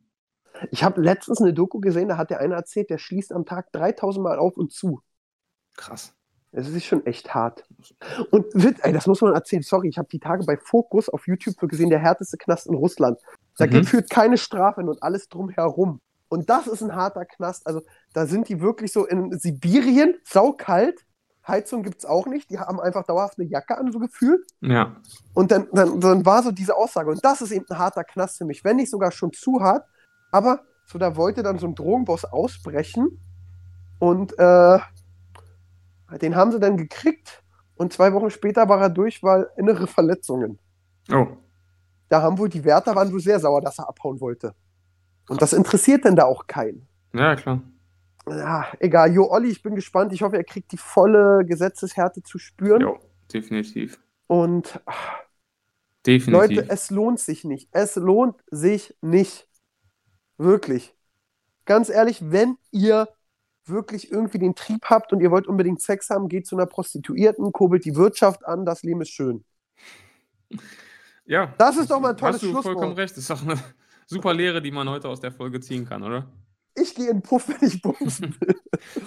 Ich 0.70 0.84
habe 0.84 1.02
letztens 1.02 1.42
eine 1.42 1.54
Doku 1.54 1.80
gesehen, 1.80 2.10
da 2.10 2.18
hat 2.18 2.30
der 2.30 2.40
eine 2.40 2.54
erzählt, 2.56 2.90
der 2.90 2.98
schließt 2.98 3.34
am 3.34 3.46
Tag 3.46 3.72
3000 3.72 4.24
Mal 4.24 4.38
auf 4.38 4.58
und 4.58 4.72
zu. 4.72 5.02
Krass. 5.76 6.14
Es 6.54 6.68
ist 6.68 6.86
schon 6.86 7.06
echt 7.06 7.34
hart. 7.34 7.64
Und 8.30 8.46
ey, 8.84 8.92
das 8.92 9.08
muss 9.08 9.22
man 9.22 9.34
erzählen. 9.34 9.64
Sorry, 9.64 9.88
ich 9.88 9.98
habe 9.98 10.10
die 10.12 10.20
Tage 10.20 10.44
bei 10.46 10.58
Focus 10.58 11.08
auf 11.10 11.26
YouTube 11.26 11.58
gesehen, 11.70 11.90
der 11.90 12.00
härteste 12.00 12.38
Knast 12.38 12.68
in 12.68 12.76
Russland. 12.76 13.20
Da 13.58 13.66
Mhm. 13.66 13.70
gibt 13.72 13.86
führt 13.88 14.10
keine 14.10 14.38
Strafe 14.38 14.82
und 14.82 15.02
alles 15.02 15.30
drumherum. 15.30 16.02
Und 16.28 16.50
das 16.50 16.68
ist 16.68 16.82
ein 16.84 16.94
harter 16.94 17.26
Knast. 17.26 17.66
Also 17.66 17.82
da 18.14 18.26
sind 18.26 18.50
die 18.50 18.60
wirklich 18.62 18.92
so 18.92 19.06
in 19.06 19.38
Sibirien, 19.40 20.16
saukalt. 20.26 21.06
Heizung 21.48 21.84
gibt 21.84 22.00
es 22.00 22.06
auch 22.06 22.28
nicht. 22.28 22.50
Die 22.50 22.60
haben 22.60 22.80
einfach 22.80 23.04
dauerhaft 23.04 23.40
eine 23.40 23.48
Jacke 23.48 23.78
an, 23.78 23.92
so 23.92 24.00
gefühlt. 24.00 24.46
Ja. 24.62 24.96
Und 25.34 25.52
dann, 25.52 25.68
dann, 25.72 26.00
dann 26.00 26.26
war 26.26 26.44
so 26.44 26.52
diese 26.52 26.76
Aussage, 26.76 27.10
und 27.12 27.24
das 27.24 27.42
ist 27.42 27.52
eben 27.52 27.66
ein 27.70 27.78
harter 27.78 28.04
Knast 28.04 28.38
für 28.38 28.46
mich, 28.46 28.64
wenn 28.64 28.76
nicht 28.78 28.92
sogar 28.92 29.12
schon 29.12 29.34
zu 29.34 29.60
hart, 29.60 29.88
aber 30.32 30.62
so 30.86 31.00
da 31.00 31.16
wollte 31.16 31.42
dann 31.44 31.58
so 31.58 31.68
ein 31.68 31.76
Drogenboss 31.76 32.26
ausbrechen 32.26 33.20
und 34.00 34.38
äh, 34.38 34.80
den 36.22 36.36
haben 36.36 36.52
sie 36.52 36.60
dann 36.60 36.78
gekriegt 36.78 37.44
und 37.76 37.94
zwei 37.94 38.14
Wochen 38.14 38.30
später 38.30 38.68
war 38.70 38.82
er 38.82 38.90
durch, 38.90 39.24
weil 39.24 39.48
innere 39.58 39.88
Verletzungen. 39.88 40.60
Oh. 41.12 41.28
Da 42.10 42.22
haben 42.22 42.38
wohl 42.38 42.50
die 42.50 42.64
Wärter 42.64 42.96
waren 42.96 43.12
wohl 43.12 43.22
sehr 43.22 43.40
sauer, 43.40 43.62
dass 43.62 43.80
er 43.80 43.88
abhauen 43.88 44.20
wollte. 44.20 44.54
Und 45.30 45.42
das 45.42 45.54
interessiert 45.54 46.04
denn 46.04 46.16
da 46.16 46.26
auch 46.26 46.46
keinen. 46.46 46.88
Ja, 47.14 47.36
klar. 47.36 47.62
Ja, 48.30 48.68
egal. 48.80 49.14
Jo, 49.14 49.30
Olli, 49.30 49.50
ich 49.50 49.64
bin 49.64 49.76
gespannt. 49.76 50.14
Ich 50.14 50.22
hoffe, 50.22 50.38
er 50.38 50.44
kriegt 50.44 50.72
die 50.72 50.78
volle 50.78 51.44
Gesetzeshärte 51.46 52.22
zu 52.24 52.38
spüren. 52.38 52.82
Jo, 52.82 53.00
definitiv. 53.32 54.00
Und 54.28 54.80
ach, 54.86 55.22
Definitiv. 56.06 56.58
Leute, 56.58 56.70
es 56.70 56.90
lohnt 56.90 57.20
sich 57.20 57.44
nicht. 57.44 57.70
Es 57.72 57.96
lohnt 57.96 58.36
sich 58.50 58.96
nicht. 59.02 59.48
Wirklich. 60.38 60.96
Ganz 61.66 61.90
ehrlich, 61.90 62.32
wenn 62.32 62.58
ihr 62.72 63.08
wirklich 63.66 64.12
irgendwie 64.12 64.40
den 64.40 64.56
Trieb 64.56 64.86
habt 64.86 65.14
und 65.14 65.22
ihr 65.22 65.30
wollt 65.30 65.46
unbedingt 65.46 65.82
Sex 65.82 66.10
haben, 66.10 66.28
geht 66.28 66.48
zu 66.48 66.56
einer 66.56 66.66
Prostituierten, 66.66 67.52
kurbelt 67.52 67.86
die 67.86 67.96
Wirtschaft 67.96 68.46
an, 68.46 68.66
das 68.66 68.82
Leben 68.82 69.02
ist 69.02 69.12
schön. 69.12 69.46
ja. 71.26 71.54
Das 71.60 71.78
ist 71.78 71.92
doch 71.92 72.00
mal 72.00 72.10
ein 72.10 72.18
tolles 72.18 72.36
Hast 72.36 72.44
du 72.44 72.48
Schlusswort. 72.48 72.64
vollkommen 72.64 72.94
recht. 72.94 73.12
Das 73.12 73.20
ist 73.20 73.30
doch 73.30 73.44
eine 73.44 73.60
super 74.08 74.34
Lehre, 74.34 74.62
die 74.62 74.72
man 74.72 74.90
heute 74.90 75.08
aus 75.08 75.20
der 75.20 75.32
Folge 75.32 75.60
ziehen 75.60 75.88
kann, 75.88 76.02
oder? 76.02 76.28
Ich 76.76 76.96
gehe 76.96 77.10
in 77.10 77.18
den 77.18 77.22
Puff, 77.22 77.48
wenn 77.50 77.68
ich 77.68 77.82
bumsen 77.82 78.36
will. 78.40 78.56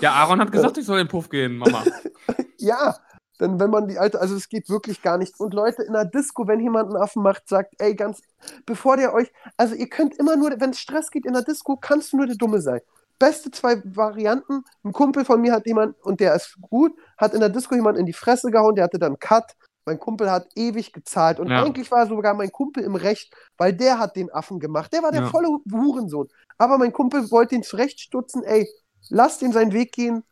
Ja, 0.01 0.13
Aaron 0.13 0.41
hat 0.41 0.53
gesagt, 0.53 0.79
ich 0.79 0.85
soll 0.85 0.99
in 0.99 1.07
den 1.07 1.11
Puff 1.11 1.29
gehen, 1.29 1.57
Mama. 1.57 1.85
ja, 2.59 2.97
denn 3.41 3.59
wenn 3.59 3.71
man 3.71 3.89
die 3.89 3.99
alte, 3.99 4.21
also 4.21 4.37
es 4.37 4.49
geht 4.49 4.69
wirklich 4.69 5.03
gar 5.03 5.19
nichts. 5.19 5.41
Und 5.41 5.55
Leute, 5.55 5.83
in 5.83 5.93
der 5.93 6.05
Disco, 6.05 6.47
wenn 6.47 6.61
jemand 6.61 6.91
einen 6.91 7.03
Affen 7.03 7.23
macht, 7.23 7.49
sagt, 7.49 7.75
ey, 7.79 7.95
ganz, 7.95 8.23
bevor 8.65 8.97
der 8.97 9.13
euch, 9.13 9.33
also 9.57 9.75
ihr 9.75 9.89
könnt 9.89 10.17
immer 10.19 10.37
nur, 10.37 10.51
wenn 10.61 10.71
es 10.71 10.79
Stress 10.79 11.11
geht 11.11 11.27
in 11.27 11.33
der 11.33 11.43
Disco, 11.43 11.77
kannst 11.77 12.13
du 12.13 12.19
nur 12.19 12.27
der 12.27 12.37
Dumme 12.37 12.61
sein. 12.61 12.81
Beste 13.19 13.51
zwei 13.51 13.81
Varianten. 13.85 14.65
Ein 14.83 14.93
Kumpel 14.93 15.25
von 15.25 15.41
mir 15.41 15.53
hat 15.53 15.67
jemand, 15.67 15.97
und 16.03 16.21
der 16.21 16.35
ist 16.35 16.57
gut, 16.61 16.93
hat 17.17 17.35
in 17.35 17.41
der 17.41 17.49
Disco 17.49 17.75
jemand 17.75 17.99
in 17.99 18.07
die 18.07 18.13
Fresse 18.13 18.51
gehauen, 18.51 18.75
der 18.75 18.85
hatte 18.85 18.99
dann 18.99 19.13
einen 19.13 19.19
Cut. 19.19 19.53
Mein 19.87 19.99
Kumpel 19.99 20.31
hat 20.31 20.49
ewig 20.55 20.93
gezahlt. 20.93 21.39
Und 21.41 21.49
Ja. 21.51 21.63
eigentlich 21.63 21.91
war 21.91 22.07
sogar 22.07 22.35
mein 22.35 22.51
Kumpel 22.51 22.83
im 22.85 22.95
Recht, 22.97 23.35
weil 23.59 23.73
der 23.73 23.99
hat 23.99 24.17
den 24.17 24.33
Affen 24.33 24.59
gemacht. 24.61 24.93
Der 24.93 25.03
war 25.03 25.13
der 25.13 25.23
Ja. 25.23 25.29
volle 25.29 25.49
Hurensohn. 25.71 26.29
Aber 26.59 26.79
mein 26.79 26.93
Kumpel 26.93 27.31
wollte 27.31 27.55
ihn 27.55 27.63
zurechtstutzen, 27.63 28.43
ey, 28.45 28.69
lasst 29.11 29.43
ihn 29.43 29.53
seinen 29.53 29.73
Weg 29.73 29.93
gehen, 29.93 30.25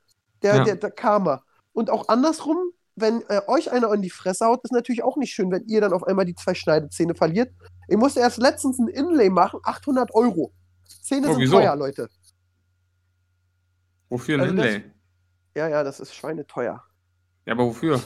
der, 0.42 0.56
Ja. 0.56 0.64
der, 0.64 0.76
der 0.76 0.90
Karma. 0.90 1.42
Und 1.74 1.90
auch 1.90 2.08
andersrum, 2.08 2.58
wenn 2.96 3.22
äh, 3.28 3.42
euch 3.46 3.70
einer 3.72 3.92
in 3.92 4.02
die 4.02 4.10
Fresse 4.10 4.46
haut, 4.46 4.60
ist 4.64 4.72
natürlich 4.72 5.02
auch 5.02 5.16
nicht 5.16 5.32
schön, 5.32 5.50
wenn 5.50 5.64
ihr 5.66 5.80
dann 5.80 5.92
auf 5.92 6.04
einmal 6.04 6.24
die 6.24 6.34
zwei 6.34 6.54
Schneidezähne 6.54 7.14
verliert. 7.14 7.52
Ich 7.88 7.96
musste 7.96 8.20
erst 8.20 8.38
letztens 8.38 8.78
ein 8.78 8.88
Inlay 8.88 9.28
machen, 9.30 9.60
800 9.64 10.14
Euro. 10.14 10.52
Zähne 11.02 11.28
Oh, 11.28 11.32
sind 11.32 11.40
wieso? 11.40 11.56
teuer, 11.56 11.74
Leute. 11.76 12.08
Wofür 14.08 14.36
ein 14.36 14.40
Also 14.42 14.54
das- 14.54 14.66
Inlay? 14.66 14.84
Ja, 15.54 15.68
ja, 15.68 15.82
das 15.84 16.00
ist 16.00 16.14
schweineteuer. 16.14 16.82
Ja, 17.46 17.52
aber 17.52 17.64
wofür? 17.66 18.00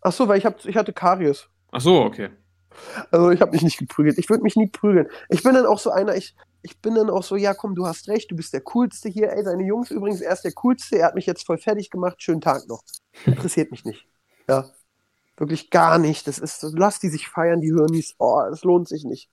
Ach 0.00 0.12
so, 0.12 0.28
weil 0.28 0.38
ich, 0.38 0.46
hab, 0.46 0.64
ich 0.64 0.76
hatte 0.76 0.92
Karies. 0.92 1.48
Ach 1.72 1.80
so, 1.80 2.02
okay. 2.02 2.30
Also 3.10 3.30
ich 3.30 3.40
habe 3.40 3.52
mich 3.52 3.62
nicht 3.62 3.78
geprügelt. 3.78 4.18
Ich 4.18 4.30
würde 4.30 4.42
mich 4.42 4.56
nie 4.56 4.68
prügeln. 4.68 5.08
Ich 5.28 5.42
bin 5.42 5.54
dann 5.54 5.66
auch 5.66 5.78
so 5.78 5.90
einer, 5.90 6.14
ich, 6.14 6.36
ich 6.62 6.80
bin 6.80 6.94
dann 6.94 7.10
auch 7.10 7.22
so, 7.22 7.34
ja 7.36 7.54
komm, 7.54 7.74
du 7.74 7.86
hast 7.86 8.08
recht, 8.08 8.30
du 8.30 8.36
bist 8.36 8.52
der 8.52 8.60
Coolste 8.60 9.08
hier. 9.08 9.32
Ey, 9.32 9.42
seine 9.42 9.64
Jungs 9.64 9.90
übrigens, 9.90 10.20
er 10.20 10.32
ist 10.32 10.42
der 10.44 10.52
Coolste, 10.52 10.98
er 10.98 11.06
hat 11.06 11.14
mich 11.14 11.26
jetzt 11.26 11.44
voll 11.44 11.58
fertig 11.58 11.90
gemacht, 11.90 12.22
schönen 12.22 12.40
Tag 12.40 12.68
noch. 12.68 12.82
Interessiert 13.26 13.70
mich 13.70 13.84
nicht. 13.84 14.06
Ja. 14.48 14.66
Wirklich 15.36 15.70
gar 15.70 15.98
nicht. 15.98 16.26
Das 16.26 16.38
ist, 16.38 16.62
lass 16.74 16.98
die 17.00 17.08
sich 17.08 17.28
feiern, 17.28 17.60
die 17.60 17.72
Hirnis. 17.72 18.14
Oh, 18.18 18.40
es 18.52 18.64
lohnt 18.64 18.88
sich 18.88 19.04
nicht. 19.04 19.30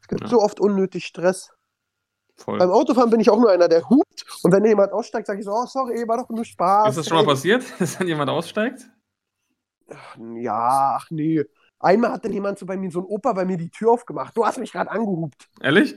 Es 0.00 0.08
gibt 0.08 0.22
Ja. 0.22 0.28
so 0.28 0.40
oft 0.40 0.60
unnötig 0.60 1.04
Stress. 1.06 1.50
Voll. 2.36 2.58
Beim 2.58 2.70
Autofahren 2.70 3.10
bin 3.10 3.18
ich 3.18 3.30
auch 3.30 3.38
nur 3.38 3.50
einer, 3.50 3.68
der 3.68 3.88
hupt. 3.90 4.24
Und 4.44 4.52
wenn 4.52 4.64
jemand 4.64 4.92
aussteigt, 4.92 5.26
sage 5.26 5.40
ich 5.40 5.44
so, 5.44 5.52
oh, 5.52 5.66
sorry, 5.66 6.06
war 6.06 6.18
doch 6.18 6.28
nur 6.28 6.44
Spaß. 6.44 6.90
Ist 6.90 6.98
das 6.98 7.08
schon 7.08 7.16
mal 7.16 7.26
passiert, 7.26 7.64
dass 7.80 7.98
dann 7.98 8.06
jemand 8.06 8.30
aussteigt? 8.30 8.88
Ja, 10.36 10.96
ach 10.98 11.10
nee. 11.10 11.44
Einmal 11.80 12.12
hat 12.12 12.24
dann 12.24 12.32
jemand 12.32 12.58
so 12.58 12.66
bei 12.66 12.76
mir, 12.76 12.90
so 12.90 13.00
ein 13.00 13.06
Opa 13.06 13.32
bei 13.32 13.44
mir 13.44 13.56
die 13.56 13.70
Tür 13.70 13.92
aufgemacht. 13.92 14.36
Du 14.36 14.44
hast 14.44 14.58
mich 14.58 14.72
gerade 14.72 14.90
angehupt. 14.90 15.48
Ehrlich? 15.60 15.94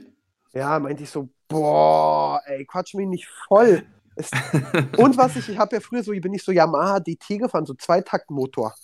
Ja, 0.52 0.78
meinte 0.78 1.02
ich 1.02 1.10
so, 1.10 1.28
boah, 1.48 2.40
ey, 2.46 2.64
quatsch 2.64 2.94
mich 2.94 3.08
nicht 3.08 3.28
voll. 3.48 3.82
Und 4.98 5.16
was 5.16 5.36
ich, 5.36 5.48
ich 5.48 5.58
habe 5.58 5.76
ja 5.76 5.80
früher 5.80 6.02
so, 6.02 6.12
bin 6.12 6.34
ich 6.34 6.44
so 6.44 6.52
Yamaha 6.52 7.00
DT 7.00 7.38
gefahren, 7.38 7.66
so 7.66 7.74
Zweitaktmotor. 7.74 8.74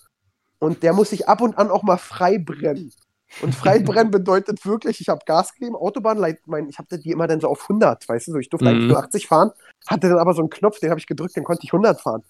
Und 0.59 0.83
der 0.83 0.93
muss 0.93 1.11
sich 1.11 1.29
ab 1.29 1.41
und 1.41 1.57
an 1.57 1.71
auch 1.71 1.83
mal 1.83 1.99
frei 1.99 2.39
brennen. 2.39 2.93
Und 3.43 3.55
frei 3.55 3.79
brennen 3.79 4.11
bedeutet 4.11 4.65
wirklich, 4.65 5.01
ich 5.01 5.09
habe 5.09 5.21
Gas 5.27 5.53
gegeben, 5.55 5.77
Autobahn, 5.77 6.19
mein, 6.47 6.69
ich 6.69 6.79
habe 6.79 6.99
die 6.99 7.11
immer 7.11 7.27
dann 7.27 7.41
so 7.41 7.49
auf 7.49 7.63
100, 7.63 8.09
weißt 8.09 8.29
du, 8.29 8.33
so, 8.33 8.39
ich 8.39 8.49
durfte 8.49 8.65
Mhm. 8.67 8.71
eigentlich 8.75 8.89
nur 8.89 8.99
80 8.99 9.27
fahren, 9.27 9.51
hatte 9.87 10.09
dann 10.09 10.19
aber 10.19 10.33
so 10.35 10.41
einen 10.41 10.51
Knopf, 10.51 10.81
den 10.81 10.91
habe 10.91 10.99
ich 10.99 11.07
gedrückt, 11.07 11.37
den 11.37 11.45
konnte 11.45 11.61
ich 11.65 11.73
100 11.73 12.01
fahren. 12.01 12.23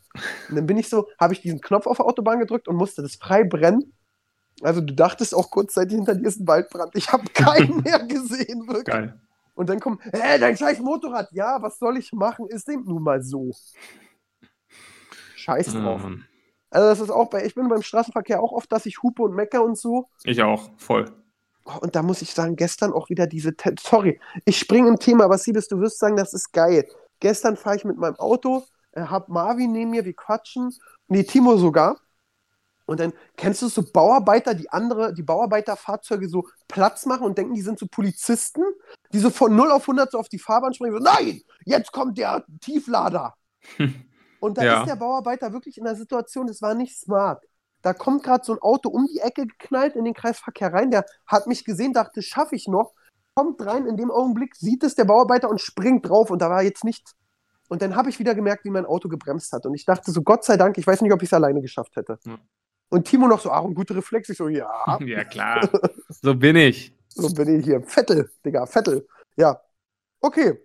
Und 0.48 0.56
dann 0.56 0.66
bin 0.66 0.76
ich 0.76 0.88
so, 0.88 1.08
habe 1.18 1.32
ich 1.32 1.40
diesen 1.40 1.60
Knopf 1.60 1.86
auf 1.86 1.98
der 1.98 2.06
Autobahn 2.06 2.40
gedrückt 2.40 2.68
und 2.68 2.76
musste 2.76 3.02
das 3.02 3.14
frei 3.16 3.44
brennen. 3.44 3.92
Also 4.62 4.80
du 4.80 4.92
dachtest 4.92 5.34
auch 5.34 5.50
kurzzeitig, 5.50 5.94
hinter 5.96 6.16
dir 6.16 6.26
ist 6.26 6.40
ein 6.40 6.48
Waldbrand. 6.48 6.96
Ich 6.96 7.12
habe 7.12 7.24
keinen 7.32 7.80
mehr 7.84 8.00
gesehen, 8.00 8.66
wirklich. 8.66 8.84
Geil. 8.86 9.20
Und 9.54 9.68
dann 9.68 9.80
kommt, 9.80 10.04
äh, 10.12 10.38
dein 10.38 10.56
scheiß 10.56 10.80
Motorrad. 10.80 11.28
Ja, 11.32 11.62
was 11.62 11.78
soll 11.78 11.96
ich 11.96 12.12
machen? 12.12 12.46
Ist 12.48 12.68
eben 12.68 12.84
nun 12.84 13.02
mal 13.02 13.22
so. 13.22 13.52
Scheiß 15.36 15.74
drauf. 15.74 16.02
Ähm, 16.04 16.24
Also 16.70 16.88
das 16.88 17.00
ist 17.00 17.10
auch 17.10 17.30
bei, 17.30 17.44
ich 17.44 17.54
bin 17.54 17.68
beim 17.68 17.82
Straßenverkehr 17.82 18.42
auch 18.42 18.52
oft, 18.52 18.70
dass 18.70 18.86
ich 18.86 19.02
hupe 19.02 19.22
und 19.22 19.34
mecker 19.34 19.64
und 19.64 19.78
so. 19.78 20.08
ich 20.24 20.42
auch, 20.42 20.70
voll. 20.76 21.10
Oh, 21.64 21.78
Und 21.80 21.96
da 21.96 22.02
muss 22.02 22.22
ich 22.22 22.32
sagen, 22.34 22.56
gestern 22.56 22.92
auch 22.92 23.08
wieder 23.08 23.26
diese, 23.26 23.54
Te 23.56 23.74
sorry, 23.80 24.20
ich 24.44 24.58
springe 24.58 24.88
im 24.88 24.98
Thema, 24.98 25.24
aber 25.24 25.38
Siebes, 25.38 25.68
du 25.68 25.80
wirst 25.80 25.98
sagen, 25.98 26.16
das 26.16 26.32
ist 26.34 26.52
geil. 26.52 26.86
Gestern 27.20 27.56
fahre 27.56 27.76
ich 27.76 27.84
mit 27.84 27.98
meinem 27.98 28.16
Auto, 28.16 28.64
äh, 28.92 29.02
hab 29.02 29.28
Marvin 29.28 29.72
neben 29.72 29.90
mir, 29.90 30.04
wir 30.04 30.14
quatschen, 30.14 30.74
nee, 31.08 31.22
Timo 31.24 31.56
sogar. 31.56 31.98
Und 32.86 33.00
dann 33.00 33.12
kennst 33.36 33.60
du 33.60 33.68
so 33.68 33.82
Bauarbeiter, 33.82 34.54
die 34.54 34.70
andere, 34.70 35.12
die 35.12 35.22
Bauarbeiterfahrzeuge 35.22 36.26
so 36.26 36.48
Platz 36.68 37.04
machen 37.04 37.24
und 37.24 37.36
denken, 37.36 37.54
die 37.54 37.60
sind 37.60 37.78
so 37.78 37.86
Polizisten, 37.86 38.62
die 39.12 39.18
so 39.18 39.28
von 39.28 39.54
0 39.54 39.70
auf 39.72 39.82
100 39.82 40.10
so 40.10 40.18
auf 40.18 40.30
die 40.30 40.38
Fahrbahn 40.38 40.72
springen, 40.72 40.94
so, 40.94 41.02
nein, 41.02 41.42
jetzt 41.66 41.92
kommt 41.92 42.16
der 42.16 42.44
Tieflader. 42.60 43.34
Und 44.40 44.58
da 44.58 44.64
Ja. 44.64 44.80
ist 44.80 44.88
der 44.88 44.96
Bauarbeiter 44.96 45.52
wirklich 45.52 45.78
in 45.78 45.84
der 45.84 45.96
Situation, 45.96 46.46
das 46.46 46.62
war 46.62 46.74
nicht 46.74 46.98
smart. 46.98 47.44
Da 47.82 47.92
kommt 47.92 48.22
gerade 48.24 48.44
so 48.44 48.52
ein 48.52 48.58
Auto 48.60 48.88
um 48.88 49.06
die 49.06 49.20
Ecke 49.20 49.46
geknallt 49.46 49.94
in 49.96 50.04
den 50.04 50.14
Kreisverkehr 50.14 50.72
rein. 50.72 50.90
Der 50.90 51.04
hat 51.26 51.46
mich 51.46 51.64
gesehen, 51.64 51.92
dachte, 51.92 52.22
schaffe 52.22 52.56
ich 52.56 52.66
noch. 52.68 52.92
Kommt 53.34 53.64
rein, 53.64 53.86
in 53.86 53.96
dem 53.96 54.10
Augenblick 54.10 54.56
sieht 54.56 54.82
es 54.82 54.96
der 54.96 55.04
Bauarbeiter 55.04 55.48
und 55.48 55.60
springt 55.60 56.08
drauf. 56.08 56.30
Und 56.30 56.42
da 56.42 56.50
war 56.50 56.62
jetzt 56.62 56.82
nichts. 56.84 57.14
Und 57.68 57.82
dann 57.82 57.94
habe 57.94 58.08
ich 58.08 58.18
wieder 58.18 58.34
gemerkt, 58.34 58.64
wie 58.64 58.70
mein 58.70 58.86
Auto 58.86 59.08
gebremst 59.08 59.52
hat. 59.52 59.64
Und 59.66 59.74
ich 59.74 59.84
dachte 59.84 60.10
so, 60.10 60.22
Gott 60.22 60.44
sei 60.44 60.56
Dank, 60.56 60.76
ich 60.78 60.86
weiß 60.86 61.02
nicht, 61.02 61.12
ob 61.12 61.22
ich 61.22 61.28
es 61.28 61.32
alleine 61.34 61.60
geschafft 61.60 61.94
hätte. 61.96 62.18
Ja. 62.24 62.38
Und 62.90 63.06
Timo 63.06 63.28
noch 63.28 63.40
so, 63.40 63.50
ach, 63.52 63.62
ein 63.64 63.74
guter 63.74 63.94
Reflex. 63.94 64.28
Ich 64.30 64.38
so, 64.38 64.48
ja, 64.48 64.68
Ja, 65.00 65.22
klar. 65.24 65.68
So 66.22 66.34
bin 66.34 66.56
ich. 66.56 66.96
so 67.08 67.28
bin 67.32 67.60
ich 67.60 67.64
hier. 67.64 67.80
Vettel, 67.82 68.30
Digga, 68.44 68.66
Vettel. 68.66 69.06
Ja. 69.36 69.60
Okay. 70.20 70.58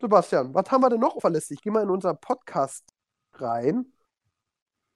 Sebastian, 0.00 0.54
was 0.54 0.70
haben 0.70 0.82
wir 0.82 0.88
denn 0.90 1.00
noch 1.00 1.20
verlässlich? 1.20 1.60
Geh 1.62 1.70
mal 1.70 1.82
in 1.82 1.90
unser 1.90 2.14
Podcast 2.14 2.84
rein. 3.34 3.86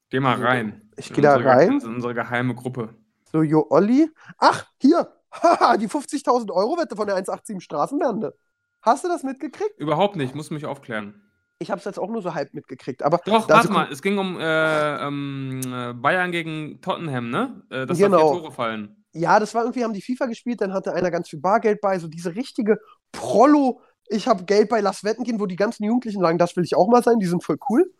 Geh 0.09 0.19
mal 0.19 0.41
rein. 0.41 0.89
Ich 0.97 1.09
In 1.09 1.15
geh 1.15 1.21
da 1.21 1.35
rein. 1.35 1.79
In 1.79 1.95
unsere 1.95 2.13
geheime 2.13 2.55
Gruppe. 2.55 2.95
So, 3.31 3.43
Jo 3.43 3.67
Olli. 3.69 4.09
Ach, 4.37 4.65
hier. 4.79 5.11
Haha, 5.31 5.77
die 5.77 5.89
50.000 5.89 6.51
Euro 6.51 6.77
Wette 6.77 6.95
von 6.95 7.05
der 7.07 7.15
187 7.15 7.61
Straßenbande. 7.63 8.35
Hast 8.81 9.03
du 9.03 9.07
das 9.09 9.23
mitgekriegt? 9.23 9.77
Überhaupt 9.77 10.15
nicht, 10.15 10.33
musst 10.33 10.49
du 10.49 10.53
mich 10.53 10.65
aufklären. 10.65 11.21
Ich 11.59 11.71
habe 11.71 11.79
es 11.79 11.85
jetzt 11.85 11.99
auch 11.99 12.09
nur 12.09 12.21
so 12.21 12.33
halb 12.33 12.53
mitgekriegt. 12.53 13.03
Aber 13.03 13.19
Doch, 13.25 13.47
warte 13.49 13.71
mal, 13.71 13.91
es 13.91 14.01
ging 14.01 14.17
um 14.17 14.39
äh, 14.39 15.07
ähm, 15.07 15.61
äh, 15.65 15.93
Bayern 15.93 16.31
gegen 16.31 16.81
Tottenham, 16.81 17.29
ne? 17.29 17.63
Äh, 17.69 17.85
dass 17.85 17.97
da 17.97 18.05
Genau. 18.07 18.31
vier 18.33 18.41
Tore 18.41 18.51
fallen. 18.51 19.03
Ja, 19.13 19.39
das 19.39 19.53
war 19.55 19.63
irgendwie, 19.63 19.83
haben 19.83 19.93
die 19.93 20.01
FIFA 20.01 20.25
gespielt, 20.25 20.59
dann 20.61 20.73
hatte 20.73 20.93
einer 20.93 21.09
ganz 21.11 21.29
viel 21.29 21.39
Bargeld 21.39 21.79
bei, 21.79 21.97
so 21.99 22.07
diese 22.09 22.35
richtige 22.35 22.79
Prollo, 23.13 23.81
ich 24.07 24.27
habe 24.27 24.43
Geld 24.45 24.69
bei 24.69 24.79
Lass 24.81 25.03
Wetten 25.03 25.23
gehen, 25.23 25.39
wo 25.39 25.45
die 25.45 25.55
ganzen 25.55 25.83
Jugendlichen 25.83 26.21
sagen, 26.21 26.37
das 26.37 26.55
will 26.55 26.63
ich 26.63 26.75
auch 26.75 26.87
mal 26.87 27.03
sein, 27.03 27.19
die 27.19 27.25
sind 27.25 27.43
voll 27.43 27.57
cool. 27.69 27.91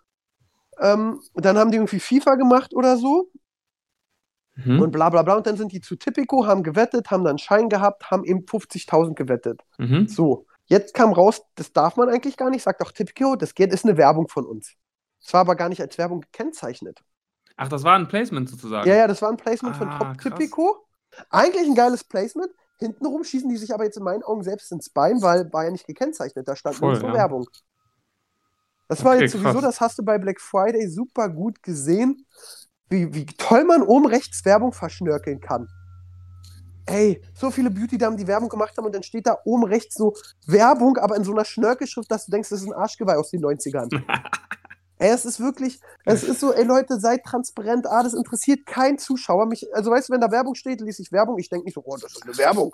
Ähm, 0.80 1.22
dann 1.34 1.58
haben 1.58 1.72
die 1.72 1.78
irgendwie 1.78 2.00
FIFA 2.00 2.36
gemacht 2.36 2.74
oder 2.74 2.98
so 2.98 3.32
Mhm. 4.58 4.82
und 4.82 4.92
bla 4.92 5.10
bla 5.10 5.22
bla 5.22 5.36
und 5.36 5.46
dann 5.48 5.58
sind 5.58 5.74
die 5.74 5.82
zu 5.82 5.98
Tipico, 5.98 6.48
haben 6.48 6.64
gewettet, 6.64 7.12
haben 7.12 7.24
dann 7.24 7.32
einen 7.32 7.40
Schein 7.40 7.68
gehabt, 7.68 8.10
haben 8.10 8.24
eben 8.24 8.46
50.000 8.46 9.16
gewettet. 9.16 9.62
Mhm. 9.78 10.08
So, 10.08 10.46
jetzt 10.66 10.94
kam 10.94 11.12
raus, 11.12 11.42
das 11.56 11.74
darf 11.74 11.98
man 11.98 12.08
eigentlich 12.10 12.38
gar 12.38 12.50
nicht, 12.50 12.64
sagt 12.64 12.82
auch 12.82 12.92
Tipico, 12.94 13.36
das 13.36 13.54
geht, 13.54 13.74
ist 13.74 13.84
eine 13.84 13.98
Werbung 13.98 14.30
von 14.30 14.46
uns. 14.46 14.74
Es 15.22 15.34
war 15.34 15.42
aber 15.42 15.56
gar 15.56 15.68
nicht 15.68 15.82
als 15.82 15.98
Werbung 15.98 16.22
gekennzeichnet. 16.22 17.02
Ach, 17.58 17.68
das 17.68 17.84
war 17.84 17.96
ein 17.98 18.08
Placement 18.08 18.50
sozusagen. 18.50 18.88
Ja, 18.88 18.96
ja, 18.96 19.08
das 19.08 19.22
war 19.22 19.30
ein 19.30 19.38
Placement 19.38 19.76
von 19.76 19.90
Ah, 19.90 19.98
Top 19.98 20.18
krass. 20.20 20.34
Tipico. 20.40 20.88
Eigentlich 21.30 21.68
ein 21.68 21.76
geiles 21.76 22.04
Placement. 22.04 22.50
Hintenrum 22.78 23.24
schießen 23.24 23.50
die 23.50 23.58
sich 23.58 23.74
aber 23.74 23.86
jetzt 23.86 23.98
in 23.98 24.04
meinen 24.04 24.24
Augen 24.24 24.44
selbst 24.44 24.72
ins 24.72 24.90
Bein, 24.90 25.22
weil 25.22 25.52
war 25.54 25.64
ja 25.66 25.72
nicht 25.72 25.88
gekennzeichnet. 25.88 26.48
Da 26.48 26.56
stand 26.56 26.82
nur 26.82 26.96
so 26.96 27.08
ja. 27.08 27.14
Werbung. 27.14 27.48
Das 28.88 29.04
war 29.04 29.14
Okay, 29.14 29.24
jetzt 29.24 29.32
sowieso, 29.32 29.54
krass. 29.54 29.62
das 29.64 29.82
hast 29.82 29.98
du 30.00 30.04
bei 30.04 30.18
Black 30.18 30.40
Friday 30.40 30.88
super 30.88 31.30
gut 31.30 31.64
gesehen, 31.64 32.26
wie, 32.90 33.14
wie 33.14 33.26
toll 33.26 33.64
man 33.64 33.82
oben 33.82 34.06
rechts 34.06 34.46
Werbung 34.46 34.74
verschnörkeln 34.74 35.40
kann. 35.40 35.68
Ey, 36.86 37.20
so 37.34 37.50
viele 37.50 37.72
Beauty-Damen, 37.72 38.16
die 38.16 38.28
Werbung 38.28 38.48
gemacht 38.48 38.78
haben 38.78 38.86
und 38.86 38.94
dann 38.94 39.02
steht 39.02 39.26
da 39.26 39.40
oben 39.44 39.64
rechts 39.64 39.96
so 39.96 40.14
Werbung, 40.46 40.98
aber 40.98 41.16
in 41.16 41.24
so 41.24 41.32
einer 41.32 41.46
Schnörkelschrift, 41.46 42.12
dass 42.12 42.26
du 42.26 42.32
denkst, 42.32 42.50
das 42.50 42.62
ist 42.62 42.68
ein 42.68 42.74
Arschgeweih 42.74 43.16
aus 43.16 43.32
den 43.32 43.44
90ern. 43.44 43.90
ey, 45.00 45.10
es 45.10 45.26
ist 45.26 45.40
wirklich, 45.40 45.80
es 46.06 46.24
ist 46.24 46.40
so, 46.40 46.54
ey 46.54 46.64
Leute, 46.64 47.00
seid 47.00 47.24
transparent, 47.24 47.88
ah, 47.88 48.04
das 48.04 48.14
interessiert 48.14 48.66
kein 48.66 48.98
Zuschauer. 48.98 49.46
Mich, 49.46 49.68
also 49.74 49.92
weißt 49.92 50.10
du, 50.10 50.14
wenn 50.14 50.22
da 50.22 50.32
Werbung 50.32 50.56
steht, 50.56 50.82
lese 50.82 51.02
ich 51.02 51.12
Werbung, 51.12 51.38
ich 51.40 51.50
denke 51.50 51.66
nicht 51.66 51.76
so, 51.76 51.84
oh, 51.86 51.98
das 52.00 52.14
ist 52.14 52.24
eine 52.24 52.38
Werbung. 52.38 52.74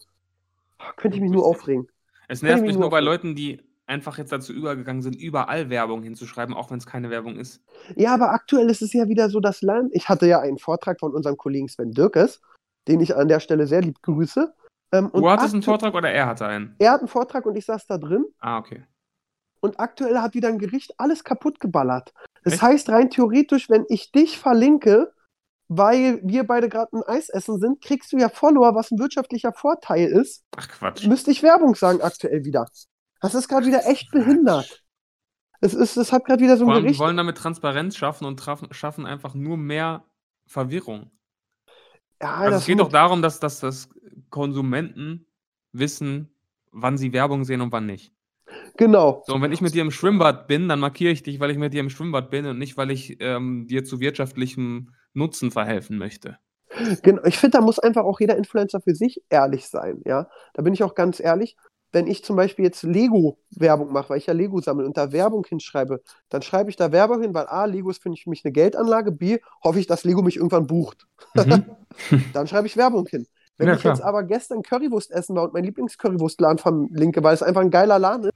Könnte 0.98 1.18
ich 1.18 1.22
mich 1.22 1.32
nur 1.32 1.46
aufregen. 1.46 1.88
Es 2.28 2.42
nervt 2.42 2.58
ich 2.58 2.62
mich 2.62 2.68
mich 2.70 2.76
nur 2.76 2.84
nur 2.84 2.90
bei 2.90 2.98
aufregen. 2.98 3.06
Leuten, 3.06 3.36
die 3.36 3.62
einfach 3.88 4.18
jetzt 4.18 4.32
dazu 4.32 4.54
übergegangen 4.54 5.02
sind, 5.02 5.16
überall 5.16 5.70
Werbung 5.70 6.02
hinzuschreiben, 6.02 6.56
auch 6.56 6.72
wenn 6.72 6.78
es 6.78 6.86
keine 6.86 7.10
Werbung 7.10 7.36
ist. 7.36 7.62
Ja, 7.96 8.14
aber 8.14 8.32
aktuell 8.32 8.70
ist 8.70 8.82
es 8.82 8.94
ja 8.94 9.08
wieder 9.08 9.30
so, 9.30 9.40
das 9.40 9.62
Land. 9.62 9.92
Ich 9.94 10.08
hatte 10.08 10.28
ja 10.28 10.40
einen 10.40 10.58
Vortrag 10.58 11.00
von 11.00 11.14
unserem 11.14 11.38
Kollegen 11.38 11.68
Sven 11.68 11.92
Dirkes, 11.92 12.42
den 12.88 13.02
ich 13.02 13.16
an 13.16 13.28
der 13.28 13.40
Stelle 13.40 13.68
sehr 13.68 13.82
lieb 13.82 14.02
grüße. 14.02 14.54
Ähm, 14.94 15.12
Du 15.14 15.30
hattest 15.30 15.54
einen 15.54 15.64
Vortrag 15.64 15.94
oder 15.94 16.10
er 16.10 16.26
hatte 16.26 16.46
einen? 16.48 16.76
Er 16.80 16.94
hat 16.94 17.02
einen 17.02 17.10
Vortrag 17.10 17.46
und 17.46 17.56
ich 17.56 17.66
saß 17.66 17.86
da 17.88 17.98
drin. 17.98 18.26
Ah, 18.40 18.58
okay. 18.58 18.84
Und 19.62 19.80
aktuell 19.80 20.20
hat 20.20 20.34
wieder 20.34 20.50
ein 20.50 20.60
Gericht 20.60 20.94
alles 20.98 21.24
kaputt 21.24 21.60
geballert. 21.60 22.14
Das 22.44 22.54
Echt? 22.54 22.62
heißt, 22.64 22.90
rein 22.90 23.10
theoretisch, 23.10 23.70
wenn 23.70 23.86
ich 23.90 24.12
dich 24.12 24.38
verlinke, 24.40 25.14
weil 25.68 26.20
wir 26.24 26.46
beide 26.46 26.68
gerade 26.68 26.98
ein 26.98 27.04
Eis 27.04 27.30
essen 27.30 27.60
sind, 27.60 27.82
kriegst 27.82 28.12
du 28.12 28.18
ja 28.18 28.28
Follower, 28.28 28.76
was 28.76 28.92
ein 28.92 29.00
wirtschaftlicher 29.00 29.54
Vorteil 29.54 30.08
ist. 30.10 30.44
Ach 30.58 30.68
Quatsch. 30.68 31.06
Müsste 31.08 31.32
ich 31.32 31.44
Werbung 31.44 31.76
sagen 31.76 32.02
aktuell 32.02 32.44
wieder. 32.44 32.68
Das 33.22 33.36
ist 33.36 33.48
gerade 33.48 33.68
wieder 33.68 33.88
echt 33.88 34.12
behindert. 34.12 34.84
Es, 35.62 35.76
ist, 35.76 35.96
es 35.96 36.12
hat 36.12 36.26
gerade 36.26 36.42
wieder 36.42 36.58
so 36.58 36.68
ein 36.68 36.82
Gericht. 36.82 37.00
wollen 37.00 37.16
damit 37.16 37.38
Transparenz 37.38 37.96
schaffen 37.96 38.26
und 38.26 38.42
schaffen 38.72 39.06
einfach 39.06 39.36
nur 39.36 39.58
mehr 39.58 40.04
Verwirrung. 40.48 41.12
Ja, 42.20 42.36
Also 42.36 42.52
das 42.52 42.62
es 42.62 42.68
geht 42.68 42.80
doch 42.80 42.90
darum, 42.90 43.22
dass, 43.22 43.40
dass, 43.40 43.60
dass 43.60 43.90
Konsumenten 44.32 45.28
wissen, 45.72 46.36
wann 46.72 46.98
sie 46.98 47.14
Werbung 47.14 47.44
sehen 47.44 47.62
und 47.62 47.72
wann 47.72 47.86
nicht. 47.86 48.12
Genau. 48.82 49.22
So, 49.28 49.36
und 49.36 49.44
wenn 49.44 49.52
ich 49.52 49.62
mit 49.62 49.76
dir 49.76 49.84
im 49.84 49.92
Schwimmbad 49.92 50.48
bin, 50.48 50.68
dann 50.68 50.80
markiere 50.80 51.12
ich 51.12 51.22
dich, 51.22 51.40
weil 51.40 51.52
ich 51.52 51.58
mit 51.60 51.72
dir 51.72 51.82
im 51.82 51.92
Schwimmbad 51.92 52.32
bin 52.32 52.48
und 52.48 52.58
nicht, 52.58 52.78
weil 52.78 52.90
ich 52.90 53.18
ähm, 53.20 53.68
dir 53.68 53.86
zu 53.86 54.00
wirtschaftlichem 54.00 54.90
Nutzen 55.14 55.52
verhelfen 55.52 56.00
möchte. 56.00 56.40
Genau, 57.04 57.24
ich 57.26 57.38
finde, 57.38 57.60
da 57.60 57.62
muss 57.64 57.78
einfach 57.78 58.04
auch 58.06 58.20
jeder 58.20 58.38
Influencer 58.38 58.82
für 58.82 58.96
sich 58.96 59.22
ehrlich 59.30 59.68
sein, 59.68 60.02
ja. 60.06 60.28
Da 60.54 60.64
bin 60.64 60.74
ich 60.74 60.84
auch 60.84 60.96
ganz 60.96 61.20
ehrlich. 61.20 61.58
Wenn 61.92 62.08
ich 62.08 62.24
zum 62.24 62.38
Beispiel 62.38 62.66
jetzt 62.66 62.82
Lego-Werbung 62.82 63.92
mache, 63.94 64.10
weil 64.10 64.18
ich 64.18 64.26
ja 64.26 64.34
Lego 64.34 64.62
sammle 64.62 64.86
und 64.88 64.98
da 64.98 65.12
Werbung 65.12 65.46
hinschreibe, 65.48 66.02
dann 66.30 66.42
schreibe 66.42 66.72
ich 66.72 66.76
da 66.78 66.92
Werbung 66.92 67.22
hin, 67.22 67.36
weil 67.36 67.46
A, 67.48 67.66
Lego 67.66 67.92
ist 67.92 68.02
für 68.02 68.10
mich 68.10 68.26
eine 68.44 68.52
Geldanlage, 68.52 69.12
B, 69.12 69.40
hoffe 69.64 69.80
ich, 69.80 69.86
dass 69.86 70.06
Lego 70.06 70.24
mich 70.24 70.38
irgendwann 70.38 70.66
bucht. 70.66 71.06
Mhm. 71.36 71.66
Dann 72.34 72.48
schreibe 72.48 72.66
ich 72.66 72.78
Werbung 72.78 73.06
hin. 73.08 73.28
Wenn 73.58 73.68
Ja, 73.68 73.74
ich 73.74 73.82
klar. 73.82 73.94
jetzt 73.94 74.02
aber 74.02 74.24
gestern 74.24 74.64
Currywurst 74.64 75.12
essen 75.12 75.36
war 75.36 75.44
und 75.44 75.54
mein 75.54 75.66
Lieblings-Currywurstladen 75.66 76.58
verlinke, 76.58 77.22
weil 77.24 77.34
es 77.34 77.44
einfach 77.44 77.62
ein 77.62 77.70
geiler 77.70 78.00
Laden 78.00 78.30
ist 78.30 78.31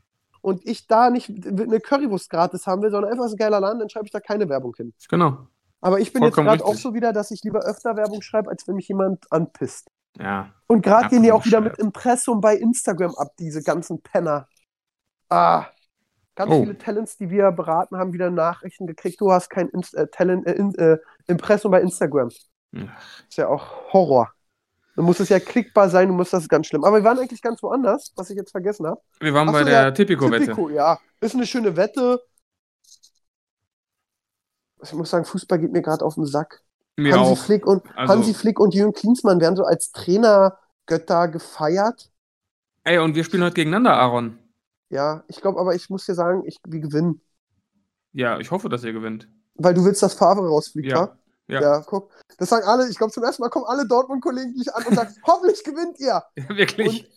und 0.46 0.64
ich 0.64 0.86
da 0.86 1.10
nicht 1.10 1.28
eine 1.28 1.80
Currywurst 1.80 2.30
gratis 2.30 2.68
haben 2.68 2.84
will, 2.84 2.92
sondern 2.92 3.12
einfach 3.12 3.26
ein 3.26 3.36
geiler 3.36 3.60
Laden, 3.60 3.80
dann 3.80 3.90
schreibe 3.90 4.06
ich 4.06 4.12
da 4.12 4.20
keine 4.20 4.48
Werbung 4.48 4.76
hin. 4.76 4.94
Genau. 5.10 5.48
Aber 5.82 6.00
ich 6.00 6.14
bin 6.14 6.22
Vollkommen 6.22 6.48
jetzt 6.48 6.60
gerade 6.60 6.72
auch 6.72 6.80
so 6.80 6.94
wieder, 6.94 7.14
dass 7.14 7.32
ich 7.32 7.42
lieber 7.44 7.62
öfter 7.62 7.96
Werbung 7.96 8.22
schreibe, 8.22 8.52
als 8.52 8.68
wenn 8.68 8.76
mich 8.76 8.88
jemand 8.88 9.26
anpisst. 9.32 9.88
Ja. 10.20 10.54
Und 10.68 10.84
gerade 10.84 11.10
gehen 11.10 11.24
die 11.24 11.32
auch 11.32 11.46
wieder 11.46 11.62
mit. 11.62 11.80
Impressum 11.80 12.42
bei 12.42 12.56
Instagram 12.56 13.16
ab, 13.16 13.30
diese 13.40 13.64
ganzen 13.64 14.04
Penner. 14.04 14.48
Ah, 15.30 15.66
ganz 16.36 16.52
Oh. 16.52 16.62
viele 16.62 16.78
Talents, 16.78 17.18
die 17.18 17.32
wir 17.32 17.52
beraten 17.52 17.98
haben, 17.98 18.14
wieder 18.14 18.30
Nachrichten 18.30 18.86
gekriegt. 18.86 19.20
Du 19.20 19.32
hast 19.32 19.50
kein 19.50 19.70
Inst 19.70 19.96
äh, 19.96 20.08
Talent, 20.08 20.46
äh, 20.46 20.54
in, 20.54 20.76
äh, 20.76 21.00
Impressum 21.26 21.72
bei 21.72 21.82
Instagram. 21.82 22.30
Ja. 22.72 22.88
Ist 23.28 23.38
ja 23.38 23.48
auch 23.48 23.92
Horror. 23.94 24.32
Dann 24.96 25.06
muss 25.06 25.20
es 25.20 25.30
ja 25.30 25.40
klickbar 25.40 25.90
sein, 25.90 26.08
du 26.08 26.14
musst 26.14 26.32
das 26.34 26.48
ganz 26.48 26.68
schlimm. 26.68 26.84
Aber 26.86 26.98
wir 26.98 27.04
waren 27.04 27.20
eigentlich 27.20 27.42
ganz 27.42 27.62
woanders, 27.62 28.14
was 28.16 28.30
ich 28.30 28.38
jetzt 28.38 28.52
vergessen 28.52 28.88
habe. 28.88 29.02
Wir 29.20 29.34
waren 29.34 29.50
Ach 29.50 29.54
bei 29.54 29.60
so, 29.60 29.66
der 29.66 29.82
ja, 29.84 29.92
Tipico-Wette. 29.92 30.46
Tipico, 30.46 30.70
ja. 30.70 30.98
Ist 31.20 31.36
eine 31.36 31.46
schöne 31.46 31.76
Wette. 31.76 32.22
Ich 34.84 34.94
muss 34.94 35.10
sagen, 35.10 35.26
Fußball 35.26 35.60
geht 35.60 35.72
mir 35.72 35.82
gerade 35.82 36.06
auf 36.06 36.16
den 36.16 36.26
Sack. 36.26 36.62
Mir 36.98 37.14
Hansi 37.16 37.32
auch. 37.34 37.38
Flick 37.38 37.66
und 37.66 37.84
Also- 37.98 38.14
Hansi 38.14 38.34
Flick 38.34 38.60
und 38.60 38.74
Jürgen 38.74 38.94
Klinsmann 38.94 39.42
werden 39.42 39.56
so 39.56 39.64
als 39.66 39.92
Trainergötter 39.92 41.28
gefeiert. 41.28 42.10
Ey, 42.84 43.00
und 43.00 43.16
wir 43.16 43.24
spielen 43.24 43.44
heute 43.44 43.56
gegeneinander, 43.56 43.96
Aaron. 43.98 44.38
Ja, 44.90 45.24
ich 45.28 45.42
glaube, 45.42 45.60
aber 45.60 45.74
ich 45.76 45.90
muss 45.90 46.06
dir 46.06 46.14
sagen, 46.14 46.44
ich, 46.46 46.60
wir 46.66 46.80
gewinnen. 46.80 47.22
Ja, 48.14 48.40
ich 48.40 48.52
hoffe, 48.52 48.70
dass 48.70 48.84
ihr 48.84 48.94
gewinnt. 48.94 49.28
Weil 49.56 49.74
du 49.74 49.84
willst, 49.84 50.04
dass 50.04 50.14
Favre 50.14 50.48
rausfliegt, 50.48 50.88
Ja. 50.92 51.18
Ja. 51.48 51.62
Ja, 51.62 51.80
guck. 51.82 52.12
Das 52.38 52.50
sagen 52.50 52.66
alle, 52.68 52.90
ich 52.90 52.98
glaube, 52.98 53.14
zum 53.14 53.24
ersten 53.24 53.42
Mal 53.44 53.50
kommen 53.50 53.66
alle 53.66 53.88
Dortmund-Kollegen 53.88 54.56
dich 54.56 54.74
an 54.74 54.84
und 54.86 54.96
sagen, 54.96 55.14
hoffentlich 55.28 55.64
gewinnt 55.64 56.00
ihr. 56.00 56.24
Wirklich. 56.48 57.10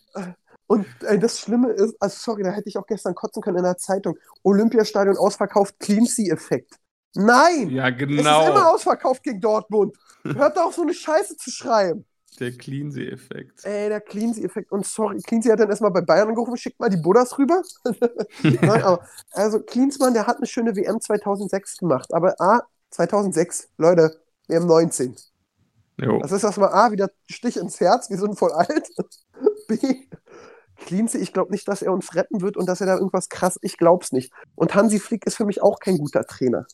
Und 0.67 0.85
ey, 1.01 1.17
das 1.19 1.39
Schlimme 1.39 1.71
ist, 1.71 1.95
also 1.99 2.15
sorry, 2.19 2.43
da 2.43 2.51
hätte 2.51 2.69
ich 2.69 2.77
auch 2.77 2.85
gestern 2.85 3.15
kotzen 3.15 3.41
können 3.41 3.57
in 3.57 3.63
der 3.63 3.77
Zeitung. 3.77 4.17
Olympiastadion 4.43 5.17
ausverkauft, 5.17 5.79
Cleansea-Effekt. 5.79 6.75
Nein! 7.15 7.71
ja, 7.71 7.89
Es 7.89 7.95
ist 7.95 8.09
immer 8.09 8.19
genau. 8.45 8.73
ausverkauft 8.73 9.23
gegen 9.23 9.41
Dortmund. 9.41 9.95
Hört 10.23 10.57
doch 10.57 10.65
auf, 10.65 10.75
so 10.75 10.83
eine 10.83 10.93
Scheiße 10.93 11.37
zu 11.37 11.49
schreiben. 11.49 12.05
Der 12.39 12.51
Cleansea-Effekt. 12.51 13.65
Ey, 13.65 13.89
der 13.89 13.99
Cleansea-Effekt. 13.99 14.71
Und 14.71 14.85
sorry, 14.85 15.19
Cleansea 15.21 15.53
hat 15.53 15.59
dann 15.59 15.69
erstmal 15.69 15.91
bei 15.91 16.01
Bayern 16.01 16.29
angerufen, 16.29 16.55
schickt 16.55 16.79
mal 16.79 16.89
die 16.89 16.97
Buddhas 16.97 17.37
rüber. 17.37 17.63
Nein, 18.43 18.83
aber, 18.83 19.03
also 19.31 19.59
Klinsmann, 19.59 20.13
der 20.13 20.27
hat 20.27 20.37
eine 20.37 20.45
schöne 20.45 20.75
WM 20.75 21.01
2006 21.01 21.77
gemacht. 21.77 22.13
Aber 22.13 22.39
A, 22.39 22.61
2006, 22.91 23.69
Leute, 23.77 24.21
WM 24.47 24.65
19. 24.65 25.15
Jo. 26.01 26.19
Das 26.19 26.31
ist 26.31 26.43
erstmal 26.43 26.69
A, 26.69 26.91
wieder 26.91 27.09
Stich 27.29 27.57
ins 27.57 27.79
Herz, 27.79 28.09
wir 28.09 28.17
sind 28.17 28.37
voll 28.37 28.51
alt. 28.51 28.89
B, 29.67 29.77
Cleansea, 30.77 31.21
ich 31.21 31.33
glaube 31.33 31.51
nicht, 31.51 31.67
dass 31.67 31.81
er 31.81 31.91
uns 31.91 32.15
retten 32.15 32.41
wird 32.41 32.57
und 32.57 32.67
dass 32.67 32.81
er 32.81 32.87
da 32.87 32.95
irgendwas 32.95 33.29
krass, 33.29 33.59
ich 33.61 33.77
glaub's 33.77 34.11
nicht. 34.11 34.31
Und 34.55 34.73
Hansi 34.75 34.99
Flick 34.99 35.25
ist 35.25 35.35
für 35.35 35.45
mich 35.45 35.61
auch 35.61 35.79
kein 35.79 35.97
guter 35.97 36.25
Trainer. 36.25 36.65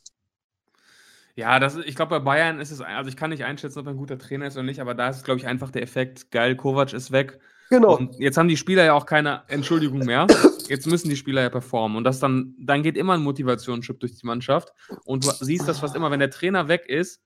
Ja, 1.35 1.59
das 1.59 1.75
ich 1.75 1.95
glaube, 1.95 2.11
bei 2.11 2.19
Bayern 2.19 2.59
ist 2.61 2.71
es, 2.71 2.79
also 2.79 3.09
ich 3.09 3.17
kann 3.17 3.29
nicht 3.29 3.43
einschätzen, 3.43 3.79
ob 3.79 3.87
er 3.87 3.91
ein 3.91 3.97
guter 3.97 4.17
Trainer 4.17 4.47
ist 4.47 4.55
oder 4.55 4.63
nicht, 4.63 4.79
aber 4.79 4.93
da 4.93 5.09
ist, 5.09 5.25
glaube 5.25 5.39
ich, 5.39 5.47
einfach 5.47 5.69
der 5.69 5.81
Effekt, 5.81 6.31
geil, 6.31 6.55
Kovac 6.55 6.93
ist 6.93 7.11
weg. 7.11 7.39
Genau. 7.69 7.97
Und 7.97 8.15
jetzt 8.19 8.37
haben 8.37 8.47
die 8.47 8.57
Spieler 8.57 8.85
ja 8.85 8.93
auch 8.93 9.05
keine 9.05 9.43
Entschuldigung 9.47 9.99
mehr. 9.99 10.27
Jetzt 10.67 10.87
müssen 10.87 11.09
die 11.09 11.15
Spieler 11.15 11.41
ja 11.41 11.49
performen. 11.49 11.97
Und 11.97 12.03
das 12.03 12.19
dann, 12.19 12.55
dann 12.59 12.83
geht 12.83 12.97
immer 12.97 13.13
ein 13.13 13.21
Motivationsschub 13.23 13.99
durch 13.99 14.15
die 14.17 14.25
Mannschaft. 14.25 14.73
Und 15.05 15.25
du 15.25 15.31
siehst 15.31 15.67
das 15.67 15.79
fast 15.79 15.95
immer, 15.95 16.11
wenn 16.11 16.19
der 16.19 16.31
Trainer 16.31 16.67
weg 16.67 16.85
ist, 16.87 17.21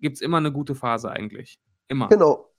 gibt 0.00 0.16
es 0.16 0.20
immer 0.20 0.36
eine 0.38 0.52
gute 0.52 0.74
Phase 0.74 1.10
eigentlich. 1.10 1.58
Immer. 1.88 2.08
Genau. 2.08 2.50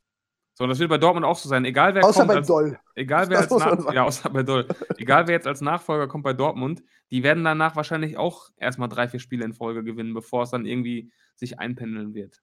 So, 0.54 0.64
und 0.64 0.72
das 0.72 0.80
wird 0.80 0.90
bei 0.90 0.98
Dortmund 0.98 1.24
auch 1.26 1.38
so 1.38 1.48
sein. 1.48 1.66
Egal 1.66 1.94
wer 1.94 2.04
Außer 2.04 2.22
kommt. 2.22 2.30
bei 2.30 2.36
als, 2.38 2.48
Doll. 2.48 2.80
Egal 2.96 3.30
wer 3.30 3.42
Das 3.44 3.52
als 3.52 3.94
ja, 3.94 4.04
außer 4.04 4.30
bei 4.32 4.42
Doll. 4.42 4.68
Egal 4.98 5.28
wer 5.28 5.36
jetzt 5.36 5.46
als 5.46 5.62
Nachfolger 5.62 6.08
kommt 6.08 6.24
bei 6.24 6.34
Dortmund, 6.34 6.82
die 7.12 7.22
werden 7.22 7.44
danach 7.44 7.76
wahrscheinlich 7.76 8.18
auch 8.18 8.50
erstmal 8.58 8.90
drei, 8.90 9.08
vier 9.08 9.20
Spiele 9.20 9.46
in 9.46 9.54
Folge 9.54 9.84
gewinnen, 9.84 10.16
bevor 10.16 10.44
es 10.44 10.50
dann 10.50 10.66
irgendwie 10.66 11.12
sich 11.36 11.60
einpendeln 11.60 12.16
wird. 12.16 12.42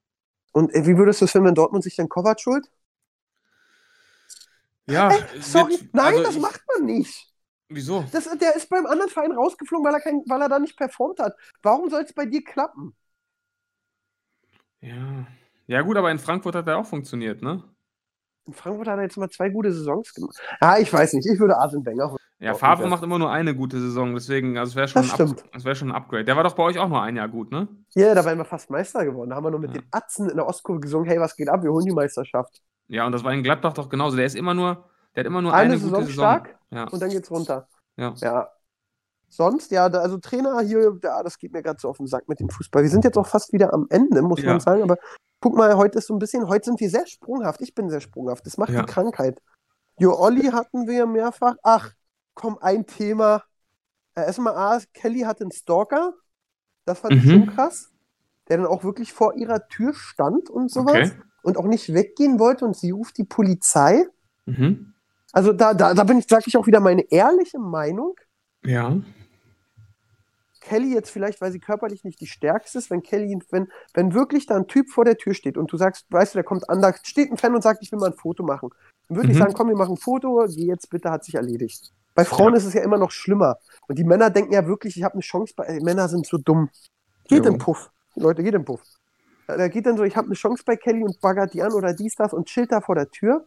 Und 0.53 0.73
äh, 0.73 0.87
wie 0.87 0.97
würdest 0.97 1.21
du 1.23 1.25
es 1.25 1.33
finden, 1.33 1.49
wenn 1.49 1.55
Dortmund 1.57 1.83
sich 1.83 1.97
dann 1.97 2.09
Kovac 2.09 2.41
schuld? 2.41 2.71
Ja, 4.87 5.11
Ey, 5.11 5.41
sorry, 5.41 5.73
wird- 5.73 5.95
nein, 5.95 6.07
also 6.13 6.23
das 6.23 6.37
ich- 6.37 6.43
macht 6.43 6.61
man 6.77 6.87
nicht. 6.87 7.34
Wieso? 7.75 8.05
Das, 8.13 8.29
der 8.39 8.55
ist 8.55 8.69
beim 8.71 8.87
anderen 8.87 9.11
Verein 9.11 9.33
rausgeflogen, 9.33 9.85
weil 9.85 9.95
er, 9.95 10.01
kein, 10.01 10.23
weil 10.29 10.41
er 10.41 10.49
da 10.49 10.59
nicht 10.61 10.77
performt 10.77 11.19
hat. 11.19 11.35
Warum 11.63 11.91
soll 11.91 12.03
es 12.03 12.13
bei 12.13 12.25
dir 12.25 12.43
klappen? 12.45 12.95
Ja. 14.81 15.27
Ja, 15.67 15.81
gut, 15.81 15.97
aber 15.97 16.11
in 16.11 16.19
Frankfurt 16.19 16.55
hat 16.55 16.69
er 16.69 16.79
auch 16.79 16.87
funktioniert, 16.87 17.43
ne? 17.43 17.65
In 18.47 18.53
Frankfurt 18.53 18.87
hat 18.87 18.99
er 18.99 19.03
jetzt 19.03 19.17
mal 19.17 19.31
zwei 19.31 19.49
gute 19.49 19.73
Saisons 19.73 20.13
gemacht. 20.15 20.37
Ja, 20.61 20.79
ich 20.79 20.93
weiß 20.93 21.15
nicht. 21.15 21.27
Ich 21.27 21.39
würde 21.41 21.57
Arsene 21.57 21.85
Wenger 21.85 22.11
holen. 22.11 22.19
Ja, 22.39 22.53
Favre 22.55 22.87
macht 22.89 23.03
immer 23.03 23.19
nur 23.19 23.31
eine 23.33 23.57
gute 23.57 23.81
Saison, 23.81 24.13
deswegen, 24.13 24.59
also 24.59 24.71
es 24.71 24.77
wäre 24.77 24.89
schon, 24.89 25.35
wär 25.65 25.75
schon 25.75 25.89
ein 25.91 25.95
Upgrade. 25.95 26.25
Der 26.25 26.37
war 26.37 26.45
doch 26.45 26.55
bei 26.55 26.63
euch 26.65 26.79
auch 26.79 26.89
nur 26.89 27.01
ein 27.01 27.17
Jahr 27.17 27.29
gut, 27.29 27.51
ne? 27.51 27.69
Ja, 27.95 28.15
da 28.15 28.25
wären 28.25 28.37
wir 28.37 28.45
fast 28.45 28.69
Meister 28.71 29.05
geworden. 29.05 29.31
Da 29.31 29.37
haben 29.37 29.45
wir 29.45 29.51
nur 29.51 29.61
mit 29.61 29.75
Ja. 29.75 29.81
den 29.81 29.89
Atzen 29.91 30.29
in 30.29 30.37
der 30.37 30.47
Ostkurve 30.47 30.81
gesungen, 30.81 31.09
hey, 31.09 31.19
was 31.19 31.37
geht 31.37 31.49
ab? 31.49 31.63
Wir 31.63 31.71
holen 31.73 31.87
die 31.87 31.95
Meisterschaft. 31.95 32.61
Ja, 32.89 33.07
und 33.07 33.13
das 33.13 33.25
war 33.25 33.33
in 33.33 33.43
Gladbach 33.43 33.73
doch 33.73 33.89
genauso. 33.89 34.17
Der 34.17 34.27
ist 34.27 34.37
immer 34.37 34.53
nur, 34.53 34.85
der 35.15 35.21
hat 35.23 35.27
immer 35.27 35.43
nur 35.43 35.53
Eine 35.53 35.73
eine, 35.75 35.79
Saison 35.79 35.91
gute 36.01 36.07
Saison. 36.07 36.23
stark 36.25 36.59
Ja, 36.71 36.89
Und 36.89 37.01
dann 37.01 37.11
geht's 37.11 37.31
runter. 37.31 37.69
ja. 37.97 38.15
Ja. 38.17 38.49
Sonst, 39.29 39.73
ja, 39.73 39.89
da, 39.89 39.99
also 40.01 40.19
Trainer 40.19 40.61
hier, 40.61 40.97
ja, 41.03 41.23
das 41.25 41.39
geht 41.39 41.53
mir 41.53 41.63
gerade 41.63 41.81
so 41.81 41.89
auf 41.89 41.97
den 41.97 42.07
Sack 42.07 42.29
mit 42.29 42.39
dem 42.39 42.49
Fußball. 42.51 42.83
Wir 42.85 42.91
sind 42.91 43.05
jetzt 43.05 43.17
auch 43.19 43.27
fast 43.27 43.53
wieder 43.53 43.73
am 43.75 43.87
Ende, 43.91 44.23
muss 44.23 44.41
Ja. 44.41 44.51
man 44.51 44.61
sagen. 44.61 44.83
Aber 44.83 44.97
guck 45.41 45.57
mal, 45.57 45.77
heute 45.77 45.99
ist 45.99 46.07
so 46.07 46.15
ein 46.15 46.21
bisschen, 46.21 46.47
heute 46.47 46.67
sind 46.67 46.79
wir 46.79 46.89
sehr 46.89 47.07
sprunghaft. 47.07 47.61
Ich 47.61 47.75
bin 47.75 47.91
sehr 47.91 48.01
sprunghaft. 48.01 48.47
Das 48.47 48.59
macht 48.59 48.69
die 48.71 48.75
Krankheit. 48.87 49.43
Jo 49.99 50.15
Olli 50.17 50.51
hatten 50.53 50.87
wir 50.87 51.07
mehrfach. 51.07 51.57
Ach, 51.65 51.91
komm, 52.35 52.59
ein 52.61 52.87
Thema. 52.87 53.43
Äh, 54.15 54.23
erstmal 54.27 54.55
A, 54.57 54.81
Kelly 54.93 55.21
hatte 55.21 55.43
einen 55.43 55.51
Stalker. 55.53 56.15
Das 56.85 57.01
fand 57.01 57.15
ich 57.15 57.25
Mhm. 57.25 57.31
schon 57.31 57.47
krass. 57.57 57.91
Der 58.49 58.59
dann 58.59 58.67
auch 58.67 58.85
wirklich 58.85 59.13
vor 59.13 59.35
ihrer 59.37 59.67
Tür 59.67 59.95
stand 59.95 60.49
und 60.49 60.71
sowas. 60.71 61.11
Okay. 61.11 61.13
Und 61.43 61.57
auch 61.57 61.67
nicht 61.67 61.93
weggehen 61.93 62.39
wollte 62.39 62.65
und 62.65 62.77
sie 62.77 62.93
ruft 62.93 63.19
die 63.19 63.25
Polizei. 63.25 64.07
Mhm. 64.47 64.94
Also 65.35 65.53
da, 65.53 65.75
da, 65.75 65.95
da 65.95 66.05
bin 66.05 66.19
ich, 66.19 66.27
sag 66.29 66.47
ich 66.47 66.57
auch 66.57 66.67
wieder 66.67 66.79
meine 66.81 67.03
ehrliche 67.11 67.59
Meinung. 67.59 68.15
Ja. 68.65 68.97
Kelly 70.61 70.95
jetzt 70.95 71.11
vielleicht, 71.11 71.41
weil 71.41 71.53
sie 71.53 71.59
körperlich 71.59 72.05
nicht 72.05 72.21
die 72.21 72.27
stärkste 72.27 72.79
ist, 72.79 72.89
wenn 72.91 73.03
Kelly, 73.03 73.39
wenn, 73.51 73.69
wenn 73.93 74.15
wirklich 74.15 74.47
da 74.47 74.57
ein 74.57 74.67
Typ 74.69 74.89
vor 74.91 75.05
der 75.05 75.19
Tür 75.19 75.35
steht 75.35 75.59
und 75.59 75.71
du 75.71 75.77
sagst, 75.77 76.07
weißt 76.09 76.35
du, 76.35 76.37
der 76.39 76.45
kommt 76.45 76.71
an, 76.71 76.81
da 76.81 76.95
steht 77.03 77.31
ein 77.31 77.37
Fan 77.37 77.55
und 77.55 77.63
sagt, 77.63 77.83
ich 77.83 77.93
will 77.93 77.99
mal 77.99 78.13
ein 78.13 78.17
Foto 78.17 78.45
machen. 78.45 78.71
Dann 79.09 79.17
würde 79.19 79.31
ich 79.31 79.37
Mhm. 79.37 79.41
sagen, 79.43 79.55
komm, 79.55 79.69
wir 79.69 79.77
machen 79.77 79.95
ein 79.95 79.99
Foto, 79.99 80.47
geh 80.49 80.67
jetzt 80.67 80.89
bitte, 80.89 81.11
hat 81.11 81.25
sich 81.25 81.35
erledigt. 81.35 81.93
Bei 82.15 82.25
Frauen 82.25 82.53
Ja. 82.53 82.59
ist 82.59 82.65
es 82.65 82.73
ja 82.75 82.83
immer 82.83 82.97
noch 82.97 83.11
schlimmer. 83.11 83.57
Und 83.89 83.99
die 83.99 84.05
Männer 84.05 84.31
denken 84.31 84.53
ja 84.55 84.67
wirklich, 84.67 84.97
ich 84.97 85.03
habe 85.03 85.15
eine 85.15 85.23
Chance 85.23 85.53
bei, 85.57 85.65
ey, 85.65 85.83
Männer 85.83 86.09
sind 86.09 86.27
so 86.27 86.39
dumm. 86.39 86.71
Geht 87.29 87.45
Jo. 87.45 87.53
im 87.53 87.59
Puff. 87.59 87.91
Leute, 88.15 88.43
geht 88.45 88.55
im 88.55 88.65
Puff. 88.65 88.81
Da 89.49 89.69
geht 89.69 89.85
dann 89.85 89.97
so, 89.99 90.05
ich 90.05 90.17
habe 90.17 90.27
eine 90.29 90.35
Chance 90.35 90.63
bei 90.65 90.77
Kelly 90.77 91.03
und 91.03 91.21
baggert 91.21 91.53
die 91.53 91.63
an 91.63 91.73
oder 91.73 91.93
dies, 91.93 92.15
das 92.15 92.33
und 92.33 92.47
chillt 92.47 92.73
da 92.73 92.81
vor 92.81 92.95
der 92.95 93.11
Tür. 93.11 93.47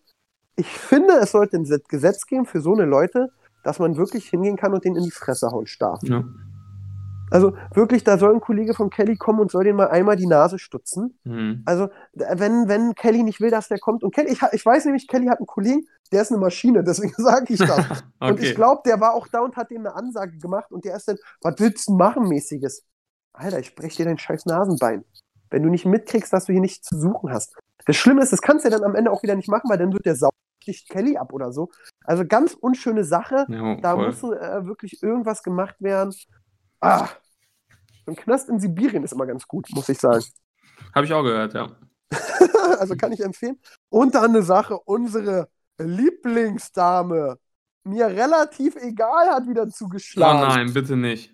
Ich 0.58 0.68
finde, 0.68 1.14
es 1.22 1.32
sollte 1.32 1.56
ein 1.58 1.66
Set- 1.66 1.88
Gesetz 1.88 2.26
geben 2.26 2.46
für 2.46 2.60
so 2.62 2.74
eine 2.74 2.86
Leute, 2.86 3.30
dass 3.64 3.80
man 3.80 3.96
wirklich 3.96 4.28
hingehen 4.30 4.58
kann 4.58 4.74
und 4.74 4.84
den 4.84 4.96
in 4.96 5.04
die 5.04 5.12
Fresse 5.12 5.48
hauen 5.52 5.66
darf. 5.80 6.02
ja. 6.04 6.24
Also 7.30 7.58
wirklich, 7.74 8.06
da 8.06 8.18
soll 8.18 8.34
ein 8.34 8.40
Kollege 8.40 8.74
von 8.74 8.90
Kelly 8.90 9.18
kommen 9.18 9.42
und 9.42 9.52
soll 9.52 9.66
den 9.66 9.76
mal 9.76 9.90
einmal 9.90 10.16
die 10.16 10.28
Nase 10.28 10.58
stutzen. 10.60 11.20
Mhm. 11.26 11.62
Also, 11.66 11.90
wenn, 12.14 12.70
wenn 12.70 12.96
Kelly 12.96 13.22
nicht 13.22 13.42
will, 13.42 13.52
dass 13.52 13.68
der 13.68 13.80
kommt. 13.80 14.06
Und 14.06 14.16
Kelly, 14.16 14.32
ich, 14.32 14.40
ich 14.54 14.66
weiß 14.66 14.86
nämlich, 14.86 15.10
Kelly 15.10 15.26
hat 15.26 15.40
einen 15.40 15.46
Kollegen, 15.46 15.86
der 16.14 16.22
ist 16.22 16.32
eine 16.32 16.40
Maschine, 16.40 16.86
deswegen 16.86 17.14
sage 17.18 17.54
ich 17.54 17.60
das. 17.60 17.86
Und 18.22 18.40
ich 18.40 18.52
Okay. 18.52 18.54
glaube, 18.54 18.82
der 18.86 19.02
war 19.02 19.14
auch 19.14 19.28
da 19.28 19.42
und 19.42 19.58
hat 19.58 19.72
dem 19.72 19.80
eine 19.86 19.94
Ansage 19.94 20.38
gemacht 20.38 20.72
und 20.72 20.86
der 20.86 20.96
ist 20.96 21.10
dann, 21.10 21.18
was 21.42 21.56
willst 21.58 21.90
du 21.90 21.96
machen, 21.98 22.30
mäßiges? 22.30 22.86
Alter, 23.34 23.60
ich 23.60 23.76
brech 23.76 23.96
dir 23.98 24.06
dein 24.06 24.18
scheiß 24.18 24.46
Nasenbein. 24.46 25.04
Wenn 25.50 25.64
du 25.64 25.70
nicht 25.70 25.86
mitkriegst, 25.86 26.32
dass 26.32 26.46
du 26.46 26.54
hier 26.54 26.62
nichts 26.62 26.88
zu 26.88 26.98
suchen 26.98 27.30
hast. 27.30 27.54
Das 27.86 27.98
Schlimme 27.98 28.22
ist, 28.24 28.32
das 28.32 28.42
kannst 28.42 28.64
du 28.64 28.70
ja 28.70 28.78
dann 28.78 28.86
am 28.90 28.96
Ende 28.96 29.12
auch 29.12 29.22
wieder 29.22 29.36
nicht 29.36 29.50
machen, 29.50 29.70
weil 29.70 29.78
dann 29.78 29.92
wird 29.92 30.06
der 30.06 30.16
Sau 30.16 30.30
sticht 30.68 30.90
Kelly 30.90 31.18
ab 31.18 31.32
oder 31.34 31.52
so. 31.54 31.70
Also 32.04 32.26
ganz 32.26 32.54
unschöne 32.54 33.04
Sache. 33.06 33.46
Ja, 33.50 33.76
Da 33.76 33.96
muss 33.96 34.22
äh, 34.24 34.66
wirklich 34.66 35.02
irgendwas 35.02 35.42
gemacht 35.44 35.76
werden. 35.80 36.14
Ah, 36.82 37.08
ein 38.06 38.16
Knast 38.16 38.50
in 38.50 38.60
Sibirien 38.60 39.04
ist 39.04 39.14
immer 39.14 39.26
ganz 39.26 39.48
gut, 39.48 39.68
muss 39.74 39.90
ich 39.90 40.00
sagen. 40.00 40.24
Habe 40.94 41.06
ich 41.06 41.14
auch 41.14 41.24
gehört, 41.24 41.54
ja. 41.54 41.70
also 42.80 42.96
kann 42.96 43.12
ich 43.12 43.22
empfehlen. 43.22 43.60
Und 43.90 44.16
dann 44.16 44.26
eine 44.32 44.44
Sache, 44.44 44.78
unsere 44.86 45.48
Lieblingsdame, 45.78 47.38
mir 47.84 48.08
relativ 48.08 48.76
egal, 48.76 49.28
hat 49.30 49.48
wieder 49.48 49.64
Oh 49.64 49.70
zugeschlagen. 49.70 50.42
nein, 50.48 50.74
bitte 50.74 50.96
nicht. 50.98 51.34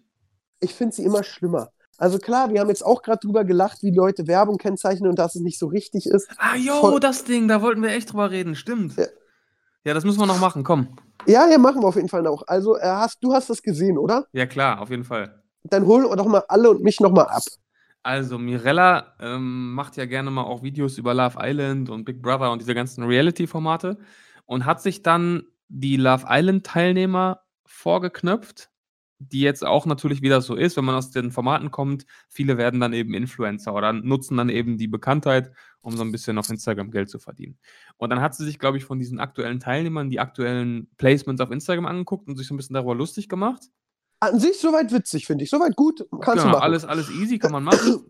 Ich 0.59 0.73
finde 0.75 0.95
sie 0.95 1.03
immer 1.03 1.23
schlimmer. 1.23 1.69
Also 1.97 2.17
klar, 2.17 2.51
wir 2.51 2.59
haben 2.59 2.69
jetzt 2.69 2.83
auch 2.85 3.01
gerade 3.01 3.19
drüber 3.19 3.43
gelacht, 3.43 3.83
wie 3.83 3.91
Leute 3.91 4.27
Werbung 4.27 4.57
kennzeichnen 4.57 5.09
und 5.09 5.19
dass 5.19 5.35
es 5.35 5.41
nicht 5.41 5.59
so 5.59 5.67
richtig 5.67 6.05
ist. 6.07 6.27
Ah, 6.37 6.55
jo, 6.55 6.73
Voll- 6.75 6.99
das 6.99 7.23
Ding, 7.23 7.47
da 7.47 7.61
wollten 7.61 7.81
wir 7.81 7.89
echt 7.89 8.11
drüber 8.11 8.31
reden, 8.31 8.55
stimmt. 8.55 8.95
Ja. 9.83 9.93
Das 9.93 10.03
müssen 10.03 10.19
wir 10.19 10.25
noch 10.25 10.39
machen, 10.39 10.63
komm. 10.63 10.95
Ja, 11.25 11.47
ja, 11.47 11.57
machen 11.57 11.81
wir 11.81 11.87
auf 11.87 11.95
jeden 11.95 12.09
Fall 12.09 12.21
noch. 12.21 12.43
Also 12.47 12.77
äh, 12.77 12.81
hast, 12.83 13.23
du 13.23 13.33
hast 13.33 13.49
das 13.49 13.61
gesehen, 13.61 13.97
oder? 13.97 14.27
Ja, 14.33 14.45
klar, 14.45 14.81
auf 14.81 14.89
jeden 14.89 15.03
Fall. 15.03 15.41
Dann 15.63 15.85
holen 15.85 16.03
wir 16.03 16.15
doch 16.15 16.27
mal 16.27 16.43
alle 16.47 16.69
und 16.69 16.83
mich 16.83 16.99
nochmal 16.99 17.27
ab. 17.27 17.43
Also, 18.05 18.37
Mirella 18.37 19.15
ähm, 19.21 19.73
macht 19.73 19.95
ja 19.95 20.05
gerne 20.05 20.29
mal 20.29 20.43
auch 20.43 20.61
Videos 20.61 20.97
über 20.97 21.13
Love 21.13 21.37
Island 21.39 21.89
und 21.89 22.03
Big 22.03 22.21
Brother 22.21 22.51
und 22.51 22.61
diese 22.61 22.75
ganzen 22.75 23.05
Reality-Formate 23.05 23.97
und 24.45 24.65
hat 24.65 24.81
sich 24.81 25.03
dann 25.03 25.43
die 25.69 25.95
Love 25.95 26.25
Island-Teilnehmer 26.27 27.39
vorgeknöpft, 27.65 28.69
die 29.31 29.41
jetzt 29.41 29.65
auch 29.65 29.85
natürlich 29.85 30.21
wieder 30.21 30.41
so 30.41 30.55
ist, 30.55 30.77
wenn 30.77 30.85
man 30.85 30.95
aus 30.95 31.11
den 31.11 31.31
Formaten 31.31 31.71
kommt. 31.71 32.05
Viele 32.29 32.57
werden 32.57 32.79
dann 32.79 32.93
eben 32.93 33.13
Influencer 33.13 33.73
oder 33.73 33.93
nutzen 33.93 34.37
dann 34.37 34.49
eben 34.49 34.77
die 34.77 34.87
Bekanntheit, 34.87 35.51
um 35.81 35.95
so 35.95 36.03
ein 36.03 36.11
bisschen 36.11 36.37
auf 36.37 36.49
Instagram 36.49 36.91
Geld 36.91 37.09
zu 37.09 37.19
verdienen. 37.19 37.57
Und 37.97 38.09
dann 38.09 38.21
hat 38.21 38.35
sie 38.35 38.45
sich, 38.45 38.59
glaube 38.59 38.77
ich, 38.77 38.85
von 38.85 38.99
diesen 38.99 39.19
aktuellen 39.19 39.59
Teilnehmern 39.59 40.09
die 40.09 40.19
aktuellen 40.19 40.89
Placements 40.97 41.41
auf 41.41 41.51
Instagram 41.51 41.85
angeguckt 41.85 42.27
und 42.27 42.37
sich 42.37 42.47
so 42.47 42.53
ein 42.53 42.57
bisschen 42.57 42.73
darüber 42.73 42.95
lustig 42.95 43.29
gemacht. 43.29 43.69
An 44.19 44.39
sich 44.39 44.57
soweit 44.59 44.91
witzig, 44.93 45.25
finde 45.25 45.43
ich. 45.43 45.49
Soweit 45.49 45.75
gut, 45.75 46.05
kannst 46.21 46.43
genau, 46.43 46.43
du 46.43 46.49
machen. 46.51 46.61
alles, 46.63 46.85
alles 46.85 47.09
easy 47.11 47.39
kann 47.39 47.51
man 47.51 47.63
machen. 47.63 48.05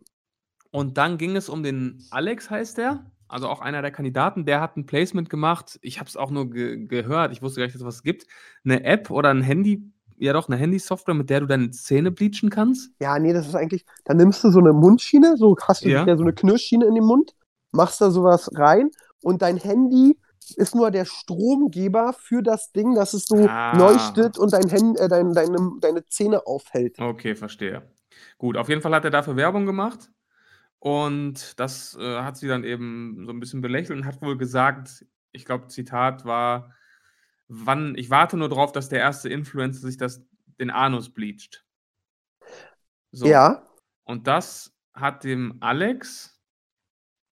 Und 0.71 0.97
dann 0.97 1.17
ging 1.17 1.35
es 1.35 1.49
um 1.49 1.63
den 1.63 2.03
Alex, 2.11 2.49
heißt 2.49 2.77
der. 2.77 3.11
also 3.27 3.47
auch 3.47 3.61
einer 3.61 3.81
der 3.81 3.91
Kandidaten, 3.91 4.45
der 4.45 4.61
hat 4.61 4.77
ein 4.77 4.85
Placement 4.85 5.29
gemacht. 5.29 5.79
Ich 5.81 5.99
habe 5.99 6.07
es 6.07 6.15
auch 6.17 6.29
nur 6.29 6.49
ge 6.51 6.85
gehört. 6.85 7.31
Ich 7.31 7.41
wusste 7.41 7.59
gar 7.59 7.65
nicht, 7.65 7.75
dass 7.75 7.81
es 7.81 7.87
was 7.87 8.03
gibt. 8.03 8.27
Eine 8.63 8.83
App 8.83 9.09
oder 9.09 9.29
ein 9.29 9.41
Handy, 9.41 9.91
ja 10.17 10.33
doch, 10.33 10.47
eine 10.47 10.57
Handysoftware, 10.57 11.13
mit 11.15 11.29
der 11.29 11.41
du 11.41 11.45
deine 11.47 11.71
Zähne 11.71 12.11
bleachen 12.11 12.49
kannst. 12.49 12.91
Ja, 12.99 13.17
nee, 13.19 13.33
das 13.33 13.47
ist 13.47 13.55
eigentlich, 13.55 13.85
da 14.05 14.13
nimmst 14.13 14.43
du 14.43 14.51
so 14.51 14.59
eine 14.59 14.73
Mundschiene, 14.73 15.35
so 15.37 15.55
hast 15.61 15.83
du 15.83 15.89
Ja. 15.89 16.03
so 16.15 16.23
eine 16.23 16.33
Knirschschiene 16.33 16.85
in 16.85 16.95
den 16.95 17.05
Mund, 17.05 17.33
machst 17.71 18.01
da 18.01 18.11
sowas 18.11 18.49
rein 18.55 18.89
und 19.21 19.41
dein 19.41 19.57
Handy 19.57 20.17
ist 20.55 20.75
nur 20.75 20.91
der 20.91 21.05
Stromgeber 21.05 22.13
für 22.13 22.43
das 22.43 22.71
Ding, 22.71 22.95
dass 22.95 23.13
es 23.13 23.25
so 23.25 23.47
Ah. 23.47 23.77
leuchtet 23.77 24.37
und 24.37 24.51
dein 24.53 24.69
Hand, 24.71 24.99
äh, 24.99 25.07
dein, 25.07 25.33
deine, 25.33 25.71
deine 25.79 26.05
Zähne 26.05 26.45
aufhält. 26.45 26.99
Okay, 26.99 27.35
verstehe. 27.35 27.83
Gut, 28.37 28.57
auf 28.57 28.69
jeden 28.69 28.81
Fall 28.81 28.93
hat 28.93 29.05
er 29.05 29.11
dafür 29.11 29.35
Werbung 29.35 29.65
gemacht. 29.65 30.11
Und 30.79 31.57
das 31.59 31.97
äh, 31.99 32.17
hat 32.21 32.35
sie 32.37 32.47
dann 32.47 32.65
eben 32.65 33.23
so 33.25 33.31
ein 33.31 33.39
bisschen 33.39 33.61
belächelt 33.61 33.97
und 33.97 34.05
hat 34.05 34.21
wohl 34.21 34.37
gesagt, 34.37 35.05
ich 35.31 35.45
glaube, 35.45 35.67
Zitat 35.67 36.25
war, 36.25 36.71
wann, 37.47 37.95
ich 37.95 38.09
warte 38.09 38.37
nur 38.37 38.49
drauf, 38.49 38.71
dass 38.71 38.89
der 38.89 38.99
erste 38.99 39.29
Influencer 39.29 39.85
sich 39.85 39.97
das, 39.97 40.25
den 40.59 40.69
Anus 40.69 41.09
bleacht. 41.09 41.65
So. 43.11 43.27
Ja, 43.27 43.67
Und 44.05 44.27
das 44.27 44.73
hat 44.93 45.23
dem 45.23 45.57
Alex 45.59 46.39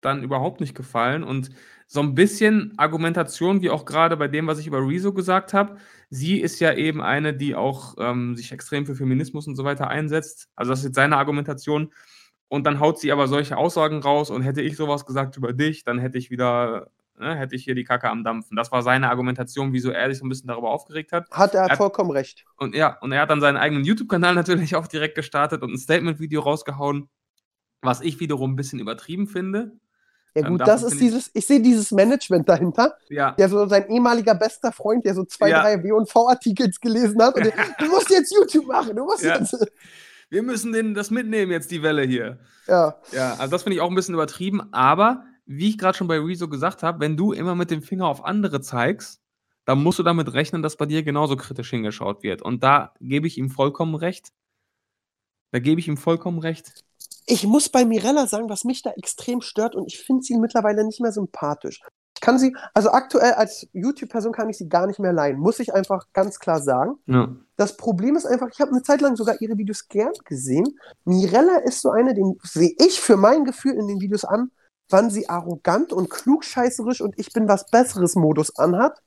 dann 0.00 0.22
überhaupt 0.22 0.60
nicht 0.60 0.74
gefallen. 0.74 1.22
Und 1.22 1.50
so 1.86 2.00
ein 2.00 2.14
bisschen 2.14 2.74
Argumentation, 2.78 3.62
wie 3.62 3.70
auch 3.70 3.84
gerade 3.84 4.16
bei 4.16 4.28
dem, 4.28 4.46
was 4.46 4.58
ich 4.58 4.66
über 4.66 4.86
Rezo 4.86 5.12
gesagt 5.12 5.54
habe. 5.54 5.76
Sie 6.10 6.40
ist 6.40 6.60
ja 6.60 6.72
eben 6.72 7.00
eine, 7.00 7.34
die 7.34 7.54
auch 7.54 7.94
ähm, 7.98 8.36
sich 8.36 8.52
extrem 8.52 8.86
für 8.86 8.96
Feminismus 8.96 9.46
und 9.46 9.56
so 9.56 9.64
weiter 9.64 9.88
einsetzt. 9.88 10.48
Also 10.56 10.70
das 10.72 10.80
ist 10.80 10.86
jetzt 10.86 10.94
seine 10.96 11.16
Argumentation. 11.16 11.92
Und 12.48 12.64
dann 12.64 12.80
haut 12.80 12.98
sie 12.98 13.12
aber 13.12 13.28
solche 13.28 13.56
Aussagen 13.56 14.00
raus 14.00 14.30
und 14.30 14.42
hätte 14.42 14.62
ich 14.62 14.76
sowas 14.76 15.04
gesagt 15.04 15.36
über 15.36 15.52
dich, 15.52 15.82
dann 15.84 15.98
hätte 15.98 16.18
ich 16.18 16.30
wieder, 16.30 16.90
ne, 17.18 17.36
hätte 17.36 17.54
ich 17.54 17.64
hier 17.64 17.74
die 17.74 17.84
Kacke 17.84 18.08
am 18.10 18.24
Dampfen. 18.24 18.56
Das 18.56 18.70
war 18.72 18.82
seine 18.82 19.08
Argumentation, 19.10 19.72
wieso 19.72 19.90
er 19.90 20.08
sich 20.10 20.18
so 20.18 20.26
ein 20.26 20.28
bisschen 20.28 20.48
darüber 20.48 20.70
aufgeregt 20.70 21.12
hat. 21.12 21.30
hat 21.30 21.54
er 21.54 21.66
Er- 21.70 21.76
vollkommen 21.76 22.10
recht. 22.10 22.44
Und 22.58 22.74
ja, 22.74 22.96
und 23.00 23.12
er 23.12 23.22
hat 23.22 23.30
dann 23.30 23.40
seinen 23.40 23.56
eigenen 23.56 23.84
YouTube-Kanal 23.84 24.34
natürlich 24.34 24.76
auch 24.76 24.86
direkt 24.86 25.14
gestartet 25.14 25.62
und 25.62 25.72
ein 25.72 25.78
Statement-Video 25.78 26.40
rausgehauen, 26.40 27.08
was 27.82 28.00
ich 28.00 28.20
wiederum 28.20 28.52
ein 28.52 28.56
bisschen 28.56 28.78
übertrieben 28.80 29.26
finde. 29.26 29.72
Ja 30.34 30.42
Ähm, 30.42 30.48
gut, 30.52 30.60
dafür 30.60 30.72
das 30.74 30.82
ist 30.92 31.00
dieses, 31.00 31.30
ich 31.32 31.46
sehe 31.46 31.60
dieses 31.60 31.90
Management 31.92 32.46
dahinter, 32.48 32.96
Ja, 33.08 33.32
der 33.32 33.48
so 33.48 33.66
sein 33.66 33.88
ehemaliger 33.88 34.34
bester 34.34 34.70
Freund, 34.70 35.04
der 35.06 35.14
so 35.14 35.24
zwei, 35.24 35.48
Ja. 35.50 35.62
drei 35.62 35.82
W&V-Artikels 35.82 36.78
gelesen 36.80 37.22
hat 37.22 37.36
und 37.36 37.44
der, 37.46 37.52
du 37.78 37.86
musst 37.86 38.10
jetzt 38.10 38.34
YouTube 38.34 38.66
machen, 38.66 38.94
du 38.96 39.04
musst 39.04 39.22
Ja. 39.22 39.38
jetzt, 39.38 39.56
wir 40.28 40.42
müssen 40.42 40.72
den, 40.72 40.92
das 40.92 41.10
mitnehmen 41.10 41.52
jetzt, 41.52 41.70
die 41.70 41.82
Welle 41.82 42.02
hier. 42.02 42.38
ja. 42.66 42.96
Ja, 43.12 43.34
also 43.38 43.50
das 43.52 43.62
finde 43.62 43.76
ich 43.76 43.80
auch 43.80 43.88
ein 43.88 43.94
bisschen 43.94 44.14
übertrieben, 44.14 44.60
aber 44.72 45.24
wie 45.46 45.70
ich 45.70 45.78
gerade 45.78 45.96
schon 45.96 46.08
bei 46.08 46.18
Rezo 46.18 46.48
gesagt 46.48 46.82
habe, 46.82 47.00
wenn 47.00 47.16
du 47.16 47.32
immer 47.32 47.54
mit 47.54 47.70
dem 47.70 47.82
Finger 47.82 48.06
auf 48.06 48.24
andere 48.24 48.60
zeigst, 48.60 49.20
dann 49.64 49.82
musst 49.82 49.98
du 49.98 50.02
damit 50.02 50.32
rechnen, 50.32 50.62
dass 50.62 50.76
bei 50.76 50.86
dir 50.86 51.02
genauso 51.02 51.36
kritisch 51.36 51.70
hingeschaut 51.70 52.22
wird. 52.22 52.42
Und 52.42 52.62
da 52.62 52.94
gebe 53.00 53.26
ich 53.26 53.38
ihm 53.38 53.50
vollkommen 53.50 53.94
recht. 53.94 54.32
Da 55.52 55.58
gebe 55.58 55.80
ich 55.80 55.88
ihm 55.88 55.96
vollkommen 55.96 56.38
recht. 56.38 56.84
Ich 57.26 57.44
muss 57.44 57.68
bei 57.68 57.84
Mirella 57.84 58.26
sagen, 58.26 58.48
was 58.48 58.64
mich 58.64 58.82
da 58.82 58.90
extrem 58.92 59.40
stört 59.40 59.74
und 59.74 59.86
ich 59.86 59.98
finde 59.98 60.22
sie 60.22 60.36
mittlerweile 60.36 60.84
nicht 60.84 61.00
mehr 61.00 61.12
sympathisch. 61.12 61.80
Ich 62.14 62.20
kann 62.20 62.38
sie, 62.38 62.56
also 62.72 62.90
aktuell 62.90 63.32
als 63.32 63.68
YouTube-Person 63.72 64.32
kann 64.32 64.48
ich 64.48 64.56
sie 64.56 64.68
gar 64.68 64.86
nicht 64.86 65.00
mehr 65.00 65.12
leihen, 65.12 65.38
muss 65.38 65.58
ich 65.58 65.74
einfach 65.74 66.06
ganz 66.12 66.38
klar 66.38 66.62
sagen. 66.62 66.94
Ja. 67.06 67.34
Das 67.56 67.76
Problem 67.76 68.16
ist 68.16 68.26
einfach, 68.26 68.48
ich 68.50 68.60
habe 68.60 68.70
eine 68.70 68.82
Zeit 68.82 69.00
lang 69.00 69.16
sogar 69.16 69.40
ihre 69.40 69.58
Videos 69.58 69.88
gern 69.88 70.12
gesehen. 70.24 70.78
Mirella 71.04 71.58
ist 71.58 71.82
so 71.82 71.90
eine, 71.90 72.14
den 72.14 72.38
sehe 72.42 72.74
ich 72.78 73.00
für 73.00 73.16
mein 73.16 73.44
Gefühl 73.44 73.72
in 73.72 73.86
den 73.86 74.00
Videos 74.00 74.24
an, 74.24 74.50
wann 74.88 75.10
sie 75.10 75.28
arrogant 75.28 75.92
und 75.92 76.10
klugscheißerisch 76.10 77.00
und 77.00 77.18
ich 77.18 77.32
bin 77.32 77.48
was 77.48 77.66
Besseres 77.70 78.14
Modus 78.14 78.56
anhat. 78.58 79.00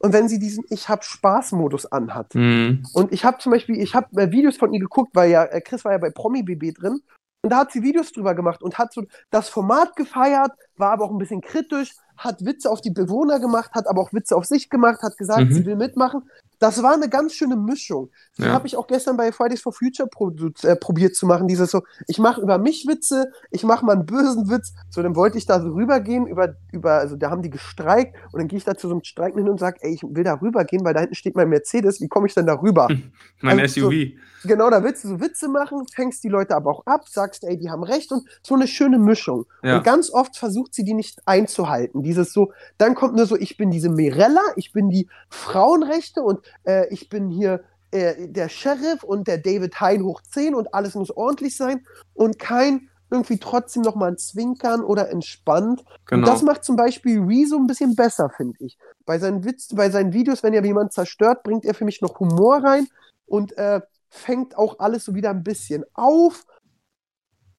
Und 0.00 0.12
wenn 0.12 0.28
sie 0.28 0.38
diesen 0.38 0.64
Ich 0.70 0.88
hab 0.88 1.04
Spaß 1.04 1.52
Modus 1.52 1.86
anhat. 1.86 2.34
Mhm. 2.34 2.84
Und 2.92 3.12
ich 3.12 3.24
habe 3.24 3.38
zum 3.38 3.50
Beispiel, 3.50 3.80
ich 3.80 3.94
habe 3.94 4.22
äh, 4.22 4.30
Videos 4.30 4.56
von 4.56 4.72
ihr 4.72 4.80
geguckt, 4.80 5.10
weil 5.14 5.30
ja, 5.30 5.44
äh, 5.44 5.60
Chris 5.60 5.84
war 5.84 5.92
ja 5.92 5.98
bei 5.98 6.10
Promi 6.10 6.42
BB 6.44 6.72
drin. 6.78 7.00
Und 7.42 7.50
da 7.50 7.58
hat 7.58 7.72
sie 7.72 7.82
Videos 7.82 8.12
drüber 8.12 8.34
gemacht 8.34 8.62
und 8.62 8.78
hat 8.78 8.92
so 8.92 9.04
das 9.30 9.48
Format 9.48 9.96
gefeiert, 9.96 10.52
war 10.76 10.90
aber 10.92 11.04
auch 11.04 11.10
ein 11.10 11.18
bisschen 11.18 11.40
kritisch, 11.40 11.94
hat 12.16 12.44
Witze 12.44 12.70
auf 12.70 12.80
die 12.80 12.90
Bewohner 12.90 13.38
gemacht, 13.38 13.72
hat 13.72 13.86
aber 13.88 14.02
auch 14.02 14.12
Witze 14.12 14.36
auf 14.36 14.44
sich 14.44 14.70
gemacht, 14.70 15.02
hat 15.02 15.16
gesagt, 15.16 15.50
Mhm. 15.50 15.52
sie 15.52 15.66
will 15.66 15.76
mitmachen. 15.76 16.22
Das 16.58 16.82
war 16.82 16.94
eine 16.94 17.08
ganz 17.08 17.34
schöne 17.34 17.56
Mischung. 17.56 18.10
Die 18.36 18.42
Ja. 18.42 18.52
habe 18.52 18.66
ich 18.66 18.76
auch 18.76 18.86
gestern 18.88 19.16
bei 19.16 19.30
Fridays 19.30 19.60
for 19.62 19.72
Future 19.72 20.08
pro, 20.08 20.30
äh, 20.62 20.74
probiert 20.76 21.14
zu 21.14 21.24
machen. 21.26 21.46
Dieses 21.46 21.70
so, 21.70 21.82
ich 22.08 22.18
mache 22.18 22.40
über 22.40 22.58
mich 22.58 22.86
Witze, 22.88 23.30
ich 23.50 23.62
mache 23.64 23.84
mal 23.84 23.92
einen 23.92 24.06
bösen 24.06 24.50
Witz. 24.50 24.74
So, 24.90 25.02
dann 25.02 25.14
wollte 25.14 25.38
ich 25.38 25.46
da 25.46 25.60
so 25.60 25.68
rübergehen, 25.70 26.26
über, 26.26 26.56
über, 26.72 26.94
also 26.94 27.16
da 27.16 27.30
haben 27.30 27.42
die 27.42 27.50
gestreikt 27.50 28.16
und 28.32 28.40
dann 28.40 28.48
gehe 28.48 28.58
ich 28.58 28.64
da 28.64 28.76
zu 28.76 28.88
so 28.88 28.94
einem 28.94 29.04
Streiken 29.04 29.38
hin 29.40 29.48
und 29.48 29.60
sage, 29.60 29.78
ey, 29.82 29.92
ich 29.94 30.02
will 30.02 30.24
da 30.24 30.34
rübergehen, 30.34 30.84
weil 30.84 30.94
da 30.94 31.00
hinten 31.00 31.14
steht 31.14 31.36
mein 31.36 31.48
Mercedes, 31.48 32.00
wie 32.00 32.08
komme 32.08 32.26
ich 32.26 32.34
denn 32.34 32.46
da 32.46 32.54
rüber? 32.54 32.88
Mein 33.40 33.60
Also 33.60 33.82
so- 33.82 33.90
SUV. 33.90 34.12
Genau, 34.44 34.70
da 34.70 34.82
willst 34.82 35.04
du 35.04 35.08
so 35.08 35.20
Witze 35.20 35.48
machen, 35.48 35.86
fängst 35.92 36.22
die 36.24 36.28
Leute 36.28 36.54
aber 36.54 36.70
auch 36.70 36.86
ab, 36.86 37.08
sagst, 37.08 37.44
ey, 37.44 37.58
die 37.58 37.70
haben 37.70 37.82
recht 37.82 38.12
und 38.12 38.28
so 38.42 38.54
eine 38.54 38.66
schöne 38.66 38.98
Mischung. 38.98 39.46
Ja. 39.62 39.78
Und 39.78 39.84
ganz 39.84 40.10
oft 40.10 40.36
versucht 40.36 40.74
sie 40.74 40.84
die 40.84 40.94
nicht 40.94 41.20
einzuhalten. 41.26 42.02
Dieses 42.02 42.32
so, 42.32 42.52
dann 42.78 42.94
kommt 42.94 43.16
nur 43.16 43.26
so, 43.26 43.36
ich 43.36 43.56
bin 43.56 43.70
diese 43.70 43.88
Mirella, 43.88 44.42
ich 44.56 44.72
bin 44.72 44.90
die 44.90 45.08
Frauenrechte 45.28 46.22
und 46.22 46.40
äh, 46.64 46.92
ich 46.92 47.08
bin 47.08 47.28
hier 47.28 47.64
äh, 47.90 48.28
der 48.28 48.48
Sheriff 48.48 49.02
und 49.02 49.28
der 49.28 49.38
David 49.38 49.80
Hein 49.80 50.04
hoch 50.04 50.20
10 50.22 50.54
und 50.54 50.74
alles 50.74 50.94
muss 50.94 51.10
ordentlich 51.10 51.56
sein 51.56 51.84
und 52.14 52.38
kein 52.38 52.88
irgendwie 53.10 53.38
trotzdem 53.38 53.82
nochmal 53.82 54.10
ein 54.10 54.18
Zwinkern 54.18 54.82
oder 54.82 55.10
entspannt. 55.10 55.84
Genau. 56.06 56.26
Und 56.26 56.32
das 56.32 56.42
macht 56.42 56.64
zum 56.64 56.76
Beispiel 56.76 57.20
Rezo 57.20 57.56
ein 57.56 57.66
bisschen 57.66 57.96
besser, 57.96 58.30
finde 58.36 58.56
ich. 58.60 58.76
Bei 59.06 59.18
seinen 59.18 59.44
Witz, 59.44 59.68
bei 59.74 59.90
seinen 59.90 60.12
Videos, 60.12 60.42
wenn 60.42 60.52
er 60.52 60.64
jemand 60.64 60.92
zerstört, 60.92 61.42
bringt 61.42 61.64
er 61.64 61.74
für 61.74 61.86
mich 61.86 62.02
noch 62.02 62.20
Humor 62.20 62.62
rein 62.62 62.86
und 63.26 63.56
äh, 63.56 63.80
fängt 64.08 64.56
auch 64.56 64.78
alles 64.78 65.04
so 65.04 65.14
wieder 65.14 65.30
ein 65.30 65.42
bisschen 65.42 65.84
auf. 65.94 66.44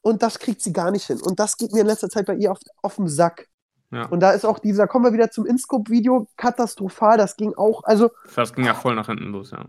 Und 0.01 0.23
das 0.23 0.39
kriegt 0.39 0.61
sie 0.61 0.73
gar 0.73 0.91
nicht 0.91 1.07
hin. 1.07 1.21
Und 1.21 1.39
das 1.39 1.57
geht 1.57 1.73
mir 1.73 1.81
in 1.81 1.87
letzter 1.87 2.09
Zeit 2.09 2.25
bei 2.25 2.35
ihr 2.35 2.51
auf, 2.51 2.59
auf 2.81 2.95
den 2.95 3.07
Sack. 3.07 3.47
ja. 3.91 4.05
Und 4.05 4.21
da 4.21 4.31
ist 4.31 4.45
auch 4.45 4.59
dieser, 4.59 4.87
kommen 4.87 5.05
wir 5.05 5.13
wieder 5.13 5.29
zum 5.31 5.45
InScope-Video, 5.45 6.27
katastrophal. 6.37 7.17
Das 7.17 7.35
ging 7.35 7.53
auch, 7.55 7.83
also 7.83 8.09
Das 8.35 8.53
ging 8.53 8.65
ja 8.65 8.73
voll 8.73 8.95
nach 8.95 9.07
hinten 9.07 9.31
los, 9.31 9.51
ja. 9.51 9.65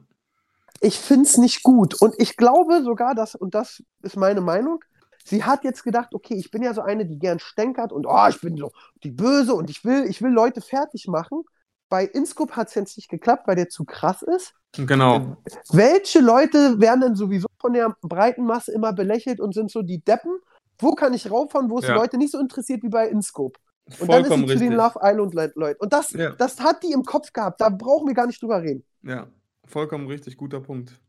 ich 0.81 0.99
finde 0.99 1.24
es 1.24 1.37
nicht 1.37 1.62
gut. 1.62 1.95
Und 2.01 2.14
ich 2.18 2.37
glaube 2.37 2.83
sogar, 2.83 3.14
dass, 3.14 3.35
und 3.35 3.55
das 3.55 3.83
ist 4.03 4.16
meine 4.16 4.41
Meinung, 4.41 4.83
sie 5.24 5.45
hat 5.45 5.64
jetzt 5.64 5.83
gedacht, 5.85 6.14
okay, 6.14 6.35
ich 6.35 6.51
bin 6.51 6.62
ja 6.62 6.74
so 6.74 6.81
eine, 6.81 7.07
die 7.07 7.18
gern 7.18 7.39
stänkert 7.41 7.93
und 7.93 8.07
oh, 8.07 8.26
ich 8.28 8.41
bin 8.41 8.57
so 8.57 8.70
die 9.03 9.11
Böse 9.11 9.55
und 9.55 9.68
ich 9.68 9.85
will, 9.85 10.05
ich 10.09 10.22
will 10.22 10.31
Leute 10.31 10.61
fertig 10.61 11.09
machen. 11.09 11.43
Bei 11.91 12.05
InScope 12.07 12.57
hat 12.57 12.68
es 12.68 12.74
jetzt 12.76 12.97
nicht 12.97 13.11
geklappt, 13.11 13.47
weil 13.47 13.57
der 13.57 13.68
zu 13.68 13.84
krass 13.84 14.22
ist. 14.22 14.55
Genau. 14.76 15.36
Welche 15.72 16.20
Leute 16.20 16.80
werden 16.80 17.01
denn 17.01 17.14
sowieso 17.16 17.49
von 17.61 17.72
der 17.74 17.95
breiten 18.01 18.45
Masse 18.45 18.72
immer 18.72 18.93
belächelt 18.93 19.41
und 19.41 19.53
sind 19.53 19.70
so 19.70 19.82
die 19.82 19.99
Deppen? 20.03 20.38
Wo 20.78 20.95
kann 20.95 21.12
ich 21.12 21.30
rauffahren, 21.30 21.68
wo 21.68 21.78
es 21.80 21.88
Ja. 21.88 21.95
Leute 21.97 22.16
nicht 22.16 22.30
so 22.32 22.38
interessiert 22.38 22.82
wie 22.82 22.88
bei 22.88 23.09
InScope? 23.09 23.59
Und 23.99 24.09
dann 24.09 24.20
ist 24.22 24.28
Vollkommen 24.28 24.47
sie 24.49 24.55
zu 24.55 24.59
den 24.61 24.72
richtig. 24.74 24.95
Love 24.95 24.99
Island 25.03 25.34
Le- 25.34 25.53
Leuten. 25.57 25.80
Und 25.82 25.93
das, 25.93 26.12
Ja. 26.12 26.30
das 26.30 26.61
hat 26.61 26.82
die 26.84 26.93
im 26.93 27.03
Kopf 27.03 27.32
gehabt. 27.32 27.61
Da 27.61 27.68
brauchen 27.68 28.07
wir 28.07 28.14
gar 28.14 28.26
nicht 28.28 28.41
drüber 28.41 28.62
reden. 28.62 28.84
Ja, 29.03 29.26
vollkommen 29.66 30.07
richtig, 30.07 30.36
guter 30.36 30.61
Punkt. 30.61 31.01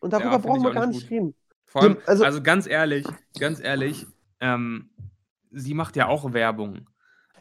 Und 0.00 0.12
darüber 0.12 0.30
Ja, 0.32 0.38
brauchen 0.38 0.62
wir 0.62 0.70
gar 0.72 0.86
nicht 0.86 0.96
nicht 0.98 1.08
gut. 1.08 1.18
reden. 1.18 1.34
Vor 1.66 1.82
allem, 1.82 1.96
also- 2.06 2.24
also, 2.24 2.42
ganz 2.42 2.68
ehrlich, 2.68 3.04
ganz 3.40 3.58
ehrlich, 3.60 4.06
ähm, 4.40 4.90
sie 5.50 5.74
macht 5.74 5.96
ja 5.96 6.06
auch 6.06 6.32
Werbung. 6.32 6.86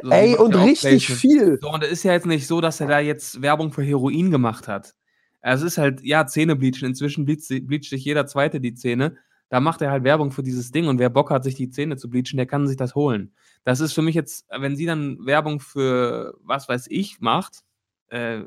So, 0.01 0.09
Ey, 0.09 0.35
und 0.35 0.55
richtig 0.55 1.07
Placement. 1.07 1.19
viel. 1.19 1.59
So, 1.61 1.71
und 1.71 1.83
es 1.83 1.91
ist 1.91 2.03
ja 2.03 2.13
jetzt 2.13 2.25
nicht 2.25 2.47
so, 2.47 2.61
dass 2.61 2.79
er 2.79 2.87
da 2.87 2.99
jetzt 2.99 3.41
Werbung 3.41 3.71
für 3.71 3.83
Heroin 3.83 4.31
gemacht 4.31 4.67
hat. 4.67 4.95
Also 5.41 5.65
es 5.65 5.73
ist 5.73 5.77
halt, 5.77 6.01
ja, 6.01 6.25
Zähnebleachen. 6.25 6.87
Inzwischen 6.87 7.25
bleacht, 7.25 7.43
bleacht 7.67 7.85
sich 7.85 8.03
jeder 8.03 8.25
Zweite 8.25 8.59
die 8.59 8.73
Zähne. 8.73 9.17
Da 9.49 9.59
macht 9.59 9.81
er 9.81 9.91
halt 9.91 10.03
Werbung 10.03 10.31
für 10.31 10.41
dieses 10.41 10.71
Ding 10.71 10.87
und 10.87 10.97
wer 10.97 11.09
Bock 11.09 11.29
hat, 11.29 11.43
sich 11.43 11.53
die 11.55 11.69
Zähne 11.69 11.95
zu 11.95 12.09
bleachen, 12.09 12.37
der 12.37 12.47
kann 12.47 12.67
sich 12.67 12.77
das 12.77 12.95
holen. 12.95 13.33
Das 13.65 13.81
ist 13.81 13.93
für 13.93 14.01
mich 14.01 14.15
jetzt, 14.15 14.47
wenn 14.49 14.75
sie 14.75 14.85
dann 14.85 15.23
Werbung 15.25 15.59
für 15.59 16.33
was 16.41 16.67
weiß 16.67 16.87
ich 16.89 17.19
macht, 17.19 17.59
äh, 18.07 18.41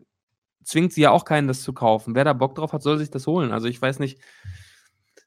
zwingt 0.64 0.92
sie 0.92 1.02
ja 1.02 1.10
auch 1.12 1.24
keinen, 1.24 1.46
das 1.46 1.62
zu 1.62 1.72
kaufen. 1.72 2.14
Wer 2.16 2.24
da 2.24 2.32
Bock 2.32 2.56
drauf 2.56 2.72
hat, 2.72 2.82
soll 2.82 2.98
sich 2.98 3.10
das 3.10 3.26
holen. 3.26 3.52
Also 3.52 3.68
ich 3.68 3.80
weiß 3.80 4.00
nicht. 4.00 4.18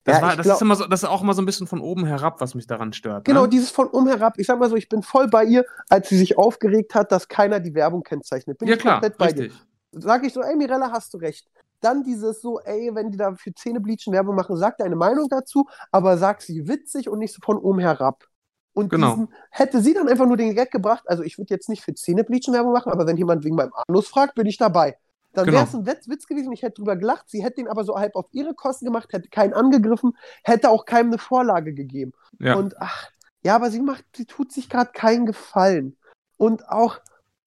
Das, 0.10 0.18
Ja, 0.18 0.22
war, 0.28 0.36
das, 0.36 0.44
glaub- 0.46 0.56
ist 0.56 0.62
immer 0.62 0.76
so, 0.76 0.88
das 0.88 1.04
ist 1.04 1.10
auch 1.10 1.22
immer 1.22 1.34
so 1.34 1.42
ein 1.42 1.46
bisschen 1.46 1.68
von 1.68 1.82
oben 1.82 2.06
herab, 2.06 2.42
was 2.42 2.56
mich 2.56 2.68
daran 2.68 2.94
stört. 2.94 3.26
Genau, 3.26 3.44
ne? 3.44 3.50
dieses 3.50 3.70
von 3.72 3.88
um 3.88 4.08
herab. 4.08 4.34
Ich 4.38 4.48
sag 4.48 4.60
mal 4.60 4.70
so, 4.70 4.76
ich 4.76 4.90
bin 4.90 5.02
voll 5.04 5.28
bei 5.28 5.44
ihr, 5.46 5.66
als 5.90 6.10
sie 6.10 6.18
sich 6.18 6.38
aufgeregt 6.38 6.96
hat, 6.96 7.12
dass 7.12 7.28
keiner 7.28 7.60
die 7.60 7.74
Werbung 7.74 8.04
kennzeichnet. 8.04 8.58
Bin 8.58 8.68
Ja, 8.68 8.76
ich 8.76 8.82
klar, 8.82 8.96
komplett 9.02 9.18
bei 9.18 9.26
richtig. 9.28 9.54
dir. 9.92 10.02
Sag 10.02 10.24
ich 10.26 10.34
so, 10.34 10.42
ey 10.42 10.56
Mirella, 10.56 10.92
hast 10.92 11.14
du 11.14 11.18
recht. 11.18 11.48
Dann 11.82 12.04
dieses 12.04 12.42
so, 12.42 12.60
ey, 12.60 12.92
wenn 12.94 13.10
die 13.10 13.18
da 13.18 13.34
für 13.36 13.54
Zähnebleachen 13.54 14.12
Werbung 14.14 14.36
machen, 14.36 14.58
sag 14.58 14.78
deine 14.78 14.96
Meinung 14.96 15.28
dazu, 15.30 15.66
aber 15.92 16.18
sag 16.18 16.42
sie 16.42 16.68
witzig 16.68 17.08
und 17.10 17.20
nicht 17.20 17.34
so 17.34 17.40
von 17.44 17.58
oben 17.58 17.80
herab. 17.80 18.26
Und 18.74 18.90
Genau. 18.90 19.10
diesen, 19.12 19.34
hätte 19.50 19.82
sie 19.82 19.94
dann 19.94 20.08
einfach 20.08 20.26
nur 20.28 20.38
den 20.38 20.54
Gag 20.56 20.72
gebracht, 20.72 21.04
also 21.08 21.24
ich 21.24 21.38
würde 21.38 21.54
jetzt 21.54 21.70
nicht 21.70 21.84
für 21.84 21.94
Zähnebleachen 21.94 22.54
Werbung 22.54 22.72
machen, 22.74 22.92
aber 22.92 23.08
wenn 23.08 23.18
jemand 23.18 23.44
wegen 23.44 23.56
meinem 23.56 23.72
Anus 23.88 24.08
fragt, 24.08 24.36
bin 24.36 24.46
ich 24.46 24.58
dabei. 24.58 24.98
Dann 25.34 25.46
Genau. 25.46 25.58
wäre 25.58 25.68
es 25.68 25.74
ein 25.76 25.86
Witz, 25.86 26.28
gewesen, 26.28 26.52
ich 26.52 26.64
hätte 26.64 26.76
drüber 26.76 26.96
gelacht, 26.96 27.30
sie 27.30 27.44
hätte 27.44 27.58
den 27.58 27.68
aber 27.68 27.84
so 27.84 27.96
halb 27.98 28.16
auf 28.16 28.28
ihre 28.32 28.54
Kosten 28.56 28.86
gemacht, 28.86 29.14
hätte 29.14 29.30
keinen 29.30 29.54
angegriffen, 29.54 30.18
hätte 30.44 30.70
auch 30.70 30.86
keinem 30.86 31.10
eine 31.10 31.18
Vorlage 31.20 31.74
gegeben. 31.74 32.14
Ja. 32.40 32.56
Und 32.56 32.80
ach, 32.82 33.10
Ja, 33.44 33.56
aber 33.56 33.72
sie 33.72 33.82
macht, 33.82 34.04
sie 34.16 34.26
tut 34.26 34.52
sich 34.52 34.70
gerade 34.70 34.92
keinen 34.92 35.26
Gefallen. 35.26 35.98
Und 36.38 36.68
auch, 36.68 37.00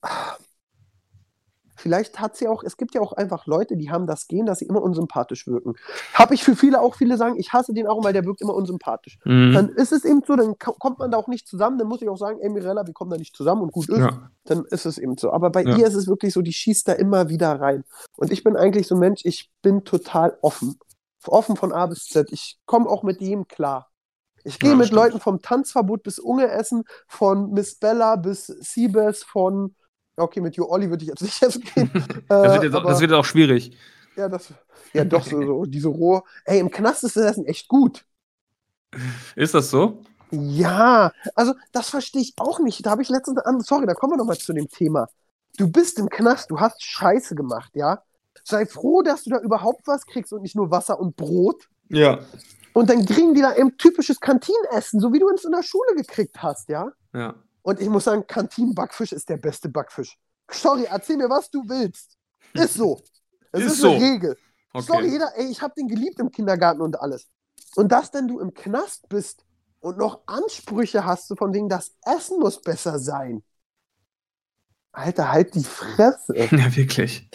ah, 0.03 0.37
vielleicht 1.83 2.21
hat 2.21 2.37
sie 2.37 2.49
auch, 2.49 2.63
es 2.63 2.77
gibt 2.77 2.95
ja 2.95 3.01
auch 3.01 3.13
einfach 3.13 3.47
Leute, 3.47 3.77
die 3.77 3.91
haben 3.91 4.07
das 4.07 4.29
Gen, 4.29 4.47
dass 4.47 4.61
sie 4.61 4.67
immer 4.67 4.81
unsympathisch 4.81 5.47
wirken. 5.47 5.75
Habe 6.15 6.35
ich 6.35 6.45
für 6.45 6.57
viele 6.57 6.81
auch, 6.81 6.95
viele 6.95 7.17
sagen, 7.17 7.37
ich 7.39 7.53
hasse 7.53 7.75
den 7.75 7.87
auch, 7.87 8.03
weil 8.05 8.13
der 8.13 8.25
wirkt 8.25 8.41
immer 8.41 8.55
unsympathisch. 8.55 9.19
Mhm. 9.25 9.53
Dann 9.53 9.69
ist 9.71 9.93
es 9.93 10.05
eben 10.05 10.23
so, 10.27 10.37
dann 10.37 10.59
ko- 10.59 10.77
kommt 10.79 10.99
man 11.01 11.11
da 11.11 11.19
auch 11.19 11.29
nicht 11.29 11.47
zusammen, 11.47 11.77
dann 11.79 11.89
muss 11.89 12.01
ich 12.01 12.09
auch 12.09 12.17
sagen, 12.17 12.39
ey 12.41 12.49
Mirella, 12.49 12.87
wir 12.87 12.95
kommen 12.95 13.11
da 13.11 13.19
nicht 13.19 13.37
zusammen 13.37 13.63
und 13.63 13.73
gut 13.73 13.89
ist, 13.89 13.99
Ja. 13.99 14.31
dann 14.45 14.65
ist 14.67 14.87
es 14.87 14.97
eben 14.99 15.19
so. 15.19 15.33
Aber 15.33 15.51
bei 15.51 15.63
Ja. 15.65 15.77
ihr 15.77 15.87
ist 15.87 15.95
es 15.95 16.07
wirklich 16.07 16.33
so, 16.33 16.41
die 16.41 16.53
schießt 16.53 16.87
da 16.89 16.93
immer 16.93 17.29
wieder 17.29 17.61
rein. 17.61 17.85
Und 18.17 18.31
ich 18.33 18.45
bin 18.45 18.57
eigentlich 18.57 18.87
so 18.87 18.95
ein 18.95 19.01
Mensch, 19.01 19.23
ich 19.25 19.51
bin 19.61 19.85
total 19.85 20.39
offen. 20.41 20.79
Offen 21.27 21.57
von 21.57 21.73
A 21.73 21.87
bis 21.87 22.07
Z. 22.07 22.33
Ich 22.33 22.59
komme 22.67 22.89
auch 22.89 23.03
mit 23.03 23.21
jedem 23.21 23.47
klar. 23.47 23.89
Ich 24.45 24.59
gehe 24.59 24.71
Ja, 24.71 24.77
mit 24.77 24.87
stimmt. 24.89 25.03
Leuten 25.03 25.21
vom 25.21 25.41
Tanzverbot 25.41 26.03
bis 26.03 26.19
Unge 26.19 26.49
essen, 26.49 26.83
von 27.07 27.51
Miss 27.53 27.77
Bella 27.77 28.17
bis 28.17 28.47
Siebes, 28.47 29.23
von 29.23 29.75
okay, 30.17 30.41
mit 30.41 30.57
Jo 30.57 30.69
Olli 30.69 30.89
würde 30.91 31.03
ich 31.05 31.09
jetzt 31.09 31.23
nicht 31.23 31.43
essen 31.43 31.63
gehen. 31.75 31.91
Das 32.29 32.45
Äh, 32.47 32.53
wird, 32.55 32.63
jetzt, 32.65 32.75
auch- 32.75 32.81
aber- 32.81 32.91
das 32.91 33.01
wird 33.01 33.13
auch 33.13 33.25
schwierig. 33.25 33.77
ja, 34.17 34.29
das, 34.29 34.53
ja, 34.93 35.05
doch, 35.05 35.25
so, 35.25 35.41
so 35.45 35.65
diese 35.65 35.89
rohe. 35.89 36.23
Ey, 36.45 36.59
im 36.61 36.71
Knast 36.71 37.05
ist 37.05 37.17
das 37.17 37.25
Essen 37.33 37.47
echt 37.47 37.69
gut. 37.69 38.05
Ist 39.37 39.55
das 39.55 39.71
so? 39.71 40.03
Ja, 40.31 41.13
also 41.35 41.55
das 41.73 41.91
verstehe 41.91 42.23
ich 42.23 42.35
auch 42.39 42.59
nicht. 42.61 42.85
Da 42.87 42.91
habe 42.91 43.03
ich 43.03 43.09
letztens, 43.09 43.39
an, 43.41 43.61
sorry, 43.61 43.87
da 43.87 43.95
kommen 43.95 44.15
wir 44.15 44.17
nochmal 44.19 44.39
zu 44.39 44.53
dem 44.53 44.69
Thema. 44.69 45.09
Du 45.59 45.71
bist 45.71 45.99
im 45.99 46.09
Knast, 46.09 46.51
du 46.51 46.59
hast 46.61 46.83
Scheiße 46.83 47.35
gemacht, 47.35 47.71
ja? 47.75 48.03
Sei 48.45 48.65
froh, 48.67 49.03
dass 49.03 49.25
du 49.25 49.31
da 49.31 49.39
überhaupt 49.41 49.87
was 49.87 50.07
kriegst 50.07 50.33
und 50.33 50.43
nicht 50.43 50.57
nur 50.57 50.71
Wasser 50.71 50.99
und 50.99 51.17
Brot. 51.17 51.69
Ja. 51.91 52.21
Und 52.73 52.89
dann 52.89 53.05
kriegen 53.05 53.35
die 53.35 53.43
da 53.43 53.55
eben 53.55 53.77
typisches 53.77 54.19
Kantinenessen, 54.21 55.01
so 55.01 55.13
wie 55.13 55.19
du 55.19 55.29
es 55.29 55.45
in 55.45 55.53
der 55.53 55.63
Schule 55.63 55.95
gekriegt 55.97 56.43
hast, 56.43 56.71
ja? 56.71 56.91
Ja. 57.15 57.35
Und 57.63 57.81
ich 57.81 57.89
muss 57.89 58.05
sagen, 58.05 58.27
Kantinenbackfisch 58.27 59.13
ist 59.13 59.29
der 59.29 59.37
beste 59.37 59.69
Backfisch. 59.69 60.19
Sorry, 60.51 60.85
erzähl 60.85 61.17
mir, 61.17 61.31
was 61.31 61.51
du 61.51 61.63
willst. 61.69 62.17
Ist 62.55 62.75
so. 62.75 63.01
Es 63.53 63.61
Ist 63.65 63.75
ist, 63.75 63.85
eine 63.85 63.99
so. 63.99 64.05
Regel. 64.05 64.37
Okay. 64.75 64.87
Sorry, 64.87 65.09
jeder, 65.11 65.37
ey, 65.37 65.47
ich 65.47 65.63
habe 65.63 65.75
den 65.77 65.89
geliebt 65.89 66.19
im 66.19 66.31
Kindergarten 66.31 66.81
und 66.81 67.01
alles. 67.01 67.29
Und 67.77 67.93
dass 67.93 68.11
denn 68.11 68.29
du 68.29 68.41
im 68.41 68.53
Knast 68.53 69.09
bist 69.09 69.45
und 69.81 69.99
noch 69.99 70.23
Ansprüche 70.27 71.05
hast, 71.05 71.29
so 71.29 71.37
von 71.37 71.53
wegen, 71.53 71.69
das 71.69 71.93
Essen 72.05 72.39
muss 72.39 72.61
besser 72.61 72.99
sein. 72.99 73.43
Alter, 74.93 75.33
halt 75.33 75.55
die 75.55 75.65
Fresse. 75.65 76.35
Ja, 76.37 76.77
wirklich. 76.77 77.31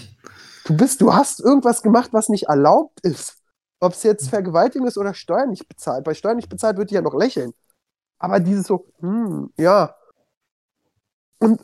Du 0.65 0.75
bist, 0.75 1.01
du 1.01 1.13
hast 1.13 1.39
irgendwas 1.39 1.81
gemacht, 1.81 2.09
was 2.13 2.29
nicht 2.29 2.47
erlaubt 2.47 2.99
ist. 3.01 3.37
Ob 3.79 3.93
es 3.93 4.03
jetzt 4.03 4.29
Vergewaltigung 4.29 4.87
ist 4.87 4.97
oder 4.97 5.13
Steuern 5.13 5.49
nicht 5.49 5.67
bezahlt. 5.67 6.03
Bei 6.03 6.13
Steuern 6.13 6.37
nicht 6.37 6.49
bezahlt 6.49 6.77
würde 6.77 6.89
ich 6.89 6.95
ja 6.95 7.01
noch 7.01 7.13
lächeln. 7.13 7.53
Aber 8.19 8.39
dieses 8.39 8.67
so, 8.67 8.87
hm, 8.99 9.53
ja. 9.57 9.95
Und, 11.39 11.61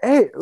ey, 0.00 0.32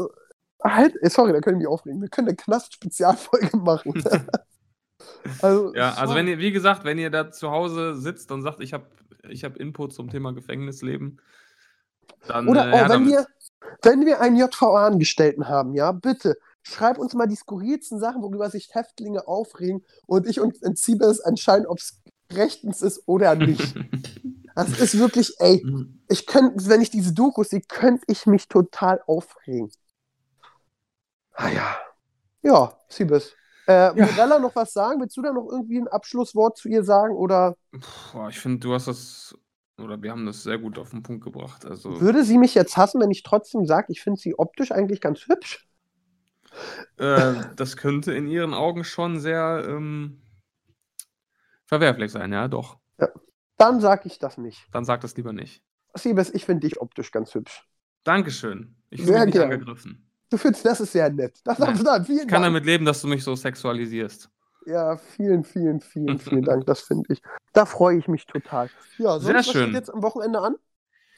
halt, 0.62 0.94
sorry, 1.12 1.32
da 1.32 1.40
können 1.40 1.58
wir 1.58 1.68
mich 1.68 1.72
aufregen. 1.72 2.00
Wir 2.00 2.08
können 2.08 2.28
eine 2.28 2.36
Knast-Spezialfolge 2.36 3.56
machen. 3.56 3.94
also, 5.42 5.74
Ja, 5.74 5.94
also 5.94 6.14
wenn 6.14 6.28
ihr, 6.28 6.38
wie 6.38 6.52
gesagt, 6.52 6.84
wenn 6.84 6.98
ihr 6.98 7.10
da 7.10 7.30
zu 7.30 7.50
Hause 7.50 7.96
sitzt 7.96 8.30
und 8.32 8.42
sagt, 8.42 8.60
ich 8.60 8.72
habe 8.72 8.86
ich 9.28 9.44
hab 9.44 9.56
Input 9.56 9.92
zum 9.92 10.10
Thema 10.10 10.32
Gefängnisleben, 10.32 11.20
dann 12.26 12.48
Oder 12.48 12.68
äh, 12.68 12.72
oh, 12.72 12.76
her 12.76 12.88
wenn 12.88 13.06
wir, 13.06 13.26
wenn 13.82 14.06
wir 14.06 14.20
einen 14.20 14.36
JVA-Angestellten 14.36 15.48
haben, 15.48 15.74
ja, 15.74 15.92
bitte, 15.92 16.36
schreib 16.62 16.98
uns 16.98 17.14
mal 17.14 17.26
die 17.26 17.36
skurrilsten 17.36 17.98
Sachen, 17.98 18.22
worüber 18.22 18.50
sich 18.50 18.74
Häftlinge 18.74 19.26
aufregen 19.26 19.84
und 20.06 20.26
ich 20.26 20.40
und 20.40 20.62
entziehe 20.62 20.98
es 21.00 21.20
entscheiden, 21.20 21.66
ob 21.66 21.78
es 21.78 22.02
rechtens 22.32 22.82
ist 22.82 23.02
oder 23.06 23.34
nicht. 23.34 23.74
Das 24.56 24.70
ist 24.80 24.98
wirklich, 24.98 25.34
ey, 25.38 25.64
ich 26.08 26.26
könnte, 26.26 26.68
wenn 26.68 26.80
ich 26.80 26.90
diese 26.90 27.12
Dokus 27.14 27.50
sehe, 27.50 27.60
könnte 27.60 28.04
ich 28.08 28.26
mich 28.26 28.48
total 28.48 29.00
aufregen. 29.06 29.70
Ah 31.34 31.50
ja. 31.50 31.76
Ja, 32.42 32.72
Siebes. 32.88 33.34
Äh, 33.66 33.72
Ja. 33.72 33.92
Mirella 33.94 34.38
noch 34.38 34.54
was 34.54 34.72
sagen? 34.72 35.00
Willst 35.00 35.16
du 35.16 35.22
da 35.22 35.32
noch 35.32 35.48
irgendwie 35.50 35.78
ein 35.78 35.88
Abschlusswort 35.88 36.56
zu 36.56 36.68
ihr 36.68 36.84
sagen? 36.84 37.14
Oder 37.14 37.56
Boah, 38.12 38.28
ich 38.28 38.38
finde, 38.38 38.60
du 38.60 38.72
hast 38.74 38.86
das, 38.88 39.36
oder 39.78 40.00
wir 40.00 40.10
haben 40.10 40.24
das 40.26 40.42
sehr 40.42 40.58
gut 40.58 40.78
auf 40.78 40.90
den 40.90 41.02
Punkt 41.02 41.24
gebracht. 41.24 41.66
Also, 41.66 42.00
würde 42.00 42.24
sie 42.24 42.38
mich 42.38 42.54
jetzt 42.54 42.76
hassen, 42.76 43.00
wenn 43.00 43.10
ich 43.10 43.22
trotzdem 43.22 43.66
sage, 43.66 43.92
ich 43.92 44.00
finde 44.00 44.20
sie 44.20 44.38
optisch 44.38 44.72
eigentlich 44.72 45.00
ganz 45.00 45.26
hübsch? 45.26 45.66
äh, 46.98 47.34
das 47.56 47.76
könnte 47.76 48.12
in 48.14 48.26
ihren 48.28 48.54
Augen 48.54 48.84
schon 48.84 49.20
sehr 49.20 49.64
ähm, 49.68 50.20
verwerflich 51.66 52.12
sein, 52.12 52.32
ja, 52.32 52.48
doch. 52.48 52.78
Dann 53.58 53.80
sage 53.80 54.02
ich 54.06 54.18
das 54.18 54.38
nicht. 54.38 54.66
Dann 54.72 54.84
sag 54.84 55.00
das 55.00 55.16
lieber 55.16 55.32
nicht. 55.32 55.62
Siebes, 55.94 56.32
ich 56.34 56.44
finde 56.44 56.66
dich 56.66 56.80
optisch 56.80 57.10
ganz 57.10 57.34
hübsch. 57.34 57.66
Dankeschön. 58.04 58.76
Ich 58.90 59.02
fühle 59.02 59.14
mich 59.18 59.24
nicht 59.26 59.32
gern. 59.34 59.44
angegriffen. 59.52 60.02
Du 60.30 60.36
findest, 60.36 60.64
das 60.66 60.80
ist 60.80 60.92
sehr 60.92 61.10
nett. 61.10 61.38
Das 61.44 61.58
Nein. 61.58 61.82
dann, 61.84 62.04
vielen 62.04 62.18
Ich 62.18 62.22
kann 62.28 62.42
Dank. 62.42 62.54
damit 62.54 62.66
leben, 62.66 62.84
dass 62.84 63.00
du 63.00 63.08
mich 63.08 63.24
so 63.24 63.34
sexualisierst. 63.34 64.28
Ja, 64.66 64.96
vielen, 64.96 65.44
vielen, 65.44 65.80
vielen, 65.80 66.18
vielen 66.18 66.42
Dank. 66.44 66.66
Das 66.66 66.80
finde 66.80 67.12
ich. 67.12 67.22
Da 67.52 67.64
freue 67.66 67.98
ich 67.98 68.08
mich 68.08 68.26
total. 68.26 68.68
Ja, 68.98 69.12
sonst, 69.12 69.24
Sehr 69.26 69.34
was 69.36 69.46
schön. 69.46 69.62
steht 69.62 69.74
jetzt 69.74 69.90
am 69.94 70.02
Wochenende 70.02 70.40
an? 70.40 70.56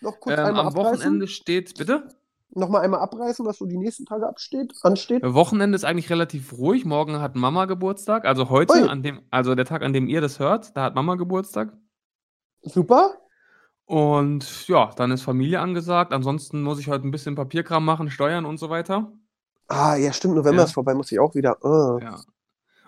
Noch 0.00 0.20
kurz 0.20 0.38
Ähm, 0.38 0.44
einmal 0.44 0.60
am 0.60 0.68
abreißen. 0.68 0.92
Wochenende 1.00 1.26
steht, 1.26 1.76
bitte? 1.76 2.06
Nochmal 2.50 2.82
einmal 2.82 3.00
abreißen, 3.00 3.44
was 3.44 3.58
so 3.58 3.66
die 3.66 3.76
nächsten 3.76 4.06
Tage 4.06 4.26
absteht, 4.26 4.72
ansteht. 4.82 5.22
Wochenende 5.24 5.76
ist 5.76 5.84
eigentlich 5.84 6.08
relativ 6.10 6.52
ruhig. 6.56 6.84
Morgen 6.84 7.20
hat 7.20 7.34
Mama 7.36 7.64
Geburtstag. 7.64 8.24
Also 8.24 8.48
heute, 8.48 8.88
an 8.88 9.02
dem, 9.02 9.20
also 9.30 9.54
der 9.54 9.64
Tag, 9.64 9.82
an 9.82 9.92
dem 9.92 10.06
ihr 10.06 10.20
das 10.20 10.38
hört, 10.38 10.76
da 10.76 10.84
hat 10.84 10.94
Mama 10.94 11.16
Geburtstag. 11.16 11.72
Super. 12.68 13.18
Und 13.84 14.68
ja, 14.68 14.90
dann 14.96 15.10
ist 15.10 15.22
Familie 15.22 15.60
angesagt. 15.60 16.12
Ansonsten 16.12 16.62
muss 16.62 16.78
ich 16.78 16.88
heute 16.88 17.06
ein 17.06 17.10
bisschen 17.10 17.34
Papierkram 17.34 17.84
machen, 17.84 18.10
Steuern 18.10 18.44
und 18.44 18.58
so 18.58 18.68
weiter. 18.68 19.12
Ah, 19.68 19.96
ja, 19.96 20.12
stimmt. 20.12 20.34
November 20.34 20.62
Ja. 20.62 20.64
ist 20.64 20.72
vorbei, 20.72 20.94
muss 20.94 21.10
ich 21.12 21.18
auch 21.18 21.34
wieder. 21.34 21.62
Ah. 21.64 21.98
Ja. 22.02 22.20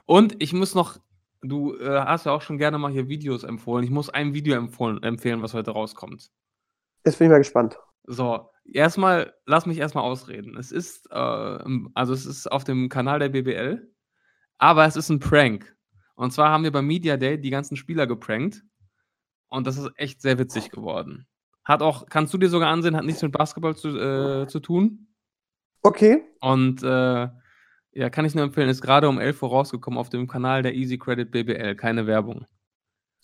Und 0.07 0.43
ich 0.43 0.53
muss 0.53 0.75
noch, 0.75 0.99
du 1.43 1.75
äh, 1.77 2.01
hast 2.01 2.27
ja 2.27 2.33
auch 2.33 2.43
schon 2.43 2.59
gerne 2.59 2.79
mal 2.79 2.91
hier 2.91 3.09
Videos 3.09 3.45
empfohlen. 3.45 3.85
Ich 3.85 3.91
muss 3.91 4.11
ein 4.11 4.35
Video 4.35 4.57
empfohlen, 4.57 5.03
empfehlen, 5.03 5.43
was 5.43 5.55
heute 5.55 5.71
rauskommt. 5.71 6.31
Jetzt 7.05 7.19
bin 7.19 7.27
ich 7.27 7.31
mal 7.31 7.39
gespannt. 7.39 7.79
So, 8.05 8.51
erstmal, 8.65 9.35
lass 9.47 9.67
mich 9.67 9.79
erstmal 9.79 10.05
ausreden. 10.05 10.57
Es 10.59 10.73
ist, 10.73 11.11
äh, 11.11 11.65
also 11.95 12.13
es 12.13 12.27
ist 12.27 12.51
auf 12.51 12.65
dem 12.65 12.89
Kanal 12.89 13.19
der 13.21 13.29
BBL, 13.29 13.91
aber 14.59 14.85
es 14.85 14.97
ist 14.97 15.09
ein 15.11 15.21
Prank. 15.21 15.75
Und 16.15 16.33
zwar 16.33 16.51
haben 16.51 16.65
wir 16.65 16.73
beim 16.73 16.87
Media 16.87 17.17
Day 17.17 17.41
die 17.41 17.51
ganzen 17.51 17.77
Spieler 17.77 18.07
geprankt. 18.07 18.65
Und 19.51 19.67
das 19.67 19.77
ist 19.77 19.91
echt 19.97 20.23
sehr 20.23 20.39
witzig 20.39 20.71
geworden. 20.71 21.27
Hat 21.65 21.83
auch, 21.83 22.07
kannst 22.09 22.33
du 22.33 22.39
dir 22.39 22.49
sogar 22.49 22.71
ansehen, 22.71 22.97
hat 22.97 23.05
nichts 23.05 23.21
mit 23.23 23.33
Basketball 23.33 23.77
zu, 23.77 23.89
äh, 23.89 24.47
zu 24.49 24.61
tun. 24.61 25.09
Okay. 25.83 26.23
Und 26.41 26.83
äh, 26.83 27.29
ja, 27.93 28.11
kann 28.11 28.25
ich 28.25 28.35
nur 28.35 28.45
empfehlen, 28.45 28.69
ist 28.71 28.81
gerade 28.81 29.09
um 29.09 29.19
11 29.19 29.43
Uhr 29.43 29.51
rausgekommen 29.51 29.99
auf 29.99 30.09
dem 30.09 30.27
Kanal 30.27 30.63
der 30.63 30.75
Easy 30.75 30.97
Credit 30.99 31.31
BBL. 31.31 31.75
Keine 31.75 32.07
Werbung. 32.07 32.47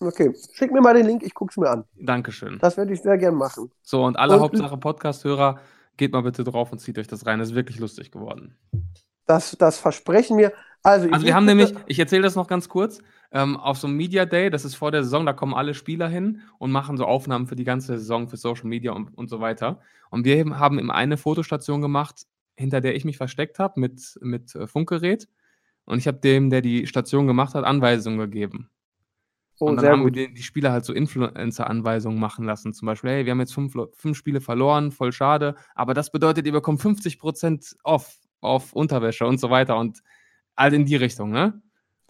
Okay. 0.00 0.34
Schick 0.52 0.72
mir 0.72 0.80
mal 0.82 0.94
den 0.94 1.06
Link, 1.06 1.22
ich 1.22 1.32
guck's 1.32 1.56
mir 1.56 1.70
an. 1.70 1.84
Dankeschön. 1.94 2.58
Das 2.60 2.76
werde 2.76 2.92
ich 2.92 3.00
sehr 3.00 3.16
gern 3.16 3.34
machen. 3.34 3.70
So, 3.82 4.04
und 4.04 4.18
alle 4.18 4.34
Und- 4.34 4.40
Hauptsache 4.40 4.76
Podcast-Hörer, 4.76 5.60
geht 5.96 6.12
mal 6.12 6.20
bitte 6.22 6.44
drauf 6.44 6.72
und 6.72 6.78
zieht 6.78 6.98
euch 6.98 7.06
das 7.06 7.24
rein. 7.24 7.38
Das 7.38 7.48
ist 7.50 7.54
wirklich 7.54 7.78
lustig 7.78 8.10
geworden. 8.10 8.54
Das, 9.26 9.56
das 9.58 9.78
versprechen 9.78 10.36
wir. 10.36 10.52
Also, 10.82 11.08
Also 11.10 11.24
wir 11.24 11.34
haben 11.34 11.46
nämlich, 11.46 11.72
ich 11.86 11.98
erzähle 11.98 12.22
das 12.22 12.36
noch 12.36 12.46
ganz 12.46 12.68
kurz, 12.68 13.00
ähm, 13.36 13.58
auf 13.58 13.76
so 13.76 13.86
einem 13.86 13.98
Media 13.98 14.24
Day, 14.24 14.48
das 14.48 14.64
ist 14.64 14.76
vor 14.76 14.90
der 14.90 15.04
Saison, 15.04 15.26
da 15.26 15.34
kommen 15.34 15.52
alle 15.52 15.74
Spieler 15.74 16.08
hin 16.08 16.40
und 16.58 16.72
machen 16.72 16.96
so 16.96 17.04
Aufnahmen 17.04 17.46
für 17.46 17.54
die 17.54 17.64
ganze 17.64 17.98
Saison, 17.98 18.28
für 18.28 18.38
Social 18.38 18.64
Media 18.64 18.92
und, 18.92 19.16
und 19.16 19.28
so 19.28 19.40
weiter. 19.40 19.80
Und 20.10 20.24
wir 20.24 20.58
haben 20.58 20.78
eben 20.78 20.90
eine 20.90 21.18
Fotostation 21.18 21.82
gemacht, 21.82 22.22
hinter 22.56 22.80
der 22.80 22.96
ich 22.96 23.04
mich 23.04 23.18
versteckt 23.18 23.58
habe 23.58 23.78
mit, 23.78 24.18
mit 24.22 24.54
äh, 24.54 24.66
Funkgerät. 24.66 25.28
Und 25.84 25.98
ich 25.98 26.08
habe 26.08 26.16
dem, 26.18 26.48
der 26.48 26.62
die 26.62 26.86
Station 26.86 27.26
gemacht 27.26 27.54
hat, 27.54 27.64
Anweisungen 27.64 28.18
gegeben. 28.18 28.70
Oh, 29.60 29.66
und 29.66 29.76
dann 29.76 29.86
haben 29.86 30.02
gut. 30.02 30.14
wir 30.14 30.32
die, 30.32 30.42
Spieler 30.42 30.72
halt 30.72 30.86
so 30.86 30.94
Influencer-Anweisungen 30.94 32.18
machen 32.18 32.46
lassen. 32.46 32.72
Zum 32.72 32.86
Beispiel, 32.86 33.10
hey, 33.10 33.24
wir 33.26 33.32
haben 33.32 33.40
jetzt 33.40 33.54
fünf, 33.54 33.74
fünf 33.94 34.16
Spiele 34.16 34.40
verloren, 34.40 34.92
voll 34.92 35.12
schade, 35.12 35.56
aber 35.74 35.92
das 35.92 36.10
bedeutet, 36.10 36.46
ihr 36.46 36.52
bekommt 36.52 36.80
50% 36.80 37.76
off 37.84 38.16
auf 38.40 38.72
Unterwäsche 38.72 39.26
und 39.26 39.38
so 39.38 39.50
weiter 39.50 39.76
und 39.76 40.02
halt 40.56 40.72
in 40.72 40.86
die 40.86 40.96
Richtung, 40.96 41.30
ne? 41.30 41.60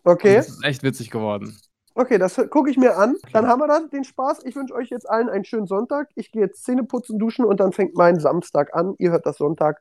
Und 0.06 0.12
Okay. 0.12 0.36
Das 0.36 0.48
ist 0.48 0.64
echt 0.64 0.82
witzig 0.82 1.10
geworden. 1.10 1.58
Okay, 1.94 2.18
das 2.18 2.36
gucke 2.50 2.70
ich 2.70 2.76
mir 2.76 2.96
an. 2.96 3.16
Dann 3.32 3.48
haben 3.48 3.60
wir 3.60 3.66
das, 3.66 3.88
den 3.88 4.04
Spaß. 4.04 4.44
Ich 4.44 4.54
wünsche 4.54 4.74
euch 4.74 4.90
jetzt 4.90 5.08
allen 5.08 5.28
einen 5.28 5.44
schönen 5.44 5.66
Sonntag. 5.66 6.10
Ich 6.14 6.30
gehe 6.30 6.42
jetzt 6.42 6.62
Zähne 6.62 6.84
putzen, 6.84 7.18
duschen 7.18 7.44
und 7.44 7.58
dann 7.58 7.72
fängt 7.72 7.96
mein 7.96 8.20
Samstag 8.20 8.74
an. 8.74 8.94
Ihr 8.98 9.10
hört 9.10 9.26
das 9.26 9.38
Sonntag. 9.38 9.80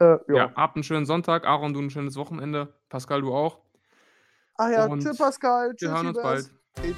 Äh, 0.00 0.16
ja. 0.28 0.52
Habt 0.56 0.76
einen 0.76 0.82
schönen 0.82 1.06
Sonntag. 1.06 1.46
Aaron, 1.46 1.72
du 1.72 1.80
ein 1.80 1.90
schönes 1.90 2.16
Wochenende. 2.16 2.74
Pascal, 2.88 3.22
du 3.22 3.32
auch. 3.32 3.60
Ach 4.56 4.70
ja, 4.70 4.86
Und 4.86 5.02
tschüss 5.02 5.16
Pascal. 5.16 5.70
Wir 5.70 5.76
Tschüss, 5.76 5.88
hören 5.90 6.06
uns 6.08 6.22
bald. 6.22 6.50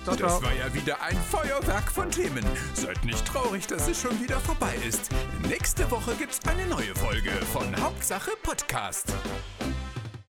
Ciao, 0.05 0.17
ciao. 0.17 0.29
Das 0.29 0.43
war 0.43 0.53
ja 0.53 0.73
wieder 0.73 0.97
ein 1.03 1.17
Feuerwerk 1.17 1.91
von 1.93 2.11
Themen. 2.11 2.45
Seid 2.73 3.05
nicht 3.05 3.27
traurig, 3.27 3.67
dass 3.67 3.87
es 3.87 4.01
schon 4.01 4.19
wieder 4.21 4.41
vorbei 4.41 4.75
ist. 4.89 5.11
Nächste 5.49 5.89
Woche 5.91 6.13
gibt's 6.19 6.41
eine 6.49 6.67
neue 6.67 6.95
Folge 6.95 7.31
von 7.53 7.65
Hauptsache 7.83 8.31
Podcast. 8.43 9.13